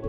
Hallo 0.00 0.08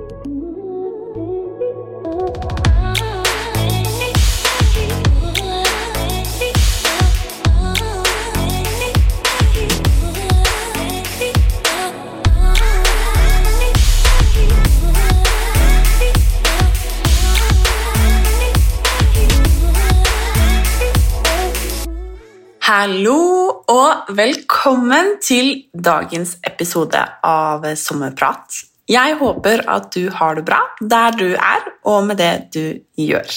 og 23.68 24.16
velkommen 24.16 25.18
til 25.20 25.66
dagens 25.76 26.38
episode 26.48 27.04
av 27.28 27.68
Sommerprat. 27.76 28.71
Jeg 28.92 29.16
håper 29.22 29.64
at 29.72 29.92
du 29.96 30.10
har 30.12 30.36
det 30.36 30.46
bra 30.48 30.60
der 30.82 31.16
du 31.16 31.30
er, 31.36 31.68
og 31.88 32.06
med 32.10 32.20
det 32.20 32.34
du 32.56 32.64
gjør. 33.00 33.30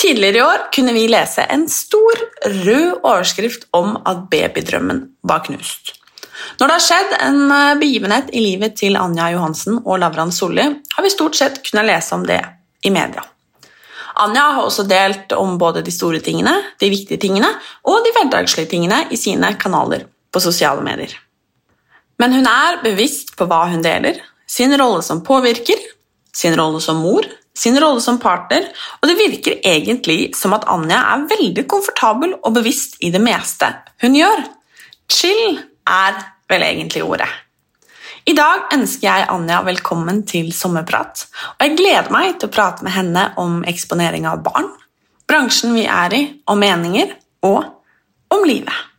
Tidligere 0.00 0.40
i 0.40 0.44
år 0.44 0.66
kunne 0.74 0.92
vi 0.96 1.06
lese 1.10 1.44
en 1.52 1.66
stor, 1.68 2.20
rød 2.44 3.00
overskrift 3.00 3.66
om 3.76 3.96
at 4.08 4.26
babydrømmen 4.32 5.02
var 5.28 5.44
knust. 5.46 5.94
Når 6.60 6.66
det 6.66 6.76
har 6.76 6.84
skjedd 6.84 7.16
en 7.24 7.40
begivenhet 7.80 8.30
i 8.36 8.40
livet 8.44 8.76
til 8.80 8.96
Anja 8.96 9.28
Johansen 9.34 9.80
og 9.84 10.00
Lavran 10.00 10.32
Solli, 10.32 10.64
har 10.94 11.04
vi 11.04 11.12
stort 11.12 11.36
sett 11.36 11.60
kunnet 11.66 11.88
lese 11.88 12.16
om 12.16 12.24
det 12.28 12.40
i 12.84 12.92
media. 12.92 13.24
Anja 14.20 14.46
har 14.56 14.66
også 14.66 14.84
delt 14.88 15.32
om 15.36 15.56
både 15.60 15.84
de 15.84 15.92
store 15.94 16.20
tingene, 16.24 16.52
de 16.80 16.90
viktige 16.92 17.20
tingene 17.20 17.48
og 17.88 18.02
de 18.04 18.12
hverdagslige 18.16 18.72
tingene 18.72 19.04
i 19.12 19.20
sine 19.20 19.54
kanaler 19.60 20.06
på 20.32 20.42
sosiale 20.42 20.84
medier. 20.84 21.12
Men 22.20 22.34
hun 22.36 22.48
er 22.48 22.82
bevisst 22.84 23.32
på 23.38 23.46
hva 23.48 23.62
hun 23.70 23.84
deler, 23.84 24.18
sin 24.50 24.74
rolle 24.78 25.02
som 25.06 25.22
påvirker, 25.24 25.78
sin 26.34 26.56
rolle 26.58 26.80
som 26.82 26.98
mor, 27.04 27.26
sin 27.58 27.78
rolle 27.80 28.00
som 28.02 28.18
partner, 28.22 28.66
og 29.00 29.08
det 29.10 29.18
virker 29.18 29.60
egentlig 29.66 30.32
som 30.38 30.54
at 30.56 30.66
Anja 30.70 30.98
er 31.12 31.28
veldig 31.30 31.66
komfortabel 31.70 32.34
og 32.40 32.56
bevisst 32.56 32.98
i 33.04 33.12
det 33.14 33.22
meste 33.22 33.70
hun 34.02 34.16
gjør. 34.18 34.42
Chill 35.10 35.60
er 35.86 36.18
vel 36.50 36.66
egentlig 36.66 37.04
ordet. 37.06 37.28
I 38.28 38.34
dag 38.36 38.74
ønsker 38.74 39.06
jeg 39.06 39.28
Anja 39.32 39.62
velkommen 39.66 40.22
til 40.28 40.50
Sommerprat, 40.54 41.24
og 41.56 41.64
jeg 41.66 41.78
gleder 41.78 42.12
meg 42.14 42.36
til 42.38 42.50
å 42.50 42.54
prate 42.54 42.86
med 42.86 42.94
henne 42.94 43.30
om 43.40 43.62
eksponering 43.70 44.28
av 44.28 44.42
barn, 44.44 44.68
bransjen 45.30 45.74
vi 45.78 45.86
er 45.86 46.14
i, 46.16 46.22
om 46.50 46.58
meninger 46.60 47.14
og 47.46 47.62
om 48.34 48.46
livet. 48.46 48.89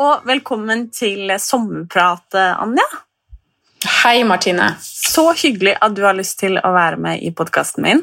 Og 0.00 0.22
velkommen 0.24 0.86
til 0.96 1.28
Sommerprat, 1.36 2.32
Anja. 2.34 2.86
Hei, 4.00 4.22
Martine. 4.24 4.72
Så 4.80 5.26
hyggelig 5.36 5.74
at 5.76 5.92
du 5.96 6.00
har 6.06 6.16
lyst 6.16 6.38
til 6.40 6.56
å 6.56 6.70
være 6.72 6.96
med 7.00 7.20
i 7.20 7.28
podkasten 7.36 7.84
min. 7.84 8.00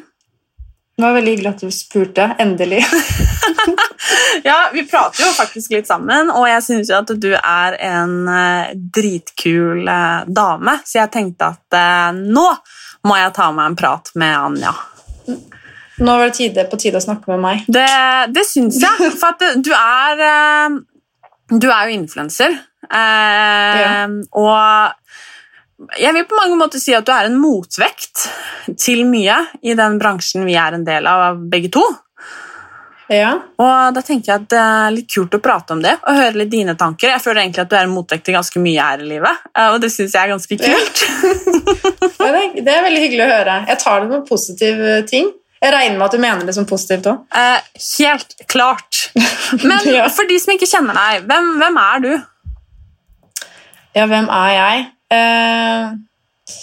Det 0.98 1.02
var 1.02 1.16
veldig 1.18 1.32
hyggelig 1.34 1.50
at 1.56 1.64
du 1.66 1.74
spurte. 1.74 2.28
Endelig. 2.42 2.84
ja, 4.50 4.58
vi 4.74 4.84
prater 4.90 5.26
jo 5.26 5.32
faktisk 5.38 5.74
litt 5.74 5.90
sammen, 5.90 6.30
og 6.34 6.46
jeg 6.50 6.66
syns 6.68 6.92
jo 6.92 7.00
at 7.00 7.14
du 7.18 7.32
er 7.38 7.78
en 7.88 8.14
uh, 8.30 8.76
dritkul 8.76 9.90
uh, 9.90 10.28
dame, 10.30 10.76
så 10.86 11.00
jeg 11.00 11.12
tenkte 11.16 11.50
at 11.56 11.78
uh, 11.78 12.12
nå 12.18 12.46
må 13.10 13.18
jeg 13.18 13.34
ta 13.38 13.48
meg 13.56 13.72
en 13.72 13.80
prat 13.80 14.12
med 14.22 14.36
Anja. 14.38 14.76
Nå 15.98 16.14
var 16.14 16.30
det 16.30 16.38
tide, 16.38 16.68
på 16.70 16.78
tide 16.78 17.02
å 17.02 17.06
snakke 17.08 17.34
med 17.34 17.42
meg. 17.42 17.66
Det, 17.74 17.88
det 18.38 18.46
syns 18.46 18.78
jeg, 18.84 19.10
for 19.18 19.34
at 19.34 19.66
du 19.66 19.74
er 19.74 20.78
Du 21.48 21.70
er 21.72 21.88
jo 21.88 21.96
influenser, 21.96 22.58
ja. 22.92 24.08
og 24.36 25.98
jeg 26.02 26.14
vil 26.16 26.26
på 26.26 26.38
mange 26.40 26.58
måter 26.58 26.82
si 26.82 26.96
at 26.98 27.06
du 27.06 27.14
er 27.14 27.30
en 27.30 27.38
motvekt 27.40 28.26
til 28.82 29.06
mye 29.08 29.38
i 29.62 29.76
den 29.78 30.00
bransjen 30.02 30.48
vi 30.48 30.58
er 30.60 30.76
en 30.76 30.86
del 30.88 31.08
av, 31.08 31.38
begge 31.52 31.72
to. 31.74 31.86
Ja. 33.08 33.38
Og 33.56 33.96
da 33.96 34.02
tenker 34.04 34.34
jeg 34.34 34.42
at 34.42 34.48
Det 34.52 34.60
er 34.60 34.90
litt 34.92 35.08
kult 35.14 35.36
å 35.38 35.40
prate 35.40 35.72
om 35.78 35.80
det 35.80 35.94
og 36.02 36.18
høre 36.18 36.42
litt 36.42 36.52
dine 36.52 36.74
tanker. 36.76 37.14
Jeg 37.14 37.24
føler 37.24 37.46
egentlig 37.46 37.64
at 37.64 37.72
du 37.72 37.78
er 37.80 37.86
en 37.88 37.94
motvekt 37.94 38.26
til 38.28 38.36
ganske 38.36 38.60
mye 38.60 38.84
her 38.90 39.04
i 39.04 39.08
livet, 39.14 39.46
og 39.72 39.78
det 39.84 39.92
syns 39.94 40.16
jeg 40.18 40.26
er 40.26 40.34
ganske 40.36 40.60
kult. 40.64 41.04
Ja. 42.28 42.34
det 42.34 42.68
er 42.68 42.82
veldig 42.84 43.00
hyggelig 43.00 43.24
å 43.24 43.30
høre. 43.30 43.54
Jeg 43.70 43.80
tar 43.80 44.02
det 44.04 44.08
med 44.10 44.24
positive 44.28 44.96
ting. 45.08 45.30
Jeg 45.62 45.74
regner 45.74 45.98
med 45.98 46.06
at 46.06 46.14
du 46.14 46.22
mener 46.22 46.46
det 46.46 46.54
som 46.56 46.68
positivt 46.70 47.08
òg. 47.10 47.24
Eh, 47.34 47.70
helt 47.98 48.36
klart. 48.50 49.08
Men 49.70 49.90
ja. 49.90 50.06
for 50.14 50.30
de 50.30 50.38
som 50.42 50.54
ikke 50.54 50.70
kjenner 50.70 50.98
deg, 50.98 51.26
hvem, 51.30 51.50
hvem, 51.62 51.80
er 51.82 52.04
du? 52.06 52.12
Ja, 53.98 54.06
hvem 54.06 54.30
er 54.30 54.54
jeg? 54.54 54.86
Eh, 55.18 56.56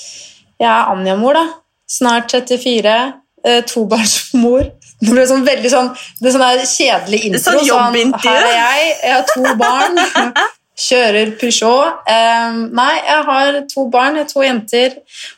jeg 0.62 0.70
er 0.70 0.94
Anja-mor, 0.94 1.38
da. 1.40 1.44
Snart 1.90 2.30
34. 2.30 2.96
Eh, 3.44 3.62
tobarnsmor. 3.68 4.70
Det 5.04 5.12
ble 5.12 5.24
sånn 5.28 5.42
veldig 5.44 5.70
sånn, 5.72 5.90
det 6.22 6.30
er 6.30 6.36
sånn 6.36 6.68
kjedelig 6.70 7.24
intro. 7.28 7.42
Sånn 7.44 7.66
jobbintervju. 7.66 8.22
Sånn, 8.22 8.36
her 8.38 8.46
er 8.46 8.60
jeg, 8.60 8.92
jeg 9.02 9.16
har 9.18 9.26
to 9.32 9.56
barn. 9.60 10.44
Kjører 10.84 11.34
Peugeot. 11.38 12.00
Um, 12.10 12.56
nei, 12.74 12.94
jeg 12.98 13.26
har 13.28 13.58
to 13.70 13.84
barn. 13.92 14.16
Jeg 14.18 14.24
har 14.24 14.30
to 14.32 14.42
jenter. 14.42 14.96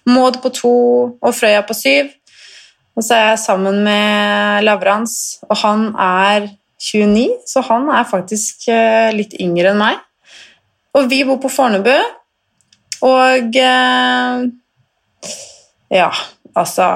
Maud 0.08 0.38
på 0.44 0.52
to 0.54 0.76
og 1.20 1.34
Frøya 1.36 1.64
på 1.66 1.76
syv. 1.76 2.12
Og 2.96 3.04
så 3.04 3.16
er 3.16 3.26
jeg 3.34 3.42
sammen 3.44 3.82
med 3.84 4.64
Lavrans, 4.64 5.38
og 5.44 5.58
han 5.60 5.90
er 6.00 6.48
29, 6.80 7.28
så 7.48 7.62
han 7.68 7.90
er 7.92 8.08
faktisk 8.08 8.68
uh, 8.72 9.12
litt 9.16 9.36
yngre 9.40 9.74
enn 9.74 9.80
meg. 9.80 10.00
Og 10.96 11.10
vi 11.10 11.20
bor 11.28 11.40
på 11.42 11.52
Fornebu, 11.52 11.92
og 13.04 13.60
uh, 13.60 14.46
Ja, 15.92 16.08
altså 16.56 16.88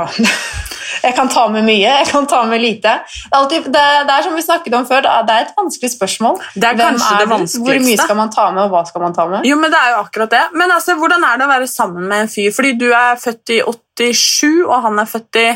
Jeg 1.04 1.14
kan 1.16 1.30
ta 1.32 1.46
med 1.48 1.64
mye, 1.64 1.92
jeg 2.02 2.08
kan 2.10 2.26
ta 2.28 2.42
med 2.48 2.60
lite. 2.60 2.90
Det 3.06 3.30
er, 3.30 3.36
alltid, 3.38 3.68
det, 3.72 3.84
det 4.08 4.16
er 4.16 4.24
som 4.26 4.34
vi 4.36 4.42
snakket 4.44 4.74
om 4.76 4.84
før, 4.88 5.06
det 5.06 5.36
er 5.36 5.46
et 5.46 5.54
vanskelig 5.56 5.90
spørsmål. 5.94 6.36
Det 6.52 6.66
er 6.66 6.76
kanskje 6.76 7.14
er, 7.14 7.22
det 7.22 7.30
vanskeligste. 7.30 7.62
Hvor 7.64 7.86
mye 7.86 8.02
skal 8.02 8.18
man 8.18 8.32
ta 8.34 8.44
med, 8.50 8.62
og 8.66 8.74
hva 8.74 8.82
skal 8.88 9.04
man 9.06 9.16
ta 9.16 9.24
med? 9.30 9.48
Jo, 9.48 9.56
men 9.62 9.72
det 9.72 9.80
er 9.80 9.94
jo 9.94 10.02
akkurat 10.02 10.34
det. 10.34 10.42
Men 10.60 10.74
altså, 10.74 10.96
hvordan 11.00 11.24
er 11.24 11.40
det 11.40 11.46
å 11.46 11.52
være 11.54 11.70
sammen 11.72 12.04
med 12.10 12.26
en 12.26 12.32
fyr? 12.32 12.50
Fordi 12.56 12.74
du 12.82 12.86
er 12.90 13.16
født 13.22 13.54
i 13.56 13.62
87, 13.64 14.44
og 14.66 14.76
han 14.88 15.00
er 15.00 15.08
født 15.08 15.40
i 15.40 15.48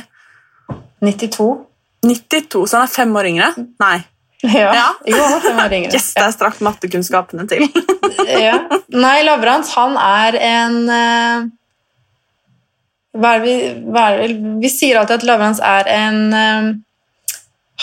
92. 1.05 1.49
92, 2.05 2.67
Så 2.69 2.79
han 2.79 2.87
er 2.89 2.93
fem 2.93 3.17
år 3.17 3.31
yngre? 3.31 3.51
Nei. 3.81 3.97
Ja. 4.45 4.71
ja. 4.77 4.87
Jo, 5.09 5.25
fem 5.41 5.61
år 5.63 5.77
yngre. 5.81 5.93
Yes, 5.97 6.13
det 6.17 6.25
er 6.27 6.33
strakt 6.37 6.65
mattekunnskapene 6.65 7.47
til. 7.49 7.67
ja. 8.47 8.59
Nei, 8.93 9.19
Lavrans, 9.25 9.73
han 9.77 10.01
er 10.01 10.41
en 10.53 10.81
uh 10.89 11.53
hva 13.15 13.37
er 13.37 13.45
vi, 13.45 13.55
hva 13.95 14.09
er 14.25 14.33
vi 14.59 14.71
sier 14.71 14.99
alltid 14.99 15.21
at 15.21 15.27
Lavrans 15.29 15.61
er 15.63 15.91
en 15.93 16.21
um, 16.35 16.73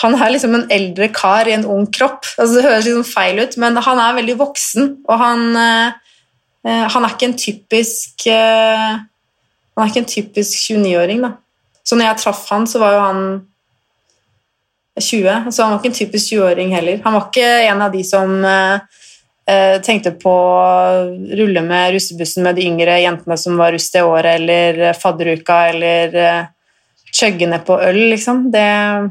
Han 0.02 0.16
er 0.16 0.32
liksom 0.34 0.56
en 0.56 0.66
eldre 0.72 1.08
kar 1.12 1.48
i 1.48 1.52
en 1.52 1.66
ung 1.68 1.84
kropp. 1.92 2.24
Altså, 2.40 2.56
det 2.56 2.64
høres 2.64 2.86
liksom 2.88 3.04
feil 3.06 3.42
ut, 3.42 3.56
men 3.60 3.76
han 3.76 4.00
er 4.00 4.16
veldig 4.16 4.36
voksen, 4.40 4.88
og 5.04 5.20
han, 5.20 5.42
uh, 5.52 5.92
han 6.64 7.04
er 7.04 7.12
ikke 7.12 7.28
en 7.28 7.36
typisk 7.38 8.24
Han 8.32 9.84
er 9.84 9.90
ikke 9.92 10.02
en 10.02 10.10
typisk 10.10 10.56
29-åring, 10.72 11.22
da. 11.24 11.34
Så 11.82 11.98
når 11.98 12.10
jeg 12.12 12.22
traff 12.22 12.44
han, 12.52 12.66
så 12.70 12.80
var 12.82 12.96
jo 12.96 13.04
han 13.06 13.22
20, 15.00 15.50
så 15.50 15.64
han 15.64 15.72
var 15.72 15.78
ikke 15.80 15.90
en 15.90 16.00
typisk 16.00 16.34
20-åring 16.34 16.74
heller. 16.76 17.00
Han 17.04 17.16
var 17.16 17.30
ikke 17.30 17.48
en 17.66 17.84
av 17.86 17.94
de 17.94 18.02
som 18.06 18.34
uh, 18.44 19.02
Eh, 19.42 19.80
tenkte 19.82 20.12
på 20.22 20.30
å 20.30 21.06
rulle 21.34 21.62
med 21.66 21.96
russebussen 21.96 22.44
med 22.46 22.54
de 22.56 22.66
yngre 22.68 23.00
jentene 23.02 23.34
som 23.40 23.56
var 23.58 23.74
russ 23.74 23.88
det 23.90 24.04
året, 24.06 24.38
eller 24.38 24.92
fadderuka, 24.94 25.56
eller 25.72 26.14
eh, 26.14 26.44
chugge 27.10 27.48
ned 27.50 27.64
på 27.66 27.74
øl, 27.82 27.98
liksom. 28.12 28.44
Det, 28.54 28.68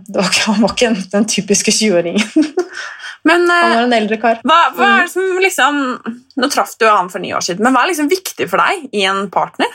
det 0.08 0.22
var 0.22 0.32
ikke, 0.32 0.46
han 0.48 0.64
var 0.64 0.76
ikke 0.78 0.94
den, 1.18 1.28
typiske 1.36 1.76
20-åringen. 1.76 2.48
Men, 3.28 3.44
uh, 3.44 3.54
han 3.54 3.76
var 3.76 3.84
en 3.90 3.98
eldre 4.00 4.18
kar. 4.24 4.40
Hva, 4.48 4.62
hva 4.78 4.88
er 4.96 5.04
det 5.04 5.12
som 5.12 5.36
liksom 5.44 5.76
Nå 6.42 6.48
traff 6.50 6.72
du 6.82 6.88
han 6.88 7.12
for 7.12 7.22
ni 7.22 7.36
år 7.38 7.44
siden, 7.46 7.62
men 7.62 7.76
hva 7.76 7.84
er 7.84 7.92
liksom 7.92 8.08
viktig 8.10 8.48
for 8.50 8.58
deg 8.58 8.88
i 8.98 9.04
en 9.06 9.28
partner? 9.30 9.70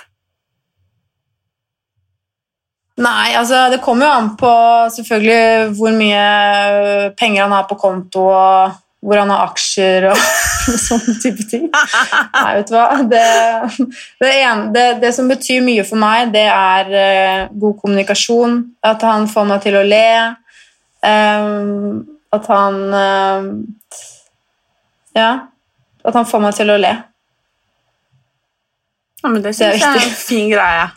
Nei, 2.96 3.34
altså 3.36 3.66
det 3.68 3.82
kommer 3.84 4.06
jo 4.06 4.12
an 4.16 4.28
på 4.40 4.50
selvfølgelig 4.94 5.74
hvor 5.76 5.92
mye 5.92 7.10
penger 7.18 7.42
han 7.44 7.52
har 7.52 7.66
på 7.68 7.76
konto. 7.80 8.24
og 8.32 8.82
hvor 9.06 9.20
han 9.20 9.30
har 9.30 9.44
aksjer 9.52 10.08
og 10.10 10.18
sånne 10.86 11.14
type 11.22 11.44
ting. 11.46 11.66
Nei, 11.70 12.52
vet 12.58 12.70
du 12.70 12.74
hva. 12.74 12.86
Det, 13.06 13.24
det, 14.22 14.30
ene, 14.32 14.70
det, 14.74 14.86
det, 15.04 15.12
som 15.14 15.28
betyr 15.30 15.62
mye 15.62 15.84
for 15.86 16.00
meg, 16.00 16.32
det 16.34 16.46
er 16.50 16.90
uh, 16.90 17.52
god 17.54 17.76
kommunikasjon. 17.82 18.58
At 18.86 19.04
han 19.06 19.28
får 19.30 19.46
meg 19.52 19.62
til 19.66 19.78
å 19.78 19.84
le. 19.86 20.08
Um, 21.06 22.00
at 22.34 22.48
han 22.50 22.80
uh, 22.90 23.52
Ja. 25.16 25.30
At 26.06 26.18
han 26.18 26.26
får 26.26 26.42
meg 26.42 26.58
til 26.58 26.74
å 26.74 26.80
le. 26.80 26.96
Ja, 29.22 29.30
men 29.30 29.40
Det 29.42 29.54
syns 29.54 29.80
jeg 29.80 29.86
er 29.86 30.02
en 30.02 30.18
fin 30.18 30.50
greie. 30.50 30.90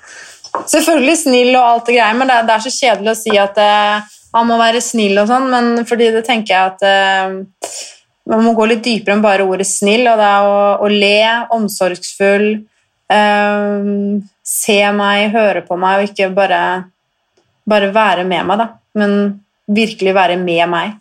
Selvfølgelig 0.69 1.18
snill 1.24 1.56
og 1.56 1.66
alt 1.66 1.88
det 1.89 1.98
greia, 1.98 2.16
men 2.18 2.30
det, 2.30 2.39
det, 2.48 2.56
er 2.56 2.66
så 2.66 2.74
kjedelig 2.74 3.13
å 3.13 3.19
si 3.19 3.38
at 3.42 3.57
uh, 3.57 4.18
han 4.36 4.50
må 4.50 4.60
være 4.60 4.81
snill 4.86 5.18
og 5.18 5.30
sånn, 5.31 5.48
men 5.50 5.88
fordi 5.89 6.12
det 6.13 6.25
tenker 6.27 6.54
jeg 6.54 6.74
at 6.75 6.83
man 8.30 8.44
må 8.45 8.54
gå 8.54 8.68
litt 8.69 8.83
dypere 8.86 9.16
enn 9.16 9.24
bare 9.25 9.48
ordet 9.48 9.66
snill, 9.66 10.06
og 10.12 10.19
det 10.21 10.27
er 10.27 10.45
å, 10.45 10.60
å 10.86 10.89
le, 10.94 11.16
omsorgsfull, 11.56 12.48
uh, 13.10 13.89
se 14.45 14.80
meg, 14.95 15.33
høre 15.33 15.66
på 15.66 15.77
meg, 15.81 15.98
og 16.04 16.12
ikke 16.12 16.30
bare, 16.38 16.62
bare 17.69 17.89
være 17.95 18.25
med 18.30 18.45
meg, 18.50 18.62
da, 18.62 18.69
men 19.01 19.16
virkelig 19.69 20.16
være 20.18 20.38
med 20.42 20.66
meg. 20.69 20.98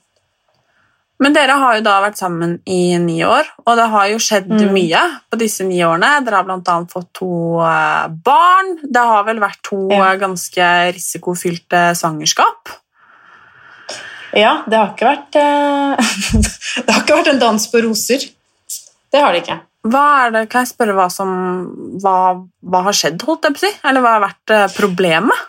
Men 1.18 1.34
dere 1.34 1.56
har 1.58 1.78
jo 1.78 1.82
da 1.82 1.96
vært 2.04 2.18
sammen 2.20 2.58
i 2.70 2.94
ni 3.02 3.16
år, 3.26 3.48
og 3.66 3.78
det 3.78 3.86
har 3.90 4.10
jo 4.12 4.20
skjedd 4.22 4.52
mm. 4.52 4.68
mye 4.74 5.00
på 5.26 5.38
disse 5.40 5.66
ni 5.66 5.80
årene. 5.82 6.12
Dere 6.26 6.38
har 6.38 6.46
bl.a. 6.46 6.76
fått 6.92 7.08
to 7.18 7.58
eh, 7.66 8.04
barn. 8.28 8.76
Det 8.84 9.02
har 9.10 9.26
vel 9.26 9.42
vært 9.42 9.58
to 9.66 9.80
ja. 9.90 10.12
ganske 10.20 10.68
risikofylte 10.94 11.88
svangerskap? 11.98 12.70
Ja, 14.36 14.60
det 14.68 14.78
har 14.78 14.92
ikke 14.92 15.08
vært 15.08 15.38
uh, 15.40 16.10
Det 16.84 16.92
har 16.92 17.02
ikke 17.02 17.18
vært 17.22 17.32
en 17.32 17.42
dans 17.42 17.66
på 17.72 17.82
roser. 17.82 18.28
Det 19.08 19.22
har 19.24 19.34
det 19.34 19.42
ikke. 19.42 19.58
Hva 19.88 20.06
er 20.22 20.34
det, 20.34 20.46
Kan 20.52 20.66
jeg 20.66 20.74
spørre 20.74 20.94
hva 20.98 21.06
som 21.10 21.30
Hva, 22.02 22.16
hva 22.66 22.80
har 22.88 22.96
skjedd, 22.98 23.22
holdt 23.24 23.46
jeg 23.46 23.56
på 23.56 23.62
å 23.62 23.64
si? 23.64 23.70
Eller 23.88 24.04
hva 24.04 24.18
har 24.18 24.26
vært 24.28 24.54
problemet? 24.76 25.47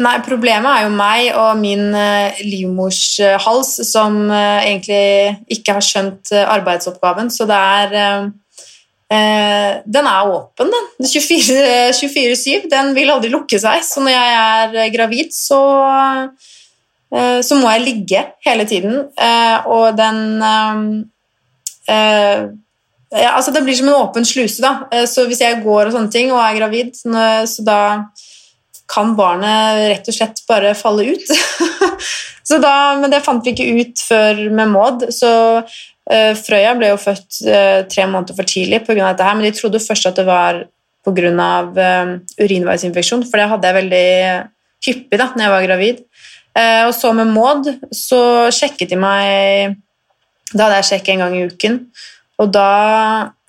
Nei, 0.00 0.14
problemet 0.24 0.70
er 0.70 0.86
jo 0.86 0.92
meg 0.96 1.26
og 1.36 1.58
min 1.60 1.90
uh, 1.92 2.38
livmorshals 2.40 3.74
som 3.88 4.22
uh, 4.30 4.60
egentlig 4.64 5.36
ikke 5.52 5.76
har 5.76 5.84
skjønt 5.84 6.32
arbeidsoppgaven, 6.40 7.32
så 7.32 7.48
det 7.50 7.64
er 7.80 8.30
Den 9.10 10.06
er 10.06 10.28
åpen, 10.30 10.68
den. 10.70 10.84
24-7. 11.02 12.68
Den 12.70 12.92
vil 12.94 13.10
aldri 13.10 13.26
lukke 13.32 13.58
seg. 13.58 13.82
Så 13.82 13.98
når 14.04 14.12
jeg 14.14 14.36
er 14.38 14.92
gravid, 14.94 15.32
så 15.34 15.58
Eh, 17.10 17.40
så 17.42 17.58
må 17.58 17.70
jeg 17.74 17.86
ligge 17.86 18.24
hele 18.46 18.66
tiden, 18.70 19.06
eh, 19.18 19.66
og 19.66 19.96
den 19.98 20.42
eh, 21.90 22.42
ja, 23.10 23.32
altså 23.34 23.50
Det 23.50 23.64
blir 23.66 23.74
som 23.74 23.88
en 23.90 23.96
åpen 23.98 24.24
sluse. 24.24 24.62
da, 24.62 24.86
så 25.06 25.24
Hvis 25.26 25.40
jeg 25.40 25.62
går 25.64 25.88
og 25.88 25.92
sånne 25.92 26.12
ting 26.14 26.30
og 26.30 26.38
er 26.38 26.58
gravid, 26.60 26.94
så 26.94 27.64
da 27.66 27.78
kan 28.90 29.14
barnet 29.18 29.84
rett 29.92 30.10
og 30.10 30.16
slett 30.16 30.42
bare 30.50 30.74
falle 30.78 31.12
ut. 31.14 31.32
da, 32.64 32.74
men 32.98 33.12
det 33.12 33.22
fant 33.22 33.44
vi 33.46 33.54
ikke 33.54 33.68
ut 33.78 34.02
før 34.02 34.42
med 34.50 34.72
Maud. 34.72 35.06
Så 35.14 35.30
uh, 35.60 36.32
Frøya 36.38 36.74
ble 36.78 36.92
jo 36.92 37.00
født 37.00 37.42
uh, 37.46 37.80
tre 37.90 38.06
måneder 38.10 38.36
for 38.36 38.50
tidlig 38.50 38.82
pga. 38.86 38.98
dette 39.04 39.26
her, 39.26 39.38
men 39.38 39.46
de 39.46 39.54
trodde 39.56 39.82
først 39.82 40.10
at 40.10 40.18
det 40.18 40.26
var 40.28 40.64
pga. 41.06 41.50
Uh, 41.76 42.16
urinveisinfeksjon, 42.42 43.26
for 43.28 43.40
det 43.40 43.50
hadde 43.52 43.70
jeg 43.70 43.78
veldig 43.80 44.06
hyppig 44.86 45.20
da 45.20 45.30
når 45.34 45.46
jeg 45.46 45.54
var 45.54 45.68
gravid. 45.68 46.04
Uh, 46.58 46.82
og 46.88 46.94
så 46.96 47.12
med 47.14 47.30
Maud 47.30 47.70
så 47.94 48.50
sjekket 48.50 48.90
de 48.90 48.96
meg 48.98 49.76
Da 50.50 50.64
hadde 50.64 50.80
jeg 50.80 50.88
sjekk 50.88 51.12
en 51.12 51.22
gang 51.22 51.36
i 51.38 51.44
uken. 51.46 51.84
Og 52.42 52.50
da 52.50 52.70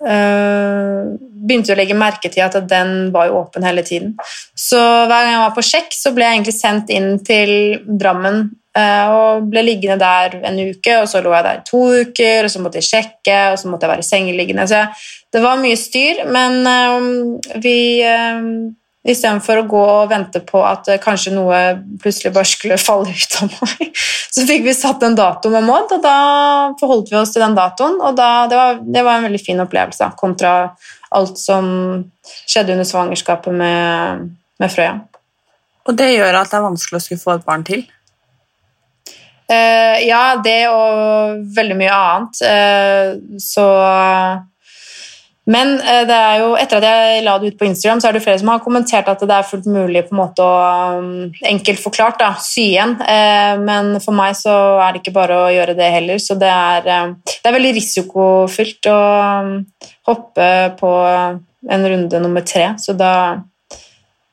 begynte 0.02 1.74
å 1.74 1.78
legge 1.78 1.98
merke 1.98 2.32
til 2.32 2.46
at 2.46 2.58
den 2.70 3.12
var 3.14 3.34
åpen 3.36 3.66
hele 3.66 3.84
tiden. 3.86 4.16
Så 4.58 4.80
hver 4.80 5.26
gang 5.26 5.36
jeg 5.36 5.44
var 5.44 5.54
på 5.58 5.66
sjekk, 5.66 5.94
så 5.96 6.14
ble 6.16 6.28
jeg 6.28 6.40
egentlig 6.40 6.58
sendt 6.58 6.92
inn 6.94 7.12
til 7.26 7.54
Drammen 7.86 8.44
øh, 8.78 9.08
og 9.16 9.50
ble 9.52 9.66
liggende 9.66 10.00
der 10.02 10.38
en 10.48 10.60
uke, 10.72 11.00
og 11.02 11.10
så 11.12 11.24
lå 11.24 11.34
jeg 11.36 11.48
der 11.48 11.64
to 11.68 11.84
uker, 12.02 12.46
og 12.46 12.54
så 12.54 12.64
måtte 12.64 12.82
jeg 12.82 12.90
sjekke, 12.90 13.40
og 13.54 13.60
så 13.62 13.72
måtte 13.72 13.88
jeg 13.88 13.96
være 13.96 14.08
sengeliggende. 14.10 14.68
Så 14.70 14.86
det 15.34 15.44
var 15.44 15.62
mye 15.62 15.80
styr, 15.80 16.24
men 16.30 16.62
øh, 16.68 17.62
vi 17.64 17.78
Istedenfor 19.02 19.64
å 19.64 19.66
gå 19.66 19.82
og 19.82 20.10
vente 20.12 20.44
på 20.46 20.60
at 20.62 20.86
eh, 20.94 21.00
kanskje 21.02 21.34
noe 21.34 21.60
plutselig 22.02 22.34
bare 22.36 22.50
skulle 22.50 22.78
falle 22.88 23.10
ut 23.10 23.38
av 23.42 23.56
meg. 23.56 24.02
Så 24.32 24.46
fikk 24.48 24.68
vi 24.68 24.76
satt 24.78 25.02
en 25.04 25.18
dato 25.18 25.50
med 25.54 25.66
Maud, 25.66 25.90
og 25.96 26.04
da 26.04 26.18
forholdt 26.80 27.10
vi 27.10 27.18
oss 27.20 27.34
til 27.34 27.44
den 27.44 27.58
datoen. 27.58 27.98
Og 28.00 28.18
da, 28.18 28.30
det, 28.52 28.60
var, 28.60 28.84
det, 28.86 29.06
var, 29.08 29.18
en 29.18 29.26
veldig 29.28 29.42
fin 29.42 29.64
opplevelse 29.64 30.12
kontra 30.22 30.54
alt 31.18 31.42
som 31.42 31.66
skjedde 32.46 32.78
under 32.78 32.88
svangerskapet 32.88 33.58
med, 33.58 34.30
med 34.62 34.72
Frøya. 34.72 35.00
Og 35.90 35.98
det 35.98 36.14
gjør 36.14 36.38
at 36.44 36.54
det 36.54 36.60
er 36.60 36.70
vanskelig 36.70 37.02
å 37.02 37.04
skulle 37.04 37.24
få 37.24 37.36
et 37.40 37.48
barn 37.48 37.66
til? 37.68 37.84
Uh, 39.52 39.98
ja, 40.06 40.38
det 40.40 40.60
og 40.72 41.42
veldig 41.58 41.76
mye 41.82 41.98
annet. 41.98 42.44
Uh, 42.46 43.40
så 43.42 43.66
men 45.52 45.74
eh, 45.80 46.04
det 46.08 46.16
er 46.16 46.42
jo, 46.44 46.52
etter 46.60 46.80
at 46.80 46.86
jeg 46.88 47.24
la 47.26 47.34
det 47.40 47.52
ut 47.52 47.58
på 47.60 47.68
Instagram, 47.68 48.00
så 48.02 48.10
er 48.10 48.16
det 48.16 48.24
flere 48.24 48.40
som 48.40 48.52
har 48.54 48.64
kommentert 48.64 49.10
at 49.12 49.24
det 49.28 49.36
er 49.36 49.48
fullt 49.48 49.68
mulig 49.72 50.06
på 50.08 50.16
en 50.16 50.22
måte 50.22 50.46
å 50.46 51.00
um, 51.02 51.10
enkelt 51.50 51.82
forklart 51.82 52.22
da, 52.22 52.32
sy 52.40 52.70
igjen. 52.70 52.96
Eh, 53.04 53.56
men 53.60 53.98
for 54.04 54.16
meg 54.16 54.38
så 54.40 54.56
er 54.80 54.94
det 54.94 55.02
ikke 55.02 55.16
bare 55.18 55.42
å 55.44 55.52
gjøre 55.52 55.76
det 55.80 55.92
heller. 55.98 56.22
Så 56.24 56.38
det 56.40 56.52
er, 56.52 56.88
eh, 56.88 57.36
det 57.36 57.52
er 57.52 57.58
veldig 57.58 57.76
risikofylt 57.80 58.92
å 58.92 59.00
um, 59.42 59.56
hoppe 60.08 60.50
på 60.80 60.92
en 61.02 61.88
runde 61.94 62.24
nummer 62.24 62.46
tre. 62.48 62.74
Så 62.82 62.98
da 62.98 63.14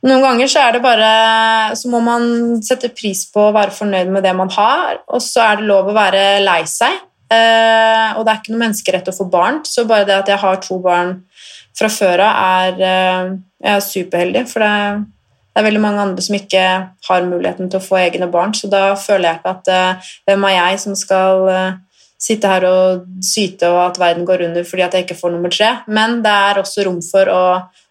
Noen 0.07 0.23
ganger 0.23 0.47
så 0.47 0.63
bare 0.79 1.75
Så 1.75 1.89
må 1.91 1.99
man 1.99 2.61
sette 2.63 2.93
pris 2.95 3.25
på 3.33 3.49
å 3.49 3.55
være 3.57 3.75
fornøyd 3.75 4.13
med 4.15 4.23
det 4.23 4.31
man 4.39 4.51
har, 4.55 5.01
og 5.11 5.19
så 5.25 5.43
er 5.43 5.59
det 5.59 5.67
lov 5.67 5.91
å 5.91 5.97
være 5.97 6.39
lei 6.45 6.61
seg. 6.71 7.01
Uh, 7.29 8.17
og 8.17 8.25
det 8.25 8.33
er 8.33 8.39
ikke 8.41 8.55
noe 8.55 8.63
menneskerett 8.63 9.11
å 9.11 9.17
få 9.17 9.27
barn, 9.29 9.61
så 9.69 9.85
bare 9.89 10.07
det 10.09 10.17
at 10.17 10.31
jeg 10.33 10.41
har 10.41 10.61
to 10.65 10.79
barn 10.81 11.19
fra 11.77 11.91
før 11.93 12.25
av, 12.25 12.39
er 12.73 12.81
uh, 12.81 13.37
Jeg 13.59 13.75
er 13.75 13.85
superheldig, 13.85 14.45
for 14.51 14.65
det 14.65 14.75
det 15.59 15.65
er, 15.65 15.67
veldig 15.67 15.81
mange 15.83 16.03
andre 16.05 16.23
som 16.23 16.37
ikke 16.37 16.65
har 17.09 17.25
muligheten 17.27 17.67
til 17.67 17.81
å 17.81 17.83
få 17.83 17.97
egne 17.99 18.29
barn, 18.31 18.53
så 18.55 18.69
da 18.71 18.93
føler 18.95 19.27
jeg 19.27 19.39
ikke 19.41 19.55
at 19.57 19.71
uh, 19.75 20.11
hvem 20.29 20.45
er 20.47 20.55
jeg 20.55 20.81
som 20.85 20.95
skal 20.95 21.49
sitte 22.19 22.51
her 22.51 22.67
og 22.67 23.09
syte 23.23 23.67
og 23.71 23.79
at 23.85 23.99
verden 23.99 24.27
går 24.27 24.45
under 24.49 24.65
fordi 24.67 24.85
at 24.87 24.95
jeg 24.95 25.07
ikke 25.07 25.19
får 25.19 25.35
nummer 25.35 25.53
tre, 25.55 25.73
men 25.87 26.21
det 26.23 26.31
er 26.31 26.61
også 26.63 26.87
rom 26.87 26.99
for 27.03 27.31
å 27.31 27.43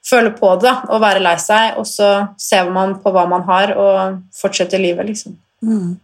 føle 0.08 0.32
på 0.36 0.54
det 0.64 0.74
og 0.88 1.04
være 1.04 1.24
lei 1.24 1.36
seg, 1.42 1.78
og 1.80 1.88
så 1.88 2.12
ser 2.40 2.70
man 2.72 2.98
på 3.04 3.12
hva 3.16 3.26
man 3.30 3.44
har, 3.48 3.74
og 3.76 4.22
fortsetter 4.36 4.82
livet, 4.82 5.08
liksom. 5.12 5.36
Mm. 5.64 5.98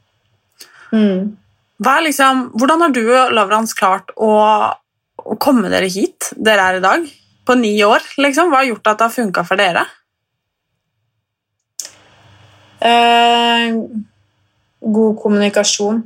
Mm. 0.92 1.32
Liksom, 1.82 2.52
hvordan 2.54 2.82
har 2.82 2.94
du 2.94 3.04
og 3.08 3.34
Lavrans 3.34 3.74
klart 3.74 4.12
å, 4.16 4.30
å, 5.18 5.36
komme 5.42 5.72
dere 5.74 5.90
hit 5.90 6.30
dere 6.38 6.70
er 6.70 6.78
i 6.78 6.84
dag? 6.84 7.08
På 7.46 7.56
ni 7.60 7.74
år, 7.84 8.04
liksom? 8.18 8.52
Hva 8.52 8.62
har 8.62 8.70
gjort 8.70 8.88
at 8.88 9.00
det 9.00 9.08
har 9.08 9.16
funka 9.16 9.44
for 9.44 9.60
dere? 9.60 9.84
Eh, 12.80 13.74
god 14.80 15.18
kommunikasjon. 15.20 16.04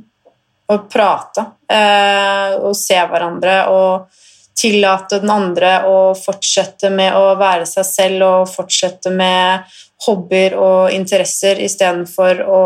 Å 0.68 0.76
prate 0.84 1.44
eh, 1.72 2.58
og 2.60 2.74
se 2.76 2.98
hverandre 3.08 3.54
og 3.72 4.24
tillate 4.58 5.20
den 5.22 5.30
andre 5.32 5.70
å 5.88 5.98
fortsette 6.18 6.90
med 6.92 7.14
å 7.16 7.36
være 7.38 7.64
seg 7.68 7.86
selv 7.86 8.26
og 8.26 8.50
fortsette 8.50 9.12
med 9.14 9.64
hobbyer 10.04 10.56
og 10.58 10.92
interesser 10.92 11.62
istedenfor 11.64 12.42
å 12.44 12.60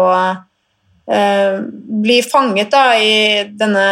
blir 1.13 2.25
fanget 2.25 2.71
da, 2.73 2.95
i 2.97 3.45
denne 3.53 3.87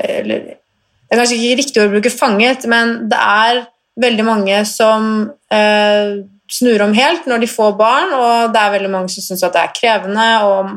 eller, 0.00 0.44
Det 0.48 1.12
er 1.12 1.20
kanskje 1.20 1.36
ikke 1.36 1.56
riktig 1.58 1.80
å 1.82 1.90
bruke 1.92 2.08
'fanget', 2.08 2.64
men 2.72 2.94
det 3.10 3.18
er 3.20 3.66
veldig 4.00 4.24
mange 4.24 4.60
som 4.64 5.30
eh, 5.52 6.22
snur 6.52 6.84
om 6.84 6.94
helt 6.96 7.26
når 7.28 7.42
de 7.44 7.50
får 7.50 7.74
barn, 7.78 8.14
og 8.16 8.52
det 8.54 8.60
er 8.60 8.74
veldig 8.76 8.92
mange 8.92 9.12
som 9.12 9.24
syns 9.24 9.44
at 9.46 9.56
det 9.56 9.62
er 9.62 9.74
krevende. 9.76 10.28
og 10.44 10.70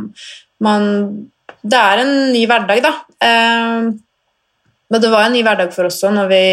man, 0.59 1.29
Det 1.63 1.79
er 1.79 2.03
en 2.03 2.33
ny 2.33 2.45
hverdag, 2.47 2.83
da. 2.83 2.93
Eh, 3.23 3.93
men 4.85 5.01
det 5.01 5.11
var 5.11 5.25
en 5.25 5.33
ny 5.33 5.43
hverdag 5.43 5.71
for 5.73 5.89
oss 5.89 6.03
òg 6.05 6.13
når 6.15 6.27
vi 6.29 6.45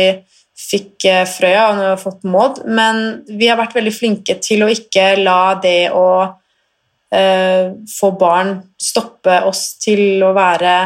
fikk 0.59 1.04
eh, 1.11 1.25
Frøya 1.28 1.68
og 1.68 1.76
når 1.76 1.85
vi 1.85 1.90
har 1.90 2.00
fått 2.00 2.25
Maud, 2.28 2.62
men 2.66 3.02
vi 3.28 3.50
har 3.50 3.59
vært 3.61 3.76
veldig 3.76 3.94
flinke 3.94 4.38
til 4.42 4.64
å 4.64 4.71
ikke 4.73 5.16
la 5.21 5.54
det 5.62 5.90
å 5.92 6.06
eh, 6.23 6.38
få 7.12 8.09
barn 8.16 8.54
stoppe 8.81 9.35
oss 9.45 9.75
til 9.83 10.23
å 10.25 10.31
være 10.33 10.76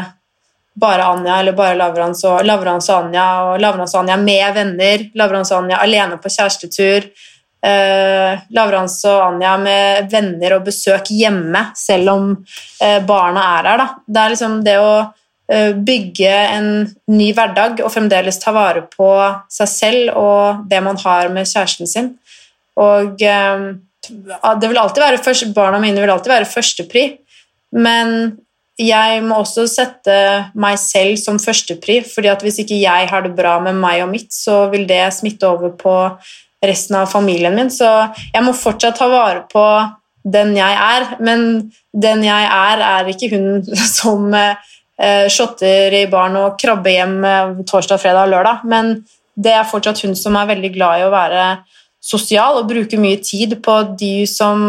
bare 0.79 1.03
Anja 1.03 1.39
eller 1.39 1.55
bare 1.57 1.77
Lavrans 1.77 2.23
og, 2.27 2.43
Lavrans 2.45 2.89
og 2.91 3.07
Anja 3.07 3.25
og 3.47 3.61
Lavrans 3.61 3.95
og 3.95 4.03
Anja 4.03 4.17
med 4.21 4.53
venner, 4.53 5.07
Lavrans 5.17 5.51
og 5.51 5.63
Anja 5.63 5.79
alene 5.81 6.19
på 6.21 6.29
kjærestetur. 6.29 7.07
Eh, 7.65 8.43
Lavrans 8.53 8.99
og 9.09 9.23
Anja 9.31 9.55
med 9.61 10.11
venner 10.11 10.59
og 10.59 10.67
besøk 10.67 11.09
hjemme, 11.09 11.63
selv 11.75 12.13
om 12.13 12.29
eh, 12.83 12.99
barna 13.05 13.47
er 13.57 13.71
her. 13.71 13.81
Da. 13.81 13.87
Det 14.05 14.21
er 14.21 14.35
liksom 14.35 14.59
det 14.67 14.77
å 14.83 14.93
eh, 15.01 15.73
bygge 15.89 16.35
en 16.59 16.69
ny 17.09 17.31
hverdag 17.33 17.81
og 17.81 17.91
fremdeles 17.93 18.37
ta 18.43 18.53
vare 18.53 18.85
på 18.93 19.09
seg 19.49 19.73
selv 19.73 20.13
og 20.21 20.69
det 20.69 20.83
man 20.85 21.01
har 21.01 21.33
med 21.33 21.49
kjæresten 21.49 21.89
sin. 21.89 22.13
Og 22.77 23.25
eh, 23.25 23.65
det 24.07 24.69
vil 24.69 24.79
alltid 24.81 25.03
være 25.03 25.23
første, 25.23 25.51
Barna 25.55 25.79
mine 25.83 26.01
vil 26.01 26.11
alltid 26.13 26.33
være 26.33 26.49
førstepri, 26.49 27.05
men 27.77 28.37
jeg 28.77 29.21
må 29.25 29.39
også 29.41 29.65
sette 29.69 30.15
meg 30.57 30.77
selv 30.77 31.17
som 31.17 31.39
førstepri, 31.41 32.01
fordi 32.05 32.29
at 32.29 32.43
hvis 32.45 32.59
ikke 32.61 32.77
jeg 32.77 33.07
har 33.09 33.23
det 33.25 33.33
bra 33.37 33.57
med 33.63 33.79
meg 33.81 34.03
og 34.05 34.11
mitt, 34.11 34.29
så 34.33 34.67
vil 34.73 34.85
det 34.89 35.01
smitte 35.15 35.49
over 35.49 35.73
på 35.79 35.95
resten 36.63 36.99
av 36.99 37.09
familien 37.09 37.55
min. 37.57 37.71
Så 37.73 37.87
jeg 38.33 38.43
må 38.45 38.53
fortsatt 38.57 38.99
ta 38.99 39.09
vare 39.09 39.45
på 39.49 39.65
den 40.27 40.53
jeg 40.57 40.77
er, 40.77 41.07
men 41.23 41.71
den 41.95 42.23
jeg 42.25 42.49
er, 42.51 42.83
er 42.83 43.09
ikke 43.09 43.31
hun 43.33 43.63
som 43.99 44.29
eh, 44.37 45.27
shotter 45.33 45.93
i 45.97 46.05
baren 46.11 46.37
og 46.41 46.57
krabber 46.61 46.93
hjem 46.93 47.17
eh, 47.25 47.63
torsdag, 47.65 48.01
fredag 48.03 48.27
og 48.27 48.35
lørdag. 48.35 48.67
Men 48.69 48.93
det 49.37 49.53
er 49.53 49.69
fortsatt 49.69 50.03
hun 50.05 50.17
som 50.17 50.37
er 50.37 50.51
veldig 50.53 50.73
glad 50.75 51.01
i 51.01 51.07
å 51.07 51.13
være 51.13 51.47
sosial 52.07 52.61
og 52.61 52.69
bruker 52.69 53.01
mye 53.01 53.19
tid 53.23 53.57
på 53.63 53.75
de 53.99 54.21
som 54.29 54.61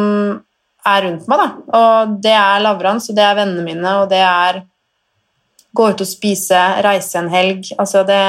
er 0.88 1.04
rundt 1.04 1.28
meg. 1.30 1.42
Da. 1.42 1.78
Og 1.78 2.16
det 2.24 2.34
er 2.34 2.64
Lavrans, 2.64 3.08
og 3.10 3.18
det 3.18 3.24
er 3.24 3.38
vennene 3.38 3.66
mine, 3.66 3.94
og 4.02 4.10
det 4.10 4.22
er 4.24 4.62
gå 5.78 5.90
ut 5.92 6.02
og 6.02 6.08
spise, 6.08 6.58
reise 6.84 7.20
en 7.20 7.30
helg. 7.32 7.70
Altså 7.78 8.04
det 8.08 8.22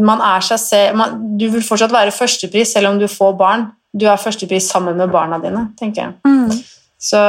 Man 0.00 0.18
er 0.18 0.42
seg 0.42 0.58
selv 0.58 0.96
man, 0.98 1.18
Du 1.38 1.46
vil 1.50 1.62
fortsatt 1.62 1.92
være 1.94 2.14
førstepris 2.14 2.72
selv 2.74 2.90
om 2.90 2.98
du 2.98 3.06
får 3.08 3.36
barn. 3.38 3.68
Du 3.94 4.06
er 4.06 4.18
førstepris 4.18 4.70
sammen 4.70 4.96
med 4.96 5.10
barna 5.10 5.38
dine, 5.42 5.68
tenker 5.78 6.02
jeg. 6.02 6.12
Mm. 6.24 6.50
Så 6.98 7.20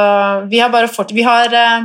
vi 0.50 0.58
har 0.62 0.70
bare 0.70 0.90
fått 0.90 1.14
Vi 1.14 1.22
har 1.26 1.52
eh, 1.54 1.84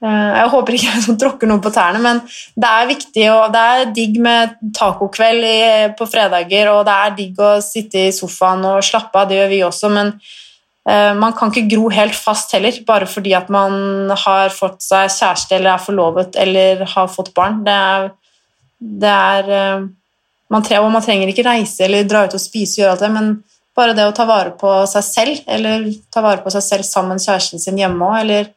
Jeg 0.00 0.48
håper 0.48 0.76
ikke 0.76 0.92
jeg 0.94 1.16
tråkker 1.20 1.48
noen 1.50 1.60
på 1.60 1.72
tærne, 1.74 2.00
men 2.00 2.22
det 2.56 2.68
er 2.68 2.88
viktig, 2.88 3.24
og 3.34 3.52
det 3.52 3.64
er 3.72 3.90
digg 3.96 4.16
med 4.24 4.54
tacokveld 4.76 5.44
på 5.98 6.06
fredager, 6.08 6.70
og 6.72 6.86
det 6.88 6.94
er 6.94 7.16
digg 7.18 7.42
å 7.44 7.50
sitte 7.64 8.06
i 8.06 8.14
sofaen 8.16 8.64
og 8.64 8.84
slappe 8.86 9.20
av, 9.20 9.28
det 9.28 9.36
gjør 9.42 9.50
vi 9.52 9.60
også, 9.66 9.90
men 9.92 10.14
eh, 10.88 11.12
man 11.20 11.36
kan 11.36 11.52
ikke 11.52 11.68
gro 11.74 11.90
helt 11.92 12.16
fast 12.16 12.56
heller, 12.56 12.80
bare 12.88 13.08
fordi 13.10 13.34
at 13.36 13.52
man 13.52 14.08
har 14.24 14.56
fått 14.56 14.80
seg 14.86 15.12
kjæreste 15.12 15.58
eller 15.58 15.74
er 15.74 15.84
forlovet 15.84 16.38
eller 16.40 16.84
har 16.94 17.12
fått 17.12 17.34
barn. 17.36 17.60
Det 17.66 17.76
er, 17.92 18.08
det 19.04 19.12
er 19.12 19.52
eh, 19.58 19.88
man, 20.50 20.64
tre, 20.64 20.80
og 20.80 20.88
man 20.94 21.04
trenger 21.04 21.28
ikke 21.28 21.44
reise 21.44 21.84
eller 21.84 22.08
dra 22.08 22.24
ut 22.24 22.38
og 22.38 22.42
spise 22.42 22.80
og 22.80 22.86
gjøre 22.86 22.96
alt 22.96 23.04
det, 23.04 23.12
men 23.18 23.34
bare 23.76 23.94
det 23.96 24.08
å 24.08 24.16
ta 24.16 24.24
vare 24.28 24.54
på 24.58 24.72
seg 24.90 25.04
selv, 25.06 25.44
eller 25.44 25.86
ta 26.12 26.24
vare 26.24 26.40
på 26.44 26.52
seg 26.56 26.64
selv 26.64 26.88
sammen 26.88 27.16
med 27.16 27.24
kjæresten 27.24 27.62
sin 27.62 27.78
hjemme 27.80 28.08
òg, 28.08 28.16
eller 28.24 28.50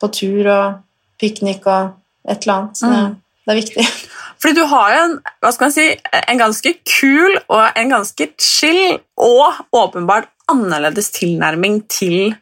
på 0.00 0.08
tur 0.16 0.46
og 0.50 0.78
piknik 1.20 1.66
og 1.68 1.92
et 2.28 2.42
eller 2.46 2.54
annet. 2.56 2.80
Det, 2.80 2.90
Mm. 2.90 3.16
det 3.46 3.52
er 3.52 3.60
viktig. 3.60 3.86
Fordi 4.40 4.54
du 4.56 4.64
har 4.70 4.94
en, 4.96 5.16
hva 5.42 5.50
skal 5.52 5.66
man 5.68 5.72
si, 5.74 5.86
en 6.32 6.38
ganske 6.40 6.70
kul 6.88 7.34
og 7.52 7.76
en 7.76 7.90
ganske 7.92 8.28
chill 8.40 8.94
og 9.20 9.58
åpenbart 9.76 10.30
annerledes 10.48 11.10
tilnærming 11.12 11.82
til, 11.92 12.32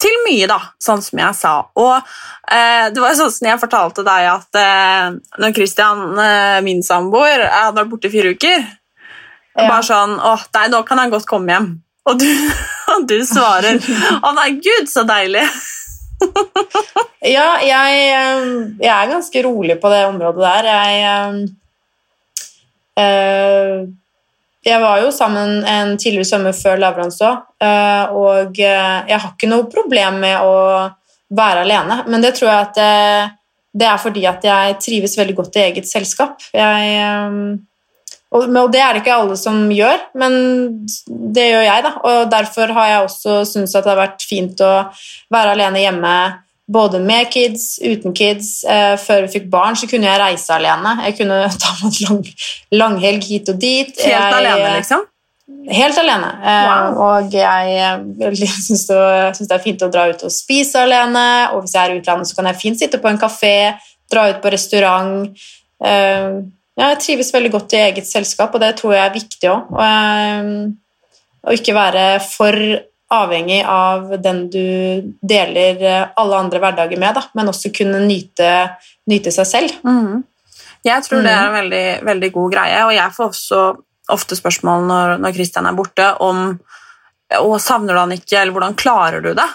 til 0.00 0.18
mye, 0.26 0.44
da, 0.50 0.58
sånn 0.84 1.00
som 1.02 1.18
jeg 1.22 1.34
sa. 1.38 1.54
Og 1.80 1.94
eh, 1.96 2.90
det 2.92 3.00
var 3.00 3.16
sånn 3.16 3.32
som 3.32 3.48
jeg 3.48 3.62
fortalte 3.62 4.04
deg 4.04 4.28
at 4.34 4.60
eh, 4.60 5.16
når 5.40 5.54
Christian, 5.56 6.04
eh, 6.20 6.58
min 6.66 6.82
samboer, 6.84 7.46
hadde 7.48 7.78
vært 7.80 7.92
borte 7.94 8.10
i 8.10 8.14
fire 8.18 8.34
uker, 8.36 8.66
Ja. 9.54 9.68
bare 9.70 9.84
sånn 9.86 10.16
åh, 10.18 10.40
nei, 10.56 10.66
nå 10.72 10.80
kan 10.84 10.98
han 10.98 11.12
godt 11.12 11.28
komme 11.30 11.52
hjem. 11.54 11.66
Og 12.10 12.18
du, 12.20 12.26
og 12.92 13.04
du 13.08 13.20
svarer 13.24 13.78
å 14.20 14.32
nei, 14.34 14.48
gud, 14.60 14.90
så 14.90 15.04
deilig. 15.08 15.44
Ja, 17.24 17.56
jeg, 17.64 18.00
eh, 18.12 18.40
jeg 18.84 18.90
er 18.92 19.08
ganske 19.08 19.42
rolig 19.46 19.78
på 19.80 19.88
det 19.88 20.02
området 20.10 20.42
der. 20.44 20.66
Jeg, 20.68 20.98
eh, 21.08 21.32
eh, 23.00 23.86
jeg 24.64 24.80
var 24.80 25.00
jo 25.00 25.10
sammen 25.12 25.64
en 25.64 25.96
tidligere 26.00 26.28
sommer 26.28 26.52
før 26.56 26.80
Lavrans 26.80 27.20
òg, 27.24 27.46
øh, 27.64 28.12
og 28.16 28.60
eh, 28.60 29.00
jeg 29.08 29.20
har 29.20 29.32
ikke 29.32 29.48
noe 29.50 29.68
problem 29.72 30.20
med 30.24 30.44
å 30.44 30.54
være 31.34 31.64
alene, 31.64 32.02
men 32.08 32.24
det 32.24 32.34
tror 32.36 32.50
jeg 32.50 32.60
at 32.60 32.78
det, 32.78 32.94
det 33.80 33.88
er 33.88 34.00
fordi 34.00 34.24
at 34.28 34.44
jeg 34.44 34.78
trives 34.84 35.16
veldig 35.20 35.36
godt 35.40 35.58
i 35.58 35.64
eget 35.66 35.88
selskap. 35.88 36.44
Jeg, 36.52 36.96
eh, 37.00 37.30
og, 38.34 38.48
og 38.50 38.70
det 38.74 38.80
er 38.82 38.94
det 38.94 39.04
ikke 39.04 39.16
alle 39.16 39.36
som 39.38 39.60
gjør, 39.70 40.00
men 40.18 40.32
det 41.34 41.44
gjør 41.52 41.66
jeg, 41.68 41.84
da. 41.86 41.92
Og 42.10 42.32
derfor 42.32 42.72
har 42.74 42.88
jeg 42.90 43.04
også 43.04 43.36
syntes 43.46 43.76
at 43.78 43.86
det 43.86 43.92
har 43.94 44.00
vært 44.00 44.26
fint 44.26 44.64
å 44.64 44.72
være 45.34 45.54
alene 45.54 45.84
hjemme 45.84 46.16
både 46.66 46.98
med 46.98 47.30
kids, 47.30 47.78
uten 47.84 48.14
kids. 48.16 48.64
Eh, 48.64 48.94
før 49.00 49.26
vi 49.26 49.34
fikk 49.36 49.48
barn, 49.52 49.76
så 49.76 49.88
kunne 49.90 50.08
jeg 50.08 50.20
reise 50.20 50.54
alene. 50.54 50.96
Jeg 51.06 51.18
kunne 51.20 51.40
ta 51.62 51.74
meg 51.82 51.90
en 51.90 52.06
lang, 52.08 52.30
langhelg 52.82 53.28
hit 53.28 53.50
og 53.52 53.60
dit. 53.60 53.92
Helt 54.00 54.08
jeg, 54.08 54.36
alene, 54.40 54.76
liksom. 54.78 55.04
Helt 55.68 56.00
alene. 56.00 56.34
Eh, 56.40 56.62
Wow. 56.70 57.00
Og 57.06 57.34
jeg 57.36 57.74
eh, 57.78 58.38
syns 58.66 58.86
det, 58.88 59.00
det 59.44 59.58
er 59.58 59.64
fint 59.64 59.84
å 59.84 59.92
dra 59.92 60.08
ut 60.10 60.26
og 60.26 60.32
spise 60.32 60.82
alene. 60.82 61.26
Og 61.54 61.64
hvis 61.64 61.76
jeg 61.76 61.84
er 61.84 61.94
i 61.94 62.02
utlandet, 62.02 62.30
så 62.30 62.40
kan 62.40 62.50
jeg 62.50 62.62
fint 62.62 62.80
sitte 62.80 63.02
på 63.02 63.12
en 63.12 63.20
kafé, 63.20 63.56
dra 64.10 64.28
ut 64.32 64.40
på 64.42 64.54
restaurant. 64.54 65.28
Ja, 66.74 66.88
jeg 66.90 67.02
trives 67.04 67.30
veldig 67.34 67.52
godt 67.54 67.74
i 67.76 67.82
eget 67.84 68.08
selskap, 68.08 68.54
og 68.56 68.62
det 68.62 68.72
tror 68.80 68.96
jeg 68.96 69.04
er 69.06 69.14
viktig 69.14 69.50
òg. 69.52 69.68
Å 71.44 71.54
ikke 71.54 71.74
være 71.76 72.04
for 72.24 72.56
avhengig 73.14 73.60
av 73.68 74.14
den 74.24 74.38
du 74.50 75.12
deler 75.22 75.82
eh, 75.84 76.06
alle 76.18 76.38
andre 76.40 76.58
hverdager 76.62 76.98
med, 76.98 77.14
da, 77.14 77.22
men 77.36 77.50
også 77.52 77.70
kunne 77.76 78.00
nyte, 78.02 78.48
nyte 79.12 79.30
seg 79.34 79.46
selv. 79.46 79.74
Mm. 79.86 80.22
Jeg 80.84 81.04
tror 81.06 81.22
det 81.24 81.30
er 81.32 81.44
en 81.46 81.54
veldig, 81.60 81.84
veldig 82.08 82.30
god 82.34 82.54
greie, 82.56 82.80
og 82.88 82.94
jeg 82.96 83.14
får 83.16 83.28
også 83.30 83.60
ofte 84.14 84.36
spørsmål 84.36 84.88
når, 84.88 85.12
når 85.22 85.36
Christian 85.36 85.68
er 85.68 85.76
borte 85.78 86.08
om 86.24 86.42
å 87.38 87.60
savner 87.62 87.94
du 87.96 88.00
han 88.02 88.16
ikke, 88.16 88.40
eller 88.40 88.56
hvordan 88.56 88.74
klarer 88.80 89.22
du 89.24 89.30
det? 89.36 89.46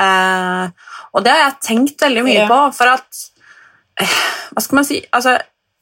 Eh, 0.00 0.92
og 1.10 1.24
det 1.26 1.34
har 1.34 1.42
jeg 1.48 1.58
tenkt 1.66 2.04
veldig 2.06 2.24
mye 2.28 2.44
Ja. 2.44 2.46
på, 2.52 2.60
for 2.78 2.94
at 2.94 3.24
eh, 4.00 4.14
Hva 4.54 4.62
skal 4.64 4.78
man 4.80 4.86
si? 4.86 5.00
Altså, 5.12 5.34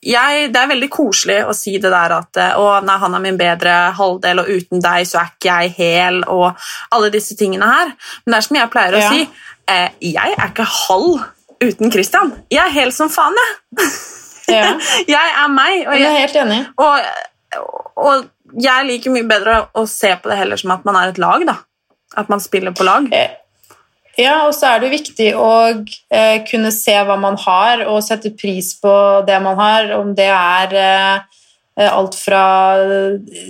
jeg, 0.02 0.52
det 0.54 0.60
er 0.60 0.68
veldig 0.70 0.88
koselig 0.94 1.38
å 1.48 1.54
si 1.56 1.72
det 1.82 1.90
der 1.90 2.12
at 2.20 2.36
eh, 2.38 2.52
å, 2.60 2.68
nei, 2.86 2.98
han 3.02 3.14
er 3.18 3.22
min 3.24 3.38
bedre 3.40 3.72
halvdel, 3.98 4.38
og 4.44 4.48
uten 4.52 4.80
deg 4.84 5.06
så 5.10 5.18
er 5.22 5.32
ikke 5.32 5.56
jeg 5.64 5.72
hel, 5.78 6.20
og 6.30 6.54
alle 6.94 7.10
disse 7.14 7.34
tingene 7.38 7.66
her. 7.66 7.90
Men 8.24 8.32
det 8.34 8.38
er 8.38 8.46
som 8.46 8.56
jeg 8.60 8.70
pleier 8.74 8.94
å 8.98 9.02
Ja. 9.02 9.10
si, 9.10 9.24
eh, 9.68 9.88
jeg 10.00 10.36
er 10.38 10.48
ikke 10.52 10.68
halv 10.86 11.24
uten 11.64 11.90
Christian. 11.90 12.32
Jeg 12.50 12.62
er 12.66 12.70
hel 12.76 12.92
som 12.94 13.10
faen, 13.10 13.34
jeg. 13.42 13.88
Ja, 14.48 14.78
Jeg 15.04 15.32
er 15.36 15.48
meg, 15.52 15.82
og 15.84 15.92
jeg 15.92 16.00
jeg, 16.00 16.08
er 16.08 16.22
helt 16.22 16.36
enig. 16.40 16.60
og, 16.80 17.00
og 18.00 18.62
jeg 18.64 18.86
liker 18.88 19.12
mye 19.12 19.26
bedre 19.28 19.56
å 19.76 19.82
se 19.90 20.14
på 20.22 20.30
det 20.30 20.38
heller 20.38 20.56
som 20.56 20.70
at 20.72 20.86
man 20.88 20.96
er 20.96 21.10
et 21.12 21.18
lag. 21.20 21.44
da. 21.44 21.56
At 22.16 22.30
man 22.32 22.40
spiller 22.40 22.72
på 22.72 22.86
lag. 22.88 23.10
Eh, 23.12 23.34
Ja, 24.18 24.48
og 24.48 24.54
så 24.56 24.72
er 24.72 24.80
det 24.82 24.88
viktig 24.96 25.28
å 25.38 25.50
eh, 26.10 26.40
kunne 26.48 26.72
se 26.74 26.94
hva 27.06 27.14
man 27.20 27.36
har, 27.38 27.84
og 27.86 28.02
sette 28.02 28.32
pris 28.34 28.72
på 28.82 28.94
det 29.28 29.38
man 29.44 29.58
har, 29.60 29.92
om 29.94 30.10
det 30.18 30.26
er 30.26 30.74
eh, 30.74 31.20
eh, 31.78 31.86
alt 31.86 32.18
fra 32.18 32.42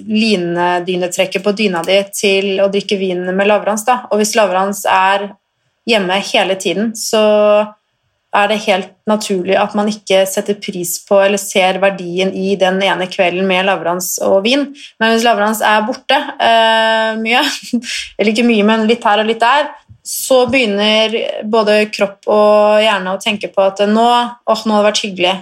linedynetrekket 0.04 1.44
på 1.46 1.54
dyna 1.56 1.80
di 1.86 1.96
til 2.12 2.60
å 2.60 2.68
drikke 2.72 3.00
vin 3.00 3.24
med 3.32 3.48
lavrans. 3.48 3.86
Da. 3.88 4.02
Og 4.12 4.20
hvis 4.20 4.36
lavrans 4.36 4.84
er 4.84 5.30
hjemme 5.88 6.20
hele 6.34 6.58
tiden, 6.60 6.92
så 6.92 7.24
er 8.36 8.50
det 8.50 8.60
helt 8.66 8.90
naturlig 9.08 9.56
at 9.56 9.72
man 9.72 9.88
ikke 9.88 10.20
setter 10.28 10.58
pris 10.60 10.98
på 11.08 11.16
eller 11.24 11.40
ser 11.40 11.80
verdien 11.80 12.28
i 12.36 12.52
den 12.60 12.76
ene 12.84 13.08
kvelden 13.08 13.48
med 13.48 13.64
lavrans 13.70 14.18
og 14.24 14.42
vin. 14.44 14.68
Men 15.00 15.14
hvis 15.14 15.24
lavrans 15.24 15.64
er 15.64 15.86
borte 15.88 16.18
eh, 16.36 17.16
mye, 17.24 17.40
eller 18.18 18.34
ikke 18.34 18.48
mye, 18.52 18.66
men 18.68 18.84
litt 18.90 19.08
her 19.08 19.24
og 19.24 19.30
litt 19.32 19.40
der, 19.40 19.70
så 20.08 20.46
begynner 20.48 21.14
både 21.44 21.82
kropp 21.92 22.28
og 22.32 22.80
hjerne 22.80 23.12
å 23.12 23.20
tenke 23.20 23.50
på 23.52 23.60
at 23.60 23.82
nå, 23.84 24.08
åh, 24.08 24.62
nå 24.64 24.76
hadde 24.76 24.84
det 24.84 24.88
vært 24.88 25.02
hyggelig 25.04 25.34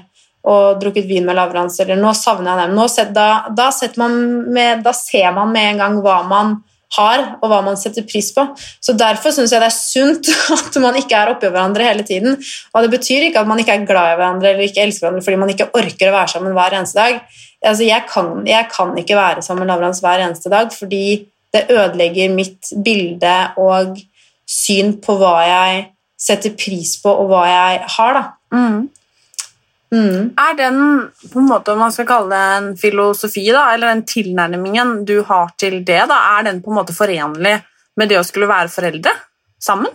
å 0.47 0.57
drukket 0.79 1.07
vin 1.07 1.27
med 1.27 1.39
lavrans, 1.39 1.79
eller 1.83 1.99
nå 1.99 2.13
savner 2.15 2.53
jeg 2.53 2.71
dem. 2.71 2.81
Set, 2.91 3.13
da, 3.15 3.47
da, 3.51 3.69
med, 4.11 4.83
da 4.83 4.95
ser 4.95 5.29
man 5.35 5.53
med 5.55 5.73
en 5.73 5.83
gang 5.83 6.01
hva 6.03 6.21
man 6.27 6.57
har, 6.97 7.23
og 7.43 7.51
hva 7.51 7.61
man 7.67 7.79
setter 7.79 8.07
pris 8.07 8.33
på. 8.35 8.45
Så 8.83 8.95
Derfor 8.99 9.35
syns 9.35 9.55
jeg 9.55 9.63
det 9.63 9.69
er 9.71 9.75
sunt 9.75 10.31
at 10.59 10.79
man 10.83 10.99
ikke 10.99 11.19
er 11.19 11.33
oppi 11.35 11.51
hverandre 11.51 11.87
hele 11.87 12.07
tiden. 12.07 12.39
Og 12.75 12.87
Det 12.87 12.93
betyr 12.95 13.29
ikke 13.29 13.43
at 13.43 13.51
man 13.51 13.63
ikke 13.63 13.75
er 13.75 13.87
glad 13.89 14.13
i 14.15 14.19
hverandre 14.21 14.53
eller 14.53 14.67
ikke 14.67 14.85
elsker 14.87 15.07
hverandre 15.07 15.27
fordi 15.27 15.41
man 15.43 15.55
ikke 15.55 15.71
orker 15.75 16.11
å 16.11 16.17
være 16.17 16.35
sammen 16.35 16.59
hver 16.59 16.79
eneste 16.79 17.03
dag. 17.03 17.23
Altså, 17.67 17.87
jeg, 17.87 18.07
kan, 18.11 18.35
jeg 18.47 18.71
kan 18.71 18.93
ikke 19.03 19.19
være 19.19 19.43
sammen 19.43 19.65
med 19.65 19.75
Lavrans 19.75 20.03
hver 20.05 20.27
eneste 20.29 20.53
dag 20.53 20.71
fordi 20.75 21.07
det 21.55 21.67
ødelegger 21.73 22.35
mitt 22.35 22.71
bilde 22.85 23.35
og 23.63 23.97
syn 24.47 24.97
på 25.03 25.19
hva 25.21 25.35
jeg 25.47 25.83
setter 26.17 26.55
pris 26.57 26.97
på, 27.03 27.13
og 27.13 27.31
hva 27.31 27.43
jeg 27.51 27.83
har. 27.97 28.17
da. 28.17 28.25
Mm. 28.57 28.87
Mm. 29.95 30.33
Er 30.35 30.57
den 30.59 30.79
på 31.31 31.39
en 31.39 31.49
måte, 31.51 31.73
om 31.73 31.79
man 31.85 31.93
skal 31.95 32.09
kalle 32.09 32.35
det 32.35 32.57
en 32.57 32.69
filosofi, 32.79 33.45
da, 33.55 33.69
eller 33.75 33.95
den 33.95 34.03
tilnærmingen 34.09 35.05
du 35.07 35.21
har 35.29 35.53
til 35.61 35.79
det, 35.87 36.03
da, 36.11 36.19
er 36.39 36.49
den 36.49 36.63
på 36.63 36.73
en 36.73 36.81
måte 36.81 36.97
forenlig 36.97 37.55
med 37.97 38.11
det 38.11 38.19
å 38.21 38.27
skulle 38.27 38.51
være 38.51 38.73
foreldre 38.73 39.13
sammen? 39.63 39.93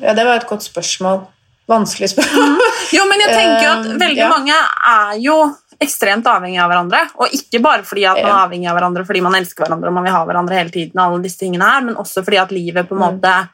Ja, 0.00 0.14
Det 0.14 0.24
var 0.24 0.36
et 0.36 0.46
godt 0.46 0.62
spørsmål. 0.62 1.24
Vanskelig 1.70 2.10
spørsmål. 2.10 2.60
Jo, 2.96 3.06
men 3.06 3.22
jeg 3.22 3.34
tenker 3.34 3.66
at 3.70 3.84
veldig 3.84 4.00
veldig 4.04 4.22
ja. 4.24 4.30
mange 4.30 4.56
er 4.92 5.18
jo 5.22 5.36
ekstremt 5.80 6.26
avhengige 6.28 6.62
av 6.62 6.70
hverandre. 6.70 7.00
Og 7.20 7.32
ikke 7.36 7.60
bare 7.64 7.86
fordi 7.86 8.04
at 8.08 8.20
man 8.20 8.30
er 8.30 8.42
avhengig 8.44 8.68
av 8.70 8.76
hverandre 8.76 9.06
fordi 9.08 9.22
man 9.24 9.38
elsker 9.38 9.64
hverandre 9.64 9.88
og 9.88 9.96
man 9.96 10.04
vil 10.04 10.12
ha 10.16 10.24
hverandre 10.28 10.58
hele 10.58 10.74
tiden, 10.74 10.98
og 11.00 11.06
alle 11.06 11.24
disse 11.24 11.40
tingene 11.40 11.64
her, 11.70 11.86
men 11.86 11.96
også 12.00 12.24
fordi 12.26 12.40
at 12.42 12.52
livet 12.52 12.88
på 12.88 12.94
en 12.96 13.00
Mm. 13.00 13.06
måte 13.08 13.48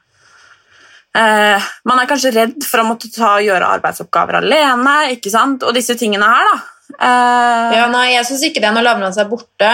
eh, 1.15 1.63
Man 1.85 1.99
er 2.01 2.07
kanskje 2.11 2.35
redd 2.35 2.65
for 2.67 2.83
å 2.83 2.89
måtte 2.89 3.11
ta, 3.15 3.37
gjøre 3.41 3.71
arbeidsoppgaver 3.79 4.41
alene, 4.43 4.97
ikke 5.17 5.31
sant? 5.31 5.63
og 5.63 5.75
disse 5.75 5.95
tingene 5.99 6.27
her, 6.27 6.51
da. 6.53 6.57
Eh, 7.01 7.77
Ja, 7.79 7.87
nei, 7.93 8.13
jeg 8.15 8.27
syns 8.27 8.45
ikke 8.45 8.61
det 8.61 8.73
når 8.75 9.03
han 9.03 9.13
seg 9.15 9.31
borte. 9.31 9.71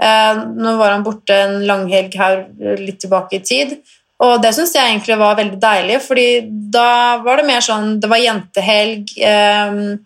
Eh, 0.00 0.34
nå 0.56 0.76
var 0.78 0.92
han 0.92 1.04
borte 1.04 1.34
en 1.34 1.66
langhelg 1.68 2.14
her 2.16 2.46
litt 2.80 3.00
tilbake 3.00 3.40
i 3.40 3.40
tid, 3.40 3.78
Og 4.20 4.42
det 4.42 4.52
syns 4.52 4.74
jeg 4.74 4.84
egentlig 4.84 5.16
var 5.16 5.34
veldig 5.34 5.58
deilig, 5.58 6.02
fordi 6.04 6.44
da 6.70 7.16
var 7.24 7.36
det 7.38 7.46
mer 7.46 7.60
sånn 7.60 7.98
Det 8.00 8.08
var 8.08 8.18
jentehelg. 8.18 9.08
Eh, 9.16 9.96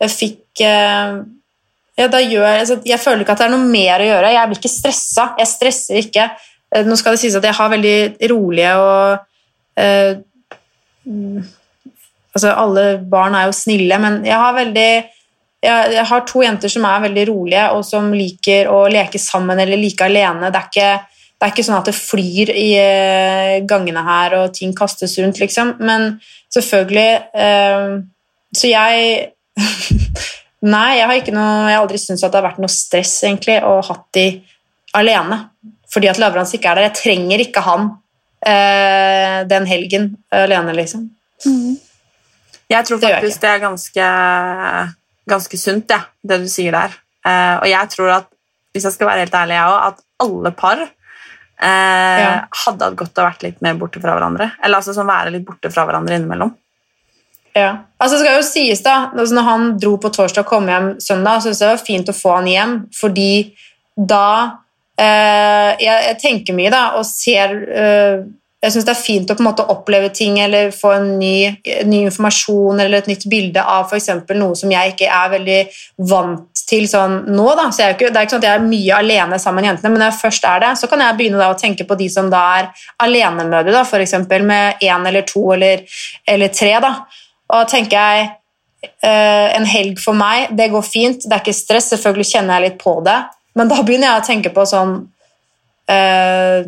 jeg 0.00 0.10
fikk 0.10 0.47
eh, 0.66 1.18
ja, 1.98 2.06
gjør, 2.06 2.46
altså, 2.46 2.78
Jeg 2.86 3.00
føler 3.02 3.24
ikke 3.24 3.34
at 3.34 3.42
det 3.42 3.48
er 3.48 3.54
noe 3.56 3.70
mer 3.70 4.02
å 4.02 4.08
gjøre. 4.08 4.32
Jeg 4.34 4.50
blir 4.50 4.60
ikke 4.60 4.70
stressa. 4.70 5.32
Jeg 5.40 5.50
stresser 5.50 6.00
ikke. 6.02 6.28
Eh, 6.74 6.86
nå 6.86 6.96
skal 6.98 7.16
det 7.16 7.22
sies 7.22 7.36
at 7.38 7.46
jeg 7.46 7.56
har 7.58 7.70
veldig 7.72 7.98
rolige 8.30 8.72
og 8.82 9.80
eh, 9.80 10.18
mm, 11.08 11.38
altså 12.36 12.52
Alle 12.52 12.88
barn 13.10 13.36
er 13.38 13.48
jo 13.48 13.56
snille, 13.56 13.98
men 14.02 14.20
jeg 14.26 14.36
har 14.38 14.56
veldig 14.56 14.90
jeg, 15.58 15.92
jeg, 15.94 16.04
har 16.06 16.26
to 16.26 16.42
jenter 16.44 16.70
som 16.70 16.84
er 16.86 17.06
veldig 17.08 17.24
rolige, 17.32 17.62
og 17.74 17.86
som 17.86 18.12
liker 18.14 18.68
å 18.70 18.84
leke 18.92 19.18
sammen 19.18 19.58
eller 19.58 19.80
like 19.80 20.06
alene. 20.06 20.52
Det 20.54 20.60
er 20.60 20.68
ikke, 20.68 20.90
det 21.34 21.46
er 21.46 21.54
ikke 21.54 21.64
sånn 21.66 21.78
at 21.80 21.90
det 21.90 21.96
flyr 21.96 22.52
i 22.54 22.68
uh, 22.78 23.54
gangene 23.66 24.04
her, 24.06 24.36
og 24.38 24.54
ting 24.54 24.74
kastes 24.76 25.16
rundt, 25.18 25.40
liksom. 25.42 25.74
Men 25.82 26.12
selvfølgelig 26.54 27.08
eh, 27.34 27.98
Så 28.54 28.70
jeg 28.70 29.32
Nei, 30.66 30.98
jeg 30.98 31.06
har, 31.06 31.20
ikke 31.20 31.34
noe, 31.36 31.68
jeg 31.70 31.76
har 31.76 31.84
aldri 31.84 32.00
syntes 32.02 32.24
at 32.26 32.32
det 32.34 32.40
har 32.40 32.48
vært 32.48 32.62
noe 32.62 32.72
stress 32.72 33.14
egentlig 33.22 33.60
å 33.62 33.76
hatt 33.86 34.06
de 34.16 34.26
alene. 34.98 35.42
Fordi 35.88 36.10
at 36.10 36.18
Lavrans 36.20 36.52
ikke 36.56 36.72
er 36.72 36.80
der. 36.80 36.88
Jeg 36.88 36.98
trenger 36.98 37.44
ikke 37.44 37.62
han 37.64 37.90
eh, 38.42 39.44
den 39.48 39.68
helgen 39.70 40.10
alene, 40.34 40.74
liksom. 40.76 41.06
Mm. 41.46 41.76
Jeg 42.68 42.84
tror 42.84 43.00
faktisk 43.00 43.38
det, 43.38 43.46
det 43.46 43.52
er 43.54 43.62
ganske 43.62 44.08
ganske 45.28 45.58
sunt, 45.60 45.90
ja, 45.92 46.02
det 46.22 46.40
du 46.42 46.48
sier 46.50 46.74
der. 46.74 46.94
Eh, 47.26 47.56
og 47.60 47.66
jeg 47.68 47.92
tror 47.94 48.14
at, 48.20 48.30
hvis 48.74 48.86
jeg 48.88 48.96
skal 48.96 49.10
være 49.10 49.26
helt 49.26 49.36
ærlig, 49.36 49.58
jeg 49.58 49.72
òg, 49.72 49.80
at 49.90 50.04
alle 50.24 50.52
par 50.56 50.82
eh, 50.84 52.22
ja. 52.22 52.32
hadde 52.64 52.88
hatt 52.88 52.98
godt 52.98 53.20
av 53.20 53.26
å 53.26 53.28
vært 53.28 53.44
litt 53.46 53.60
mer 53.64 53.78
borte 53.80 54.02
fra 54.02 54.16
hverandre. 54.16 54.50
Eller 54.62 54.80
altså 54.80 54.96
sånn 54.96 55.10
være 55.10 55.34
litt 55.34 55.46
borte 55.48 55.72
fra 55.74 55.86
hverandre 55.88 56.18
innimellom. 56.18 56.54
Ja. 57.58 57.74
Altså, 57.98 58.16
det 58.16 58.22
skal 58.22 58.38
jo 58.38 58.46
sies 58.46 58.82
da, 58.84 58.96
altså, 59.10 59.34
når 59.34 59.46
han 59.48 59.68
dro 59.82 59.96
på 59.98 60.12
torsdag 60.14 60.44
og 60.44 60.50
kom 60.50 60.68
hjem 60.70 60.90
søndag, 61.02 61.42
syntes 61.42 61.62
jeg 61.62 61.66
det 61.66 61.74
var 61.74 61.86
fint 61.86 62.12
å 62.12 62.16
få 62.16 62.34
han 62.36 62.50
hjem, 62.50 62.74
fordi 62.94 63.30
da 63.98 64.28
eh, 65.00 65.72
jeg, 65.82 65.96
jeg, 66.06 66.18
tenker 66.22 66.58
mye 66.58 66.70
da, 66.70 66.82
og 66.98 67.06
ser 67.08 67.56
jeg 68.58 68.74
syns 68.74 68.86
det 68.88 68.90
er 68.90 68.98
fint 68.98 69.30
å 69.30 69.36
på 69.38 69.42
en 69.44 69.46
måte 69.46 69.64
oppleve 69.70 70.08
ting 70.10 70.40
eller 70.42 70.72
få 70.74 70.90
en 70.96 71.12
ny, 71.20 71.34
ny 71.86 72.00
informasjon 72.08 72.80
eller 72.82 72.98
et 72.98 73.10
nytt 73.10 73.26
bilde 73.30 73.62
av 73.62 73.86
f.eks. 73.86 74.08
noe 74.34 74.56
som 74.58 74.72
jeg 74.74 74.94
ikke 74.94 75.10
er 75.14 75.30
veldig 75.36 75.58
vant 76.10 76.64
til 76.68 76.88
sånn 76.90 77.20
nå. 77.30 77.46
Da. 77.54 77.68
Så 77.70 77.86
ikke, 77.94 78.10
det 78.10 78.18
er 78.18 78.26
ikke 78.26 78.34
sånn 78.34 78.42
at 78.42 78.48
jeg 78.48 78.58
er 78.58 78.66
mye 78.66 78.98
alene 78.98 79.38
sammen 79.38 79.62
med 79.62 79.70
jentene, 79.70 79.92
men 79.94 80.02
når 80.02 80.10
jeg 80.10 80.20
først 80.24 80.50
er 80.50 80.64
det, 80.64 80.72
så 80.80 80.90
kan 80.90 81.04
jeg 81.04 81.18
begynne 81.20 81.38
da 81.38 81.52
å 81.52 81.60
tenke 81.60 81.86
på 81.86 81.98
de 82.00 82.10
som 82.10 82.32
da 82.32 82.42
er 82.58 82.68
alenemødre, 83.06 83.84
f.eks. 83.86 84.18
med 84.42 84.82
én 84.90 85.08
eller 85.12 85.28
to 85.28 85.44
eller, 85.54 85.86
eller 86.26 86.54
tre. 86.58 86.74
Da. 86.82 86.92
Og 87.48 87.62
da 87.62 87.64
tenker 87.70 87.96
jeg 87.98 88.34
Uh, 88.78 89.50
en 89.58 89.64
helg 89.66 89.98
for 89.98 90.14
meg, 90.14 90.52
det 90.54 90.68
går 90.70 90.84
fint. 90.86 91.24
Det 91.26 91.34
er 91.34 91.40
ikke 91.42 91.54
stress. 91.56 91.88
Selvfølgelig 91.90 92.28
kjenner 92.30 92.58
jeg 92.58 92.64
litt 92.68 92.76
på 92.78 92.92
det. 93.02 93.16
Men 93.58 93.70
da 93.70 93.80
begynner 93.82 94.06
jeg 94.06 94.20
å 94.20 94.26
tenke 94.28 94.52
på 94.54 94.62
sånn 94.70 94.92
uh, 95.90 96.60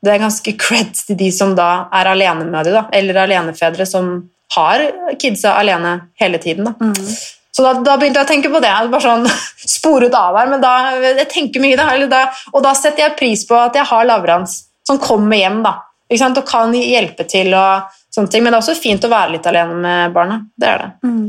det 0.00 0.12
er 0.12 0.22
ganske 0.22 0.54
cred 0.60 0.94
til 0.96 1.18
de 1.20 1.28
som 1.32 1.52
da 1.56 1.86
er 1.96 2.08
alenemødre, 2.08 2.72
da, 2.72 2.84
eller 2.96 3.20
alenefedre 3.24 3.84
som 3.88 4.14
har 4.56 4.84
kidsa 5.20 5.54
alene 5.60 5.98
hele 6.20 6.40
tiden. 6.42 6.68
Da. 6.68 6.74
Mm. 6.80 7.12
Så 7.50 7.64
da, 7.64 7.74
da, 7.84 7.96
begynte 8.00 8.22
jeg 8.22 8.28
å 8.28 8.30
tenke 8.30 8.52
på 8.52 8.62
det. 8.64 8.72
Bare 8.92 9.04
sånn 9.04 9.28
sporet 9.76 10.16
av 10.16 10.38
her, 10.40 10.50
men 10.52 10.64
da, 10.64 10.74
jeg 11.04 11.28
tenker 11.32 11.64
mye 11.64 11.78
da, 11.78 11.92
da, 12.10 12.26
Og 12.54 12.64
da 12.64 12.74
setter 12.78 13.06
jeg 13.06 13.18
pris 13.20 13.44
på 13.48 13.56
at 13.60 13.76
jeg 13.76 13.88
har 13.88 14.08
Lavrans 14.08 14.62
som 14.88 15.00
kommer 15.00 15.36
hjem 15.36 15.60
da, 15.64 15.76
og 16.10 16.44
kan 16.48 16.72
hjelpe 16.74 17.28
til. 17.28 17.52
og 17.54 17.99
sånne 18.14 18.30
ting, 18.32 18.42
Men 18.44 18.52
det 18.52 18.58
er 18.58 18.64
også 18.64 18.80
fint 18.80 19.04
å 19.06 19.12
være 19.12 19.36
litt 19.36 19.46
alene 19.46 19.76
med 19.80 20.14
barna. 20.14 20.40
Det 20.58 20.68
er 20.68 20.82
det. 20.82 20.90
Mm. 21.06 21.26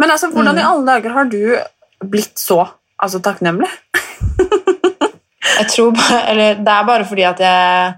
Men 0.00 0.12
altså, 0.12 0.30
hvordan 0.32 0.56
mm. 0.56 0.60
i 0.60 0.66
alle 0.70 0.86
dager 0.90 1.16
har 1.16 1.30
du 1.32 1.40
blitt 2.04 2.40
så 2.40 2.60
altså, 2.96 3.20
takknemlig? 3.24 3.70
Jeg 5.56 5.70
tror 5.72 5.94
bare 5.96 6.18
Eller 6.32 6.58
det 6.60 6.72
er 6.72 6.88
bare 6.88 7.04
fordi 7.08 7.22
at 7.24 7.40
jeg 7.40 7.94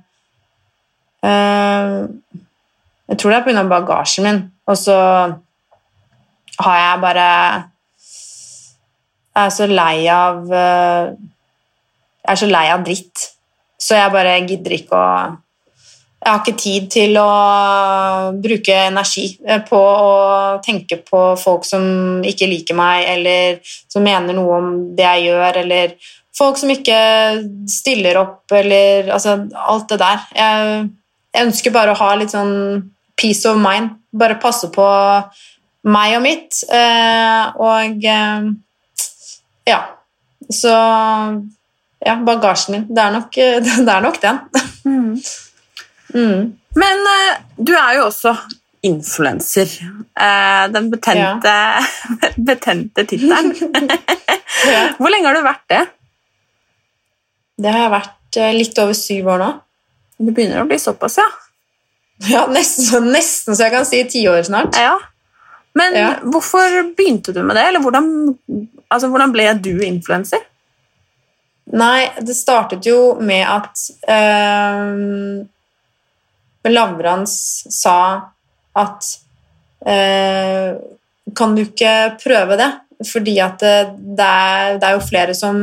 øh, 1.24 2.08
Jeg 3.08 3.18
tror 3.18 3.30
det 3.32 3.38
er 3.38 3.46
pga. 3.46 3.62
bagasjen 3.68 4.24
min. 4.24 4.40
Og 4.66 4.76
så 4.78 4.98
har 6.58 6.78
jeg 6.78 7.00
bare 7.00 7.26
Jeg 9.34 9.46
er 9.46 9.50
så 9.54 9.66
lei 9.66 10.06
av 10.12 10.44
uh, 10.44 11.16
Jeg 12.22 12.32
er 12.34 12.40
så 12.42 12.46
lei 12.46 12.66
av 12.68 12.84
dritt. 12.84 13.28
Så 13.78 13.94
jeg 13.94 14.12
bare 14.12 14.40
gidder 14.46 14.74
ikke 14.76 14.98
å 14.98 15.36
jeg 16.18 16.32
har 16.34 16.40
ikke 16.42 16.60
tid 16.60 16.86
til 16.90 17.16
å 17.22 17.28
bruke 18.42 18.74
energi 18.88 19.28
på 19.68 19.78
å 19.78 20.12
tenke 20.64 20.98
på 21.06 21.20
folk 21.38 21.64
som 21.64 22.24
ikke 22.26 22.48
liker 22.50 22.76
meg, 22.76 23.06
eller 23.14 23.60
som 23.64 24.04
mener 24.04 24.34
noe 24.36 24.58
om 24.58 24.70
det 24.98 25.06
jeg 25.06 25.28
gjør, 25.28 25.60
eller 25.62 25.94
folk 26.38 26.58
som 26.58 26.72
ikke 26.74 26.98
stiller 27.70 28.18
opp, 28.20 28.42
eller 28.54 29.12
altså 29.14 29.38
alt 29.54 29.88
det 29.92 30.00
der. 30.02 30.26
Jeg, 30.34 30.88
jeg, 31.34 31.46
ønsker 31.46 31.74
bare 31.74 31.94
å 31.94 32.00
ha 32.02 32.12
litt 32.18 32.34
sånn 32.34 32.54
peace 33.18 33.46
of 33.48 33.58
mind. 33.62 33.94
Bare 34.10 34.40
passe 34.42 34.70
på 34.74 34.86
meg 35.88 36.18
og 36.18 36.24
mitt. 36.24 36.62
Eh, 36.66 37.58
og 37.62 38.08
eh, 38.10 38.48
ja. 39.70 39.82
Så 40.48 40.72
ja, 41.98 42.14
bagasjen 42.26 42.74
min. 42.74 42.88
Det 42.90 43.04
er 43.04 43.14
nok, 43.14 43.42
det 43.86 43.92
er 43.94 44.02
nok 44.04 44.22
den. 44.24 44.42
Mm. 44.84 45.12
Mm. 46.18 46.54
Men 46.78 47.04
uh, 47.06 47.36
du 47.56 47.72
er 47.78 47.98
jo 47.98 48.08
også 48.08 48.34
influenser. 48.86 49.70
Uh, 50.18 50.66
den 50.72 50.90
betente, 50.90 51.48
ja. 51.48 51.82
betente 52.50 53.06
tittelen. 53.06 53.54
Hvor 54.98 55.12
lenge 55.12 55.30
har 55.30 55.38
du 55.38 55.44
vært 55.46 55.66
det? 55.70 55.84
Det 57.58 57.74
har 57.74 57.84
jeg 57.84 57.94
vært 57.94 58.38
eh, 58.38 58.54
litt 58.54 58.78
over 58.78 58.94
syv 58.94 59.32
år 59.34 59.40
nå. 59.42 59.50
Det 60.18 60.34
begynner 60.34 60.62
å 60.62 60.68
bli 60.68 60.78
såpass, 60.78 61.18
ja? 61.18 61.26
Ja, 62.26 62.44
nesten, 62.50 63.10
nesten 63.14 63.54
så 63.54 63.66
jeg 63.66 63.74
kan 63.74 63.86
si 63.86 64.02
ti 64.10 64.22
år 64.30 64.44
snart. 64.46 64.78
Ja. 64.78 64.96
Men 65.78 65.94
ja. 65.94 66.12
hvorfor 66.22 66.92
begynte 66.98 67.34
du 67.34 67.42
med 67.46 67.58
det, 67.58 67.66
eller 67.70 67.82
hvordan, 67.82 68.08
altså, 68.88 69.10
hvordan 69.10 69.34
ble 69.34 69.50
du 69.62 69.72
influenser? 69.86 70.42
Nei, 71.78 72.08
det 72.24 72.34
startet 72.34 72.86
jo 72.88 73.18
med 73.20 73.44
at 73.44 73.82
øh, 74.08 75.44
Lavrans 76.72 77.32
sa 77.72 77.98
at 78.78 79.08
eh, 79.86 80.76
Kan 81.36 81.54
du 81.56 81.62
ikke 81.66 81.94
prøve 82.22 82.56
det? 82.56 82.68
Fordi 83.06 83.36
at 83.38 83.60
det, 83.62 83.74
det, 84.18 84.26
er, 84.26 84.78
det 84.80 84.86
er 84.88 84.96
jo 84.96 85.04
flere 85.06 85.34
som 85.36 85.60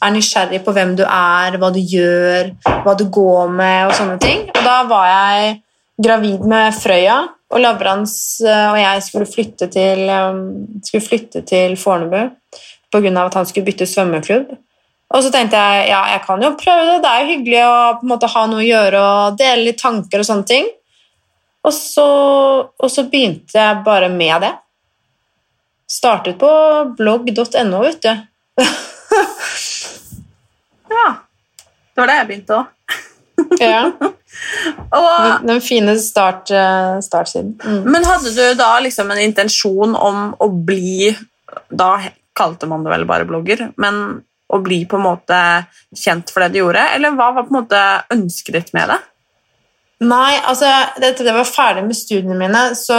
er 0.00 0.12
nysgjerrig 0.14 0.62
på 0.64 0.72
hvem 0.72 0.94
du 0.96 1.02
er, 1.04 1.58
hva 1.60 1.68
du 1.74 1.80
gjør, 1.82 2.52
hva 2.84 2.94
du 2.96 3.04
går 3.12 3.50
med 3.52 3.90
og 3.90 3.96
sånne 3.98 4.16
ting. 4.22 4.46
Og 4.54 4.62
da 4.64 4.78
var 4.88 5.08
jeg 5.10 5.58
gravid 5.98 6.46
med 6.48 6.78
Frøya, 6.78 7.18
og 7.48 7.62
Lavrans 7.62 8.14
eh, 8.44 8.70
og 8.72 8.78
jeg 8.80 9.04
skulle 9.04 9.28
flytte 9.28 9.68
til, 9.72 10.04
eh, 10.12 10.40
skulle 10.84 11.04
flytte 11.04 11.42
til 11.48 11.76
Fornebu 11.80 12.30
pga. 12.92 13.24
at 13.24 13.34
han 13.34 13.46
skulle 13.46 13.66
bytte 13.68 13.86
svømmeklubb. 13.86 14.56
Og 15.08 15.24
så 15.24 15.30
tenkte 15.32 15.56
jeg 15.56 15.88
ja, 15.88 16.02
jeg 16.12 16.22
kan 16.26 16.42
jo 16.44 16.50
prøve 16.60 16.84
det, 16.90 16.98
det 17.04 17.10
er 17.10 17.22
jo 17.22 17.30
hyggelig 17.32 17.60
å 17.64 17.76
på 18.00 18.04
en 18.04 18.12
måte 18.12 18.28
ha 18.32 18.42
noe 18.50 18.60
å 18.60 18.66
gjøre 18.66 19.04
og 19.04 19.38
dele 19.40 19.70
litt 19.70 19.80
tanker 19.80 20.20
og 20.20 20.28
sånne 20.28 20.48
ting. 20.48 20.68
Og 21.64 21.74
så, 21.74 22.08
og 22.68 22.92
så 22.92 23.04
begynte 23.08 23.56
jeg 23.56 23.82
bare 23.86 24.10
med 24.12 24.44
det. 24.44 24.52
Startet 25.88 26.36
på 26.40 26.50
blogg.no, 26.98 27.84
vet 27.86 28.04
du. 28.04 28.12
Ja. 30.88 31.08
Det 31.94 32.00
var 32.00 32.08
det 32.08 32.16
jeg 32.16 32.28
begynte 32.28 32.56
òg. 32.56 32.94
ja. 33.60 33.82
Og, 34.98 35.46
den 35.48 35.60
fine 35.64 35.96
start, 36.00 36.52
uh, 36.54 37.00
startsiden. 37.02 37.56
Mm. 37.64 37.88
Men 37.90 38.06
hadde 38.06 38.32
du 38.36 38.44
da 38.58 38.70
liksom 38.84 39.10
en 39.10 39.20
intensjon 39.22 39.96
om 39.98 40.20
å 40.38 40.48
bli 40.48 41.10
Da 41.68 41.90
kalte 42.38 42.68
man 42.70 42.84
det 42.86 42.92
vel 42.92 43.06
bare 43.08 43.26
blogger, 43.26 43.64
men 43.82 44.20
å 44.48 44.60
bli 44.64 44.82
på 44.88 44.98
en 44.98 45.06
måte 45.06 45.38
kjent 45.96 46.32
for 46.32 46.44
det 46.44 46.54
du 46.54 46.62
gjorde, 46.62 46.82
eller 46.96 47.16
hva 47.16 47.30
var 47.36 47.46
på 47.46 47.54
en 47.54 47.60
måte 47.60 47.84
ønsket 48.14 48.56
ditt 48.56 48.74
med 48.76 48.92
det? 48.94 48.98
Nei, 49.98 50.36
altså 50.46 50.68
etter 51.02 51.26
jeg 51.26 51.34
var 51.34 51.48
ferdig 51.48 51.82
med 51.82 51.96
studiene 51.98 52.36
mine, 52.38 52.60
så 52.78 52.96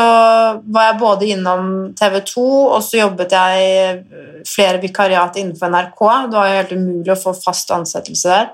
var 0.68 0.90
jeg 0.90 1.00
både 1.00 1.30
innom 1.32 1.70
TV 1.96 2.18
2, 2.28 2.48
og 2.76 2.82
så 2.84 3.00
jobbet 3.00 3.36
jeg 3.38 4.02
flere 4.50 4.82
vikariat 4.84 5.40
innenfor 5.40 5.72
NRK. 5.72 6.02
Det 6.28 6.36
var 6.36 6.50
jo 6.50 6.58
helt 6.58 6.74
umulig 6.76 7.14
å 7.14 7.22
få 7.22 7.34
fast 7.40 7.72
ansettelse 7.72 8.34
der. 8.34 8.52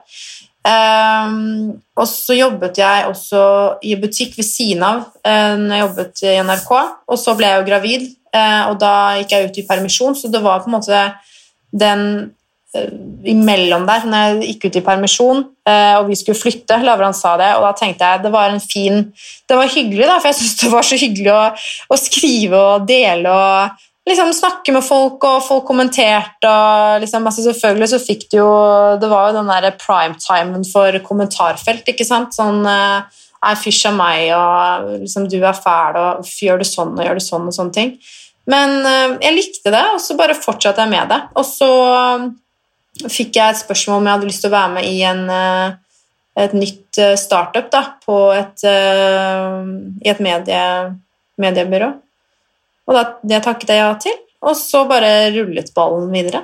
Um, 0.66 1.76
og 1.94 2.08
så 2.10 2.38
jobbet 2.38 2.80
jeg 2.82 3.10
også 3.10 3.42
i 3.86 3.98
butikk 4.02 4.38
ved 4.40 4.48
siden 4.48 4.82
av 4.86 5.04
uh, 5.26 5.54
når 5.62 5.74
jeg 5.74 5.84
jobbet 5.84 6.24
i 6.26 6.38
NRK. 6.46 6.72
Og 7.10 7.22
så 7.22 7.36
ble 7.38 7.50
jeg 7.50 7.60
jo 7.60 7.68
gravid, 7.68 8.08
uh, 8.34 8.64
og 8.70 8.80
da 8.82 8.96
gikk 9.20 9.36
jeg 9.36 9.50
ut 9.50 9.60
i 9.62 9.68
permisjon, 9.74 10.18
så 10.18 10.30
det 10.34 10.42
var 10.46 10.62
på 10.62 10.70
en 10.70 10.78
måte 10.78 11.06
den 11.74 12.08
imellom 13.26 13.86
der, 13.88 14.06
når 14.10 14.26
jeg 14.26 14.54
gikk 14.54 14.68
ut 14.68 14.78
i 14.80 14.84
permisjon 14.86 15.42
eh, 15.68 15.96
og 15.98 16.10
vi 16.10 16.18
skulle 16.20 16.38
flytte. 16.40 16.78
Lavran 16.86 17.16
sa 17.18 17.36
det, 17.42 17.52
og 17.58 17.66
da 17.66 17.74
tenkte 17.78 18.08
jeg 18.12 18.24
det 18.26 18.32
var 18.34 18.54
en 18.54 18.64
fin 18.64 19.02
Det 19.48 19.58
var 19.58 19.72
hyggelig, 19.72 20.06
da, 20.06 20.20
for 20.20 20.32
jeg 20.32 20.40
syntes 20.40 20.62
det 20.62 20.72
var 20.74 20.88
så 20.88 21.00
hyggelig 21.02 21.34
å, 21.34 21.42
å, 21.90 22.00
skrive 22.00 22.62
og 22.62 22.88
dele 22.90 23.34
og 23.34 23.84
liksom 24.06 24.34
snakke 24.38 24.76
med 24.76 24.86
folk, 24.86 25.26
og 25.26 25.46
folk 25.46 25.66
kommenterte 25.68 26.50
og 26.50 27.02
liksom 27.04 27.26
altså 27.26 27.48
Selvfølgelig 27.48 27.92
så 27.96 28.02
fikk 28.04 28.28
du 28.32 28.40
jo 28.40 28.50
Det 29.02 29.10
var 29.12 29.30
jo 29.30 29.40
den 29.40 29.54
derre 29.54 29.76
primetimen 29.82 30.66
for 30.70 31.00
kommentarfelt, 31.06 31.88
ikke 31.94 32.08
sant? 32.08 32.36
Sånn 32.38 32.62
eh, 32.70 33.24
er 33.46 33.60
fysj 33.62 33.92
av 33.92 33.98
meg, 33.98 34.30
og 34.34 34.94
liksom, 35.04 35.28
du 35.30 35.38
er 35.38 35.58
fæl, 35.58 35.98
og 36.02 36.30
gjør 36.42 36.64
du 36.64 36.66
sånn 36.66 36.96
og 36.96 37.04
gjør 37.06 37.20
du 37.20 37.22
sånn, 37.22 37.52
og 37.52 37.54
sånne 37.54 37.76
ting. 37.76 37.92
Men 38.50 38.80
jeg 39.22 39.36
likte 39.36 39.74
det, 39.74 39.84
og 39.94 40.00
så 40.02 40.16
bare 40.18 40.38
fortsatte 40.38 40.82
jeg 40.82 40.90
med 40.90 41.12
det. 41.14 41.20
Og 41.38 41.46
så 41.46 41.70
fikk 43.04 43.36
jeg 43.38 43.54
et 43.54 43.62
spørsmål 43.62 44.00
om 44.00 44.08
jeg 44.08 44.18
hadde 44.18 44.30
lyst 44.30 44.44
til 44.46 44.52
å 44.52 44.56
være 44.56 44.74
med 44.78 44.88
i 44.88 45.02
en, 45.08 45.24
uh, 45.30 46.06
et 46.46 46.56
nytt 46.56 47.02
startup 47.20 47.68
da, 47.72 47.82
på 48.06 48.18
et, 48.36 48.64
i 48.66 50.10
et 50.12 50.22
medie, 50.24 50.64
mediebyrå. 51.42 51.90
Og 52.86 52.96
da, 52.98 53.04
det 53.24 53.42
takket 53.46 53.72
jeg 53.74 53.82
ja 53.82 53.92
til, 54.00 54.18
og 54.46 54.56
så 54.60 54.84
bare 54.88 55.32
rullet 55.36 55.72
ballen 55.76 56.12
videre. 56.14 56.44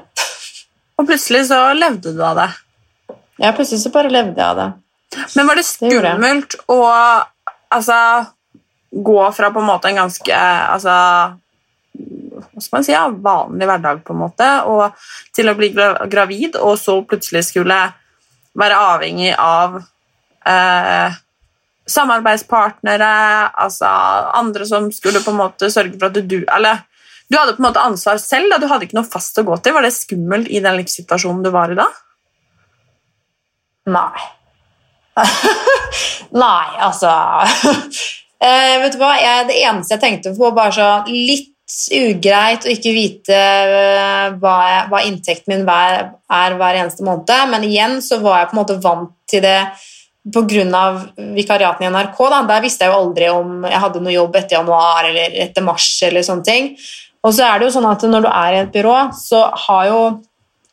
og 0.97 1.07
plutselig 1.09 1.45
så 1.51 1.59
levde 1.77 2.15
du 2.15 2.23
av 2.23 2.39
det? 2.39 2.47
Ja, 3.41 3.51
plutselig 3.55 3.81
så 3.83 3.91
bare 3.93 4.11
levde 4.11 4.39
jeg 4.39 4.47
av 4.47 4.59
det. 4.59 4.69
Men 5.35 5.47
var 5.49 5.59
det 5.59 5.67
skummelt 5.67 6.55
det 6.55 6.63
å 6.71 6.79
altså, 7.75 7.97
gå 8.91 9.21
fra 9.35 9.51
på 9.51 9.61
en 9.61 9.69
måte 9.69 9.91
en 9.91 10.01
ganske 10.03 10.37
altså, 10.75 10.95
si, 12.59 12.91
ja, 12.93 13.07
vanlig 13.09 13.69
hverdag 13.69 14.03
på 14.05 14.15
en 14.15 14.21
måte, 14.21 14.51
og 14.69 14.95
til 15.35 15.51
å 15.51 15.57
bli 15.57 15.71
gravid, 15.73 16.57
og 16.59 16.77
så 16.79 16.99
plutselig 17.07 17.47
skulle 17.49 17.79
være 18.57 18.79
avhengig 18.91 19.33
av 19.39 19.79
eh, 20.47 21.19
samarbeidspartnere, 21.91 23.11
altså 23.63 23.89
andre 24.37 24.67
som 24.67 24.89
skulle 24.93 25.23
på 25.23 25.33
en 25.33 25.41
måte 25.41 25.71
sørge 25.71 25.97
for 25.97 26.11
at 26.11 26.19
du 26.29 26.39
Eller 26.43 26.83
du 27.31 27.37
hadde 27.37 27.55
på 27.55 27.63
en 27.63 27.69
måte 27.69 27.79
ansvar 27.79 28.17
selv, 28.19 28.51
da. 28.51 28.57
du 28.59 28.67
hadde 28.67 28.89
ikke 28.89 28.97
noe 28.97 29.07
fast 29.07 29.37
å 29.39 29.45
gå 29.47 29.55
til. 29.63 29.71
Var 29.71 29.85
det 29.85 29.93
skummelt 29.95 30.49
i 30.51 30.59
den 30.59 30.75
livssituasjonen 30.81 31.45
du 31.45 31.47
var 31.53 31.71
i 31.71 31.77
da? 31.79 31.85
Nei. 33.87 34.25
Nei, 36.43 36.67
altså 36.79 37.11
eh, 38.45 38.75
Vet 38.79 38.93
du 38.95 38.99
hva, 39.01 39.09
jeg, 39.19 39.47
Det 39.49 39.57
eneste 39.59 39.97
jeg 39.97 40.01
tenkte 40.03 40.31
på, 40.37 40.51
bare 40.55 40.71
så 40.75 40.89
litt 41.09 41.50
ugreit 41.95 42.65
å 42.65 42.71
ikke 42.71 42.93
vite 42.95 43.37
eh, 43.37 44.27
hva, 44.41 44.55
jeg, 44.67 44.83
hva 44.91 45.01
inntekten 45.07 45.53
min 45.53 45.65
er, 45.71 46.11
er 46.31 46.57
hver 46.59 46.79
eneste 46.81 47.05
måned, 47.07 47.31
men 47.51 47.65
igjen 47.67 47.99
så 48.03 48.19
var 48.23 48.41
jeg 48.41 48.51
på 48.51 48.57
en 48.57 48.61
måte 48.61 48.79
vant 48.83 49.13
til 49.31 49.43
det 49.45 49.57
pga. 50.31 50.85
vikariatene 51.35 51.87
i 51.87 51.91
NRK. 51.91 52.19
Da. 52.29 52.41
Der 52.49 52.65
visste 52.65 52.85
jeg 52.85 52.93
jo 52.93 52.99
aldri 52.99 53.29
om 53.33 53.63
jeg 53.65 53.83
hadde 53.85 54.01
noe 54.03 54.13
jobb 54.13 54.35
etter 54.35 54.59
januar 54.59 55.07
eller 55.09 55.37
etter 55.45 55.65
mars. 55.65 55.89
eller 56.03 56.21
sånne 56.21 56.43
ting. 56.43 56.75
Og 57.23 57.33
så 57.33 57.45
er 57.45 57.59
det 57.59 57.67
jo 57.67 57.75
sånn 57.77 57.89
at 57.89 58.01
Når 58.01 58.21
du 58.21 58.29
er 58.29 58.53
i 58.53 58.61
et 58.63 58.73
byrå, 58.73 58.97
så 59.13 59.45
har 59.67 59.87
jo 59.87 60.01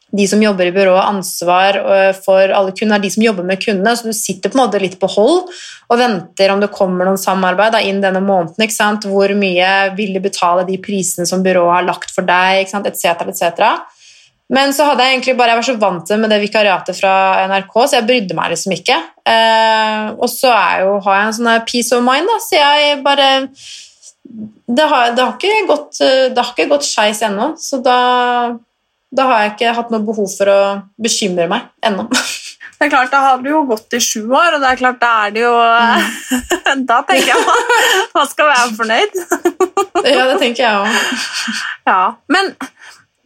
de 0.09 0.25
som 0.29 0.41
jobber 0.41 0.71
i 0.71 0.73
byrået, 0.73 1.05
ansvar 1.05 1.77
øh, 1.77 2.15
for 2.25 2.41
alle 2.41 2.73
kunder, 2.73 2.97
er 2.97 3.05
de 3.05 3.11
som 3.13 3.25
jobber 3.27 3.45
med 3.45 3.61
kundene. 3.61 3.93
Så 3.97 4.09
du 4.09 4.17
sitter 4.17 4.49
på 4.49 4.57
en 4.57 4.63
måte 4.63 4.81
litt 4.81 4.97
på 5.01 5.11
hold 5.13 5.51
og 5.89 6.01
venter 6.01 6.53
om 6.53 6.63
det 6.63 6.71
kommer 6.73 7.09
noen 7.09 7.21
samarbeid 7.21 7.75
da, 7.77 7.83
inn 7.85 8.01
denne 8.01 8.23
måneden. 8.25 8.65
ikke 8.65 8.77
sant? 8.77 9.05
Hvor 9.09 9.33
mye 9.37 9.73
vil 9.99 10.15
de 10.17 10.23
betale 10.25 10.65
de 10.69 10.79
prisene 10.81 11.29
som 11.29 11.45
byrået 11.45 11.75
har 11.77 11.89
lagt 11.89 12.15
for 12.15 12.29
deg, 12.29 12.63
ikke 12.63 12.73
sant? 12.73 12.89
etc., 12.89 13.29
etc. 13.29 13.69
Men 14.49 14.73
så 14.73 14.87
hadde 14.89 15.05
jeg 15.05 15.19
egentlig 15.19 15.35
bare, 15.37 15.53
jeg 15.53 15.61
var 15.61 15.67
så 15.67 15.81
vant 15.81 16.13
med 16.17 16.33
det 16.33 16.39
vikariatet 16.41 16.97
fra 16.97 17.13
NRK, 17.51 17.75
så 17.83 17.99
jeg 17.99 18.07
brydde 18.09 18.37
meg 18.39 18.55
liksom 18.55 18.73
ikke. 18.79 18.97
Eh, 19.29 20.07
og 20.17 20.31
så 20.33 20.55
jo, 20.81 20.95
har 21.05 21.19
jeg 21.19 21.27
en 21.27 21.37
sånn 21.37 21.67
peace 21.69 21.93
of 21.93 22.07
mind, 22.07 22.31
da, 22.33 22.39
så 22.47 22.63
jeg 22.63 23.03
bare 23.05 23.29
Det 24.69 24.85
har, 24.89 25.13
det 25.17 25.25
har 25.25 25.37
ikke 25.37 25.69
gått, 25.69 26.01
det 26.01 26.37
har 26.37 26.53
ikke 26.53 26.69
gått 26.73 26.85
skeis 26.85 27.23
ennå, 27.25 27.55
så 27.61 27.81
da 27.85 28.01
da 29.15 29.25
har 29.31 29.43
jeg 29.43 29.55
ikke 29.55 29.75
hatt 29.79 29.93
noe 29.93 30.05
behov 30.05 30.29
for 30.35 30.51
å 30.53 30.61
bekymre 31.01 31.49
meg 31.51 31.71
ennå. 31.85 32.09
Det 32.79 32.87
er 32.87 32.91
klart, 32.93 33.11
Da 33.11 33.21
har 33.25 33.41
du 33.43 33.49
jo 33.51 33.65
gått 33.67 33.95
i 33.97 33.99
sju 33.99 34.29
år, 34.31 34.55
og 34.55 34.61
det 34.63 34.69
er 34.69 34.79
klart, 34.79 35.01
da 35.01 35.09
er 35.27 35.33
det 35.35 35.41
jo 35.43 35.51
mm. 35.51 36.85
Da 36.91 37.01
tenker 37.09 37.33
jeg 37.33 37.47
man, 37.49 37.73
man 38.15 38.29
skal 38.31 38.51
være 38.53 38.77
fornøyd. 38.79 39.17
ja, 40.15 40.29
det 40.31 40.37
tenker 40.39 40.63
jeg 40.63 40.85
òg. 40.85 41.01
Ja, 41.91 42.03
men 42.31 42.53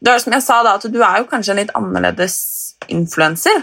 det 0.00 0.14
er 0.14 0.24
som 0.24 0.32
jeg 0.32 0.44
sa 0.46 0.62
da, 0.64 0.78
at 0.80 0.88
du 0.88 0.96
er 1.04 1.20
jo 1.20 1.28
kanskje 1.28 1.52
en 1.52 1.60
litt 1.60 1.74
annerledes 1.76 2.38
influenser. 2.88 3.60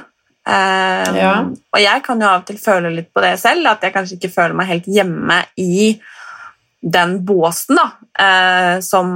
Um, 0.50 1.18
ja. 1.18 1.34
Og 1.74 1.82
jeg 1.82 2.06
kan 2.06 2.22
jo 2.22 2.30
av 2.30 2.44
og 2.44 2.48
til 2.48 2.62
føle 2.62 2.94
litt 2.94 3.10
på 3.14 3.26
det 3.26 3.34
selv, 3.42 3.66
at 3.74 3.84
jeg 3.84 3.96
kanskje 3.96 4.20
ikke 4.20 4.32
føler 4.38 4.56
meg 4.62 4.70
helt 4.70 4.88
hjemme 4.94 5.42
i 5.60 5.98
den 6.80 7.18
båsen 7.28 7.82
da, 7.82 7.90
uh, 8.22 8.78
som 8.86 9.10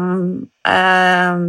uh, 0.68 1.46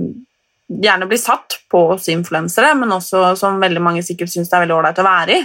gjerne 0.82 1.06
blir 1.06 1.20
satt 1.20 1.58
på 1.70 1.80
oss 1.94 2.08
influensere, 2.08 2.74
men 2.78 2.92
også 2.94 3.36
som 3.38 3.60
veldig 3.62 3.82
mange 3.82 4.02
sikkert 4.06 4.32
syns 4.32 4.50
det 4.50 4.56
er 4.58 4.64
veldig 4.64 4.76
ålreit 4.78 5.00
å 5.02 5.06
være 5.06 5.36
i. 5.36 5.42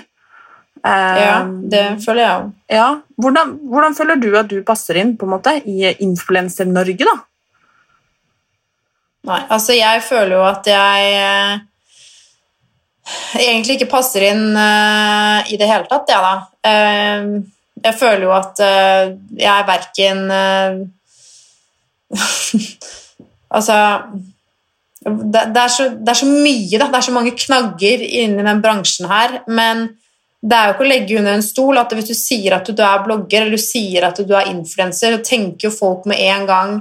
Uh, 0.80 1.18
ja, 1.20 1.40
det 1.72 1.84
føler 2.06 2.22
jeg 2.24 2.36
òg. 2.38 2.52
Ja. 2.72 2.90
Hvordan, 3.20 3.58
hvordan, 3.68 3.96
føler 3.98 4.22
du 4.22 4.30
at 4.40 4.52
du 4.52 4.62
passer 4.68 5.02
inn 5.02 5.18
på 5.20 5.28
en 5.28 5.34
måte 5.34 5.58
i 5.68 5.90
Influenser-Norge, 6.06 7.04
da? 7.04 7.16
Nei, 9.30 9.42
altså 9.52 9.76
jeg 9.76 10.04
føler 10.08 10.38
jo 10.38 10.44
at 10.48 10.68
jeg 10.72 11.10
eh, 11.20 11.58
egentlig 13.42 13.76
ikke 13.76 13.92
passer 13.92 14.24
inn 14.30 14.56
eh, 14.56 15.52
i 15.52 15.60
det 15.60 15.68
hele 15.68 15.90
tatt, 15.92 16.08
jeg, 16.08 16.22
da. 16.24 16.72
jeg 17.84 17.98
føler 18.00 18.24
jo 18.24 18.32
at 18.38 18.64
jeg 18.64 19.52
er 19.52 19.68
verken 19.68 20.24
Altså 23.60 23.76
det, 25.06 25.56
er 25.56 25.72
så, 25.72 25.90
det, 25.96 26.12
er 26.12 26.20
så, 26.20 26.28
mye, 26.28 26.78
da. 26.78 26.90
Det 26.90 27.00
er 27.00 27.08
så 27.08 27.16
mange 27.16 27.36
knagger 27.38 28.04
inni 28.04 28.44
den 28.44 28.64
bransjen 28.64 29.08
her. 29.10 29.40
Men 29.48 29.88
det 30.40 30.56
er 30.56 30.70
jo 30.70 30.76
ikke 30.76 30.86
å 30.86 30.90
legge 30.90 31.20
under 31.20 31.36
en 31.36 31.44
stol 31.44 31.80
at 31.80 31.94
hvis 31.96 32.12
du 32.12 32.16
sier 32.16 32.56
at 32.56 32.68
du 32.68 32.84
er 32.84 33.04
blogger 33.04 33.44
eller 33.44 33.60
du 33.60 33.64
sier 33.64 34.08
at 34.08 34.20
du 34.24 34.34
er 34.36 34.52
influenser, 34.52 35.16
så 35.16 35.24
tenker 35.26 35.68
jo 35.68 35.76
folk 35.76 36.08
med 36.08 36.22
en 36.30 36.46
gang 36.48 36.78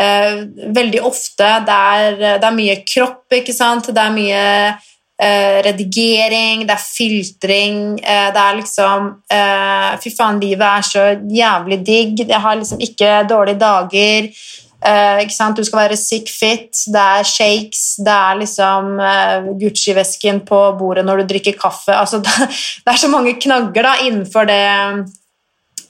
eh, 0.00 0.42
Veldig 0.76 1.00
ofte 1.08 1.48
det 1.64 1.78
er, 1.94 2.18
det 2.40 2.44
er, 2.44 2.56
mye 2.56 2.76
kropp, 2.88 3.24
ikke 3.40 3.56
sant. 3.56 3.88
Det 3.96 4.04
er 4.04 4.16
mye 4.16 4.42
eh, 4.68 5.58
redigering, 5.68 6.66
det 6.68 6.76
er 6.76 6.84
filtring. 6.84 7.80
Eh, 8.00 8.28
det 8.36 8.44
er 8.44 8.60
liksom 8.60 9.10
eh, 9.32 9.90
Fy 10.04 10.12
faen, 10.16 10.40
livet 10.44 10.68
er 10.68 10.88
så 10.88 11.08
jævlig 11.40 11.80
digg. 11.84 12.24
Jeg 12.24 12.44
har 12.44 12.60
liksom 12.60 12.84
ikke 12.84 13.22
dårlige 13.28 13.60
dager. 13.64 14.32
Uh, 14.78 15.54
du 15.56 15.64
skal 15.66 15.80
være 15.80 15.96
sick 15.98 16.28
fit, 16.30 16.70
det 16.86 17.00
er 17.02 17.24
shakes, 17.26 17.96
det 17.98 18.12
er 18.14 18.36
liksom 18.38 18.92
uh, 19.02 19.48
Gucci-vesken 19.58 20.44
på 20.46 20.60
bordet 20.78 21.02
når 21.04 21.18
du 21.22 21.32
drikker 21.32 21.56
kaffe 21.58 21.90
altså, 21.90 22.20
det, 22.22 22.30
det, 22.84 22.92
er 22.92 23.00
så 23.00 23.10
mange 23.10 23.34
knagger 23.42 23.82
da, 23.82 23.96
innenfor 24.06 24.46
det, 24.46 24.62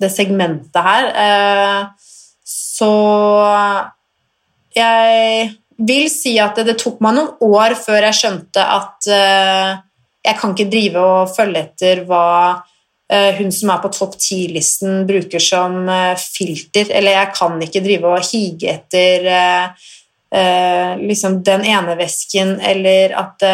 det 0.01 0.11
segmentet 0.15 0.81
her. 0.89 1.11
Uh, 1.13 2.09
så 2.49 2.93
jeg 4.73 5.53
vil 5.77 6.09
si 6.09 6.39
at 6.41 6.57
det, 6.57 6.71
det, 6.71 6.79
tok 6.81 7.03
meg 7.05 7.19
noen 7.19 7.45
år 7.45 7.77
før 7.77 8.09
jeg 8.09 8.19
skjønte 8.23 8.65
at 8.65 9.09
jeg 9.09 10.37
kan 10.41 10.55
ikke 10.55 10.71
drive 10.73 11.03
og 11.05 11.31
følge 11.35 11.61
etter 11.67 12.01
hva 12.09 12.25
hun 13.39 13.53
som 13.53 13.71
er 13.73 13.81
på 13.81 13.91
topp 13.95 14.19
ti-listen, 14.21 15.07
bruker 15.09 15.41
som 15.41 15.89
eh, 15.89 16.19
filter. 16.21 16.91
Eller 16.93 17.17
jeg 17.17 17.33
kan 17.39 17.57
ikke 17.65 17.85
drive 17.85 18.11
og 18.13 18.27
hige 18.29 18.75
etter 18.75 19.29
uh, 19.33 20.93
liksom 21.01 21.39
den 21.45 21.65
ene 21.65 21.95
vesken, 21.97 22.59
eller 22.61 23.15
at 23.17 23.45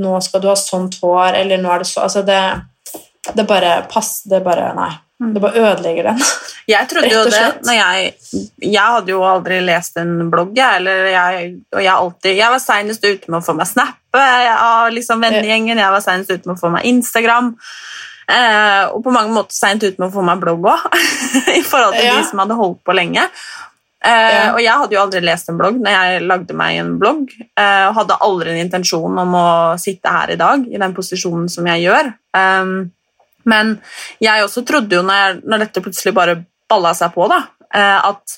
nå 0.00 0.16
skal 0.24 0.42
du 0.42 0.48
ha 0.50 0.56
sånt 0.58 0.98
hår, 0.98 1.38
eller 1.44 1.62
nå 1.62 1.70
er 1.70 1.84
det 1.84 1.86
så 1.86 2.02
Altså, 2.02 2.24
det, 2.26 2.40
det 3.38 3.46
bare 3.46 3.84
pass, 3.86 4.24
Det 4.26 4.42
bare 4.42 4.72
Nei. 4.74 4.90
Mm. 5.22 5.34
Det 5.34 5.40
bare 5.40 5.60
ødelegger 5.62 6.10
den. 6.10 6.18
Jeg 6.66 6.88
trodde 6.88 7.10
jo 7.12 7.24
det 7.28 7.42
når 7.66 7.74
jeg, 7.76 8.12
jeg 8.62 8.92
hadde 8.94 9.12
jo 9.12 9.18
aldri 9.28 9.58
lest 9.60 9.98
en 10.00 10.30
blogg. 10.32 10.56
Eller 10.56 11.10
jeg, 11.12 11.50
og 11.76 11.82
jeg, 11.82 11.92
alltid, 11.92 12.30
jeg 12.38 12.52
var 12.54 12.62
seinest 12.62 13.04
ute 13.04 13.28
med 13.28 13.36
å 13.36 13.44
få 13.44 13.52
meg 13.58 13.68
snappe 13.68 14.22
av 14.54 14.88
liksom 14.94 15.20
vennegjengen. 15.20 15.76
Jeg 15.76 15.92
var 15.92 16.00
seinest 16.00 16.32
ute 16.32 16.48
med 16.48 16.54
å 16.56 16.62
få 16.62 16.70
meg 16.72 16.88
Instagram. 16.88 17.50
Eh, 18.24 18.84
og 18.88 19.02
på 19.04 19.12
mange 19.12 19.34
måter 19.34 19.56
seint 19.56 19.84
ute 19.84 19.98
med 19.98 20.08
å 20.08 20.14
få 20.14 20.24
meg 20.24 20.40
blogg 20.42 20.64
òg, 20.72 20.88
i 21.52 21.62
forhold 21.66 21.98
til 21.98 22.08
ja. 22.08 22.16
de 22.18 22.28
som 22.30 22.42
hadde 22.42 22.58
holdt 22.58 22.80
på 22.86 22.96
lenge. 22.96 23.26
Eh, 24.04 24.30
ja. 24.34 24.48
Og 24.52 24.60
jeg 24.62 24.80
hadde 24.82 24.96
jo 24.96 25.02
aldri 25.02 25.22
lest 25.24 25.50
en 25.50 25.60
blogg 25.60 25.78
når 25.80 25.96
jeg 25.96 26.24
lagde 26.28 26.56
meg 26.56 26.80
en 26.80 26.94
blogg, 27.00 27.36
eh, 27.40 27.84
og 27.88 27.98
hadde 28.00 28.20
aldri 28.28 28.54
en 28.54 28.64
intensjon 28.64 29.22
om 29.24 29.38
å 29.40 29.48
sitte 29.80 30.12
her 30.12 30.34
i 30.34 30.40
dag 30.40 30.66
i 30.68 30.80
den 30.80 30.96
posisjonen 30.96 31.48
som 31.52 31.68
jeg 31.72 31.86
gjør. 31.86 32.12
Um, 32.36 32.76
men 33.48 33.76
jeg 34.24 34.44
også 34.44 34.64
trodde 34.64 34.96
jo, 34.96 35.04
når, 35.04 35.20
jeg, 35.20 35.40
når 35.44 35.66
dette 35.66 35.84
plutselig 35.84 36.14
bare 36.16 36.38
balla 36.70 36.94
seg 36.96 37.12
på, 37.12 37.26
da, 37.28 37.42
Eh, 37.74 38.06
at 38.06 38.36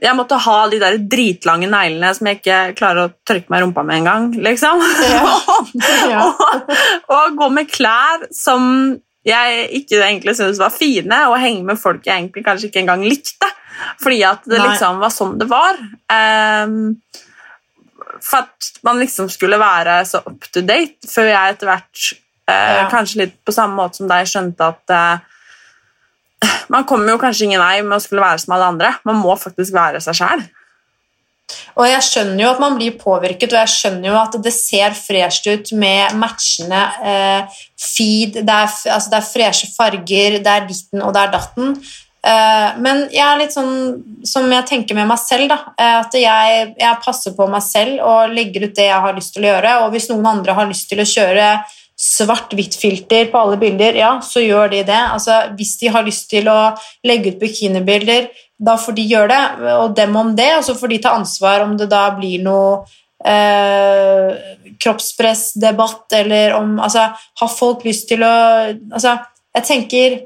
jeg 0.00 0.16
måtte 0.16 0.38
ha 0.40 0.56
de 0.72 0.78
der 0.80 0.96
dritlange 1.12 1.68
neglene 1.68 2.14
som 2.16 2.30
jeg 2.30 2.38
ikke 2.38 2.60
klarer 2.78 3.08
å 3.08 3.12
tørke 3.28 3.52
meg 3.52 3.60
i 3.60 3.64
rumpa 3.66 3.84
med 3.84 4.00
engang. 4.00 4.30
Liksom. 4.48 4.84
Ja. 5.10 5.26
Ja. 6.10 6.24
og, 6.24 6.70
og 7.12 7.36
gå 7.38 7.46
med 7.52 7.68
klær 7.70 8.24
som 8.34 8.62
jeg 9.30 9.66
ikke 9.80 10.00
egentlig 10.02 10.36
syntes 10.38 10.60
var 10.60 10.72
fine, 10.74 11.22
og 11.30 11.38
henge 11.40 11.64
med 11.66 11.80
folk 11.80 12.06
jeg 12.06 12.18
egentlig 12.18 12.44
kanskje 12.46 12.70
ikke 12.70 12.82
engang 12.84 13.04
likte. 13.06 13.48
Fordi 14.02 14.20
at 14.28 14.44
det 14.44 14.58
Nei. 14.60 14.68
liksom 14.68 15.00
var 15.00 15.12
sånn 15.14 15.38
det 15.40 15.48
var. 15.48 15.78
Um, 16.12 16.98
for 18.20 18.42
at 18.42 18.70
man 18.84 19.00
liksom 19.00 19.30
skulle 19.32 19.56
være 19.60 20.02
så 20.08 20.20
up 20.26 20.44
to 20.52 20.60
date, 20.66 20.98
før 21.08 21.30
jeg 21.30 21.54
etter 21.54 21.70
hvert, 21.70 22.06
uh, 22.50 22.52
Ja. 22.52 22.88
kanskje 22.92 23.22
litt 23.22 23.36
på 23.46 23.54
samme 23.56 23.78
måte 23.78 24.02
som 24.02 24.10
deg, 24.10 24.28
skjønte 24.28 24.68
at 24.74 24.94
uh, 24.94 26.50
man 26.72 26.84
kommer 26.88 27.14
jo 27.14 27.20
kanskje 27.22 27.48
ingen 27.48 27.62
vei 27.62 27.80
med 27.82 27.96
å 27.96 28.02
skulle 28.02 28.24
være 28.24 28.42
som 28.42 28.54
alle 28.56 28.68
andre. 28.74 28.94
Man 29.08 29.20
må 29.22 29.36
faktisk 29.40 29.72
være 29.76 30.00
seg 30.04 30.18
sjæl. 30.20 30.44
Og 31.78 31.86
jeg 31.88 32.04
skjønner 32.06 32.44
jo 32.44 32.50
at 32.50 32.60
man 32.62 32.76
blir 32.78 32.98
påvirket, 33.00 33.54
og 33.54 33.62
jeg 33.62 33.72
skjønner 33.74 34.10
jo 34.10 34.18
at 34.20 34.36
det 34.44 34.52
ser 34.56 34.96
fresht 34.98 35.48
ut 35.48 35.72
med 35.78 36.18
matchende 36.20 36.82
eh, 37.06 37.58
feed, 37.80 38.42
det 38.44 38.60
er, 38.60 38.70
altså 38.94 39.16
er 39.16 39.26
freshe 39.26 39.70
farger, 39.72 40.38
det 40.42 40.54
er 40.54 40.68
ditten 40.68 41.04
og 41.04 41.14
det 41.16 41.24
er 41.24 41.34
datten. 41.34 41.74
Eh, 42.20 42.78
men 42.84 43.06
jeg 43.08 43.24
er 43.24 43.38
litt 43.40 43.54
sånn 43.54 44.24
som 44.28 44.44
jeg 44.52 44.68
tenker 44.68 44.98
med 44.98 45.08
meg 45.08 45.20
selv, 45.22 45.48
da, 45.52 45.72
eh, 45.80 45.98
at 46.02 46.16
jeg, 46.20 46.64
jeg 46.76 47.02
passer 47.04 47.36
på 47.36 47.48
meg 47.48 47.64
selv 47.64 48.02
og 48.04 48.34
legger 48.36 48.68
ut 48.68 48.76
det 48.76 48.90
jeg 48.90 49.04
har 49.06 49.16
lyst 49.16 49.36
til 49.36 49.46
å 49.46 49.54
gjøre, 49.54 49.76
og 49.84 49.94
hvis 49.94 50.10
noen 50.12 50.28
andre 50.34 50.56
har 50.58 50.68
lyst 50.68 50.90
til 50.90 51.00
å 51.00 51.08
kjøre 51.08 51.52
svart-hvitt-filter 52.00 53.28
på 53.32 53.40
alle 53.40 53.58
bilder, 53.60 53.96
ja, 54.00 54.14
så 54.24 54.40
gjør 54.40 54.70
de 54.72 54.84
det. 54.88 55.00
Altså, 55.00 55.36
hvis 55.56 55.74
de 55.80 55.90
har 55.92 56.04
lyst 56.06 56.30
til 56.32 56.48
å 56.48 56.72
legge 57.04 57.34
ut 57.34 57.42
bikinibilder, 57.42 58.30
da 58.60 58.76
får 58.76 58.96
de 58.98 59.08
gjøre 59.08 59.28
det, 59.32 59.74
og 59.80 59.94
dem 59.96 60.16
om 60.20 60.34
det, 60.36 60.50
og 60.58 60.64
så 60.66 60.76
får 60.76 60.92
de 60.92 60.98
ta 61.02 61.14
ansvar 61.16 61.64
om 61.64 61.76
det 61.80 61.88
da 61.90 62.02
blir 62.16 62.42
noe 62.44 62.82
eh, 63.24 64.56
kroppspressdebatt, 64.80 66.06
eller 66.20 66.56
om 66.58 66.78
Altså, 66.80 67.06
har 67.40 67.52
folk 67.52 67.86
lyst 67.88 68.08
til 68.12 68.24
å 68.24 68.34
Altså, 68.92 69.16
jeg 69.56 69.66
tenker 69.66 70.20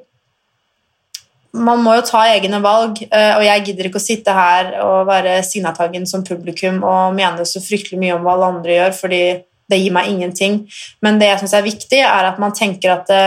man 1.54 1.84
må 1.84 1.92
jo 1.94 2.02
ta 2.02 2.24
egne 2.32 2.58
valg, 2.58 2.98
eh, 3.06 3.32
og 3.36 3.44
jeg 3.46 3.62
gidder 3.68 3.88
ikke 3.88 4.00
å 4.00 4.02
sitte 4.02 4.32
her 4.34 4.72
og 4.82 5.06
være 5.06 5.36
sinnataggen 5.46 6.06
som 6.10 6.24
publikum 6.26 6.80
og 6.82 7.14
mene 7.14 7.46
så 7.46 7.62
fryktelig 7.62 8.00
mye 8.00 8.16
om 8.16 8.24
hva 8.26 8.34
alle 8.34 8.48
andre 8.56 8.74
gjør, 8.74 8.96
fordi 8.98 9.22
det 9.70 9.78
gir 9.78 9.94
meg 9.94 10.10
ingenting. 10.10 10.56
Men 11.04 11.20
det 11.20 11.30
jeg 11.30 11.44
syns 11.44 11.54
er 11.54 11.66
viktig, 11.68 12.00
er 12.02 12.30
at 12.32 12.40
man 12.42 12.56
tenker 12.58 12.96
at 12.96 13.06
det, 13.06 13.22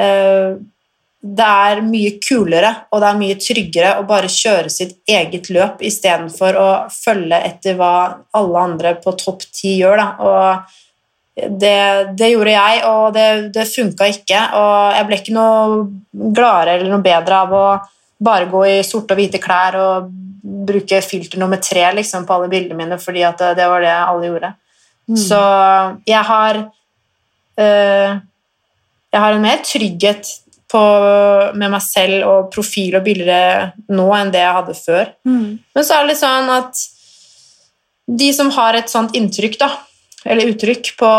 eh, 0.00 0.56
det 1.22 1.46
er 1.46 1.80
mye 1.86 2.16
kulere 2.18 2.70
og 2.90 2.98
det 2.98 3.08
er 3.08 3.18
mye 3.20 3.34
tryggere 3.38 3.90
å 4.00 4.06
bare 4.06 4.30
kjøre 4.30 4.70
sitt 4.74 4.96
eget 5.06 5.52
løp 5.54 5.82
istedenfor 5.86 6.58
å 6.58 6.70
følge 6.90 7.38
etter 7.46 7.76
hva 7.78 7.92
alle 8.34 8.64
andre 8.66 8.96
på 8.98 9.14
topp 9.20 9.46
ti 9.54 9.76
gjør. 9.78 10.02
Da. 10.02 10.08
Og 10.26 11.52
det, 11.62 11.78
det 12.18 12.32
gjorde 12.32 12.56
jeg, 12.56 12.82
og 12.90 13.04
det, 13.14 13.28
det 13.54 13.68
funka 13.70 14.10
ikke. 14.16 14.40
Og 14.58 14.98
jeg 14.98 15.08
ble 15.08 15.20
ikke 15.20 15.36
noe 15.36 15.78
gladere 16.34 16.74
eller 16.80 16.90
noe 16.90 17.06
bedre 17.06 17.38
av 17.46 17.54
å 17.54 17.64
bare 18.22 18.50
gå 18.50 18.66
i 18.72 18.76
sorte 18.86 19.14
og 19.14 19.22
hvite 19.22 19.40
klær 19.42 19.78
og 19.78 20.10
bruke 20.42 20.98
filter 21.06 21.38
nummer 21.38 21.62
tre 21.62 21.86
liksom, 21.94 22.26
på 22.26 22.34
alle 22.34 22.50
bildene 22.50 22.82
mine, 22.82 22.98
fordi 22.98 23.22
at 23.26 23.38
det, 23.38 23.54
det 23.62 23.70
var 23.70 23.86
det 23.86 23.94
alle 23.94 24.28
gjorde. 24.30 24.52
Så 25.18 25.38
jeg 26.06 26.22
har 26.24 26.58
øh, 27.58 28.20
Jeg 29.12 29.20
har 29.20 29.34
en 29.34 29.42
mer 29.42 29.58
trygghet 29.66 30.28
på, 30.72 30.82
med 31.60 31.70
meg 31.76 31.84
selv 31.84 32.24
og 32.30 32.50
profil 32.54 32.96
og 32.96 33.04
bilder 33.04 33.70
nå 33.92 34.08
enn 34.16 34.32
det 34.32 34.40
jeg 34.40 34.58
hadde 34.58 34.76
før. 34.80 35.12
Men 35.76 35.84
så 35.84 35.98
er 35.98 36.06
det 36.06 36.14
litt 36.14 36.22
sånn 36.24 36.52
at 36.56 36.84
de 38.08 38.32
som 38.34 38.50
har 38.56 38.76
et 38.80 38.90
sånt 38.90 39.14
inntrykk, 39.16 39.58
da, 39.60 39.70
eller 40.26 40.50
uttrykk 40.52 40.94
på 40.98 41.10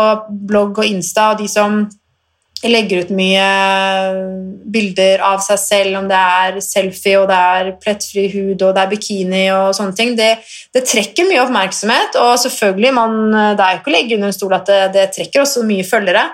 blogg 0.50 0.82
og 0.82 0.88
Insta, 0.88 1.30
og 1.32 1.40
de 1.40 1.48
som 1.50 1.84
legger 2.64 3.02
ut 3.04 3.10
mye 3.12 3.44
bilder 4.72 5.20
av 5.20 5.42
seg 5.44 5.58
selv, 5.60 5.98
om 5.98 6.06
det 6.08 6.16
er 6.16 6.60
selfie, 6.64 7.18
og 7.20 7.26
det 7.28 7.36
er 7.36 7.70
plettfri 7.82 8.24
hud, 8.32 8.62
og 8.62 8.70
det 8.72 8.82
er 8.84 8.92
bikini 8.92 9.42
og 9.52 9.74
sånne 9.76 9.96
ting, 9.98 10.14
det, 10.16 10.30
det 10.72 10.84
trekker 10.88 11.28
mye 11.28 11.42
oppmerksomhet, 11.44 12.16
og 12.22 12.38
selvfølgelig, 12.40 12.94
man, 12.96 13.18
det 13.58 13.66
er 13.66 13.76
jo 13.76 13.82
ikke 13.82 13.92
å 13.92 13.96
legge 13.96 14.16
under 14.16 14.32
en 14.32 14.38
stol 14.38 14.56
at 14.56 14.70
det, 14.70 14.80
det 14.96 15.10
trekker 15.16 15.44
også 15.44 15.64
mye 15.68 15.84
følgere. 15.84 16.24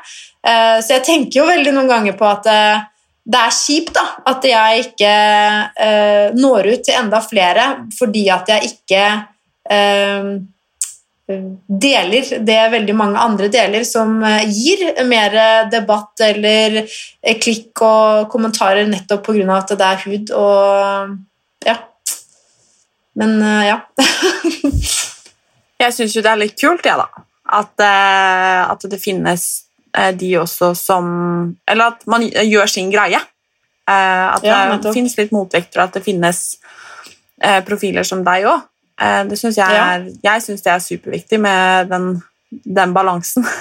Eh, 0.47 0.79
Så 0.87 0.95
jeg 0.97 1.05
tenker 1.09 1.43
jo 1.43 1.51
veldig 1.51 1.75
noen 1.75 1.91
ganger 1.91 2.17
på 2.21 2.29
at 2.31 2.47
eh, 2.51 2.87
det 3.31 3.41
er 3.41 3.55
kjipt 3.55 3.93
da, 3.95 4.07
at 4.31 4.47
jeg 4.49 4.87
ikke 4.87 5.11
eh, 5.87 6.31
når 6.35 6.71
ut 6.73 6.87
til 6.87 6.97
enda 6.99 7.21
flere 7.23 7.67
fordi 7.97 8.25
at 8.33 8.51
jeg 8.51 8.73
ikke 8.73 9.05
eh, 9.71 10.33
deler 11.85 12.31
det 12.47 12.59
veldig 12.73 12.97
mange 12.97 13.23
andre 13.23 13.49
deler 13.53 13.85
som 13.87 14.19
eh, 14.27 14.49
gir 14.51 14.83
mer 15.09 15.37
debatt 15.71 16.25
eller 16.27 16.81
eh, 16.83 17.39
klikk 17.39 17.83
og 17.87 18.27
kommentarer 18.33 18.89
nettopp 18.89 19.31
av 19.31 19.55
at 19.61 19.75
det 19.77 19.91
er 19.91 20.05
hud 20.07 20.35
og 20.37 21.17
ja. 21.67 21.77
Men 23.21 23.39
eh, 23.43 23.65
ja. 23.71 23.81
Jeg 25.81 25.97
syns 25.97 26.17
jo 26.17 26.23
det 26.25 26.29
er 26.29 26.41
litt 26.43 26.59
kult, 26.61 26.85
jeg, 26.85 26.93
da. 26.93 27.25
At, 27.57 27.81
at 27.81 28.83
det 28.93 28.99
finnes 29.01 29.47
de 30.13 30.33
også 30.39 30.75
som 30.79 31.57
Eller 31.69 31.85
at 31.95 32.07
man 32.07 32.23
gjør 32.23 32.67
sin 32.71 32.91
greie. 32.93 33.19
Eh, 33.89 34.27
at 34.37 34.43
Ja, 34.45 34.59
det 34.69 34.77
nettopp. 34.79 34.95
finnes 34.95 35.17
litt 35.19 35.33
motvekter, 35.35 35.81
og 35.81 35.89
at 35.89 35.95
det 35.99 36.05
finnes 36.05 36.57
eh, 37.43 37.61
profiler 37.65 38.05
som 38.07 38.23
deg 38.25 38.45
òg. 38.47 38.63
Eh, 39.01 39.25
det 39.25 39.39
synes 39.39 39.57
jeg, 39.57 39.73
Ja. 39.73 39.99
jeg 40.23 40.43
syns 40.43 40.63
det 40.63 40.73
er 40.73 40.79
superviktig 40.85 41.41
med 41.41 41.89
den, 41.91 42.23
den 42.65 42.93
balansen. 42.95 43.45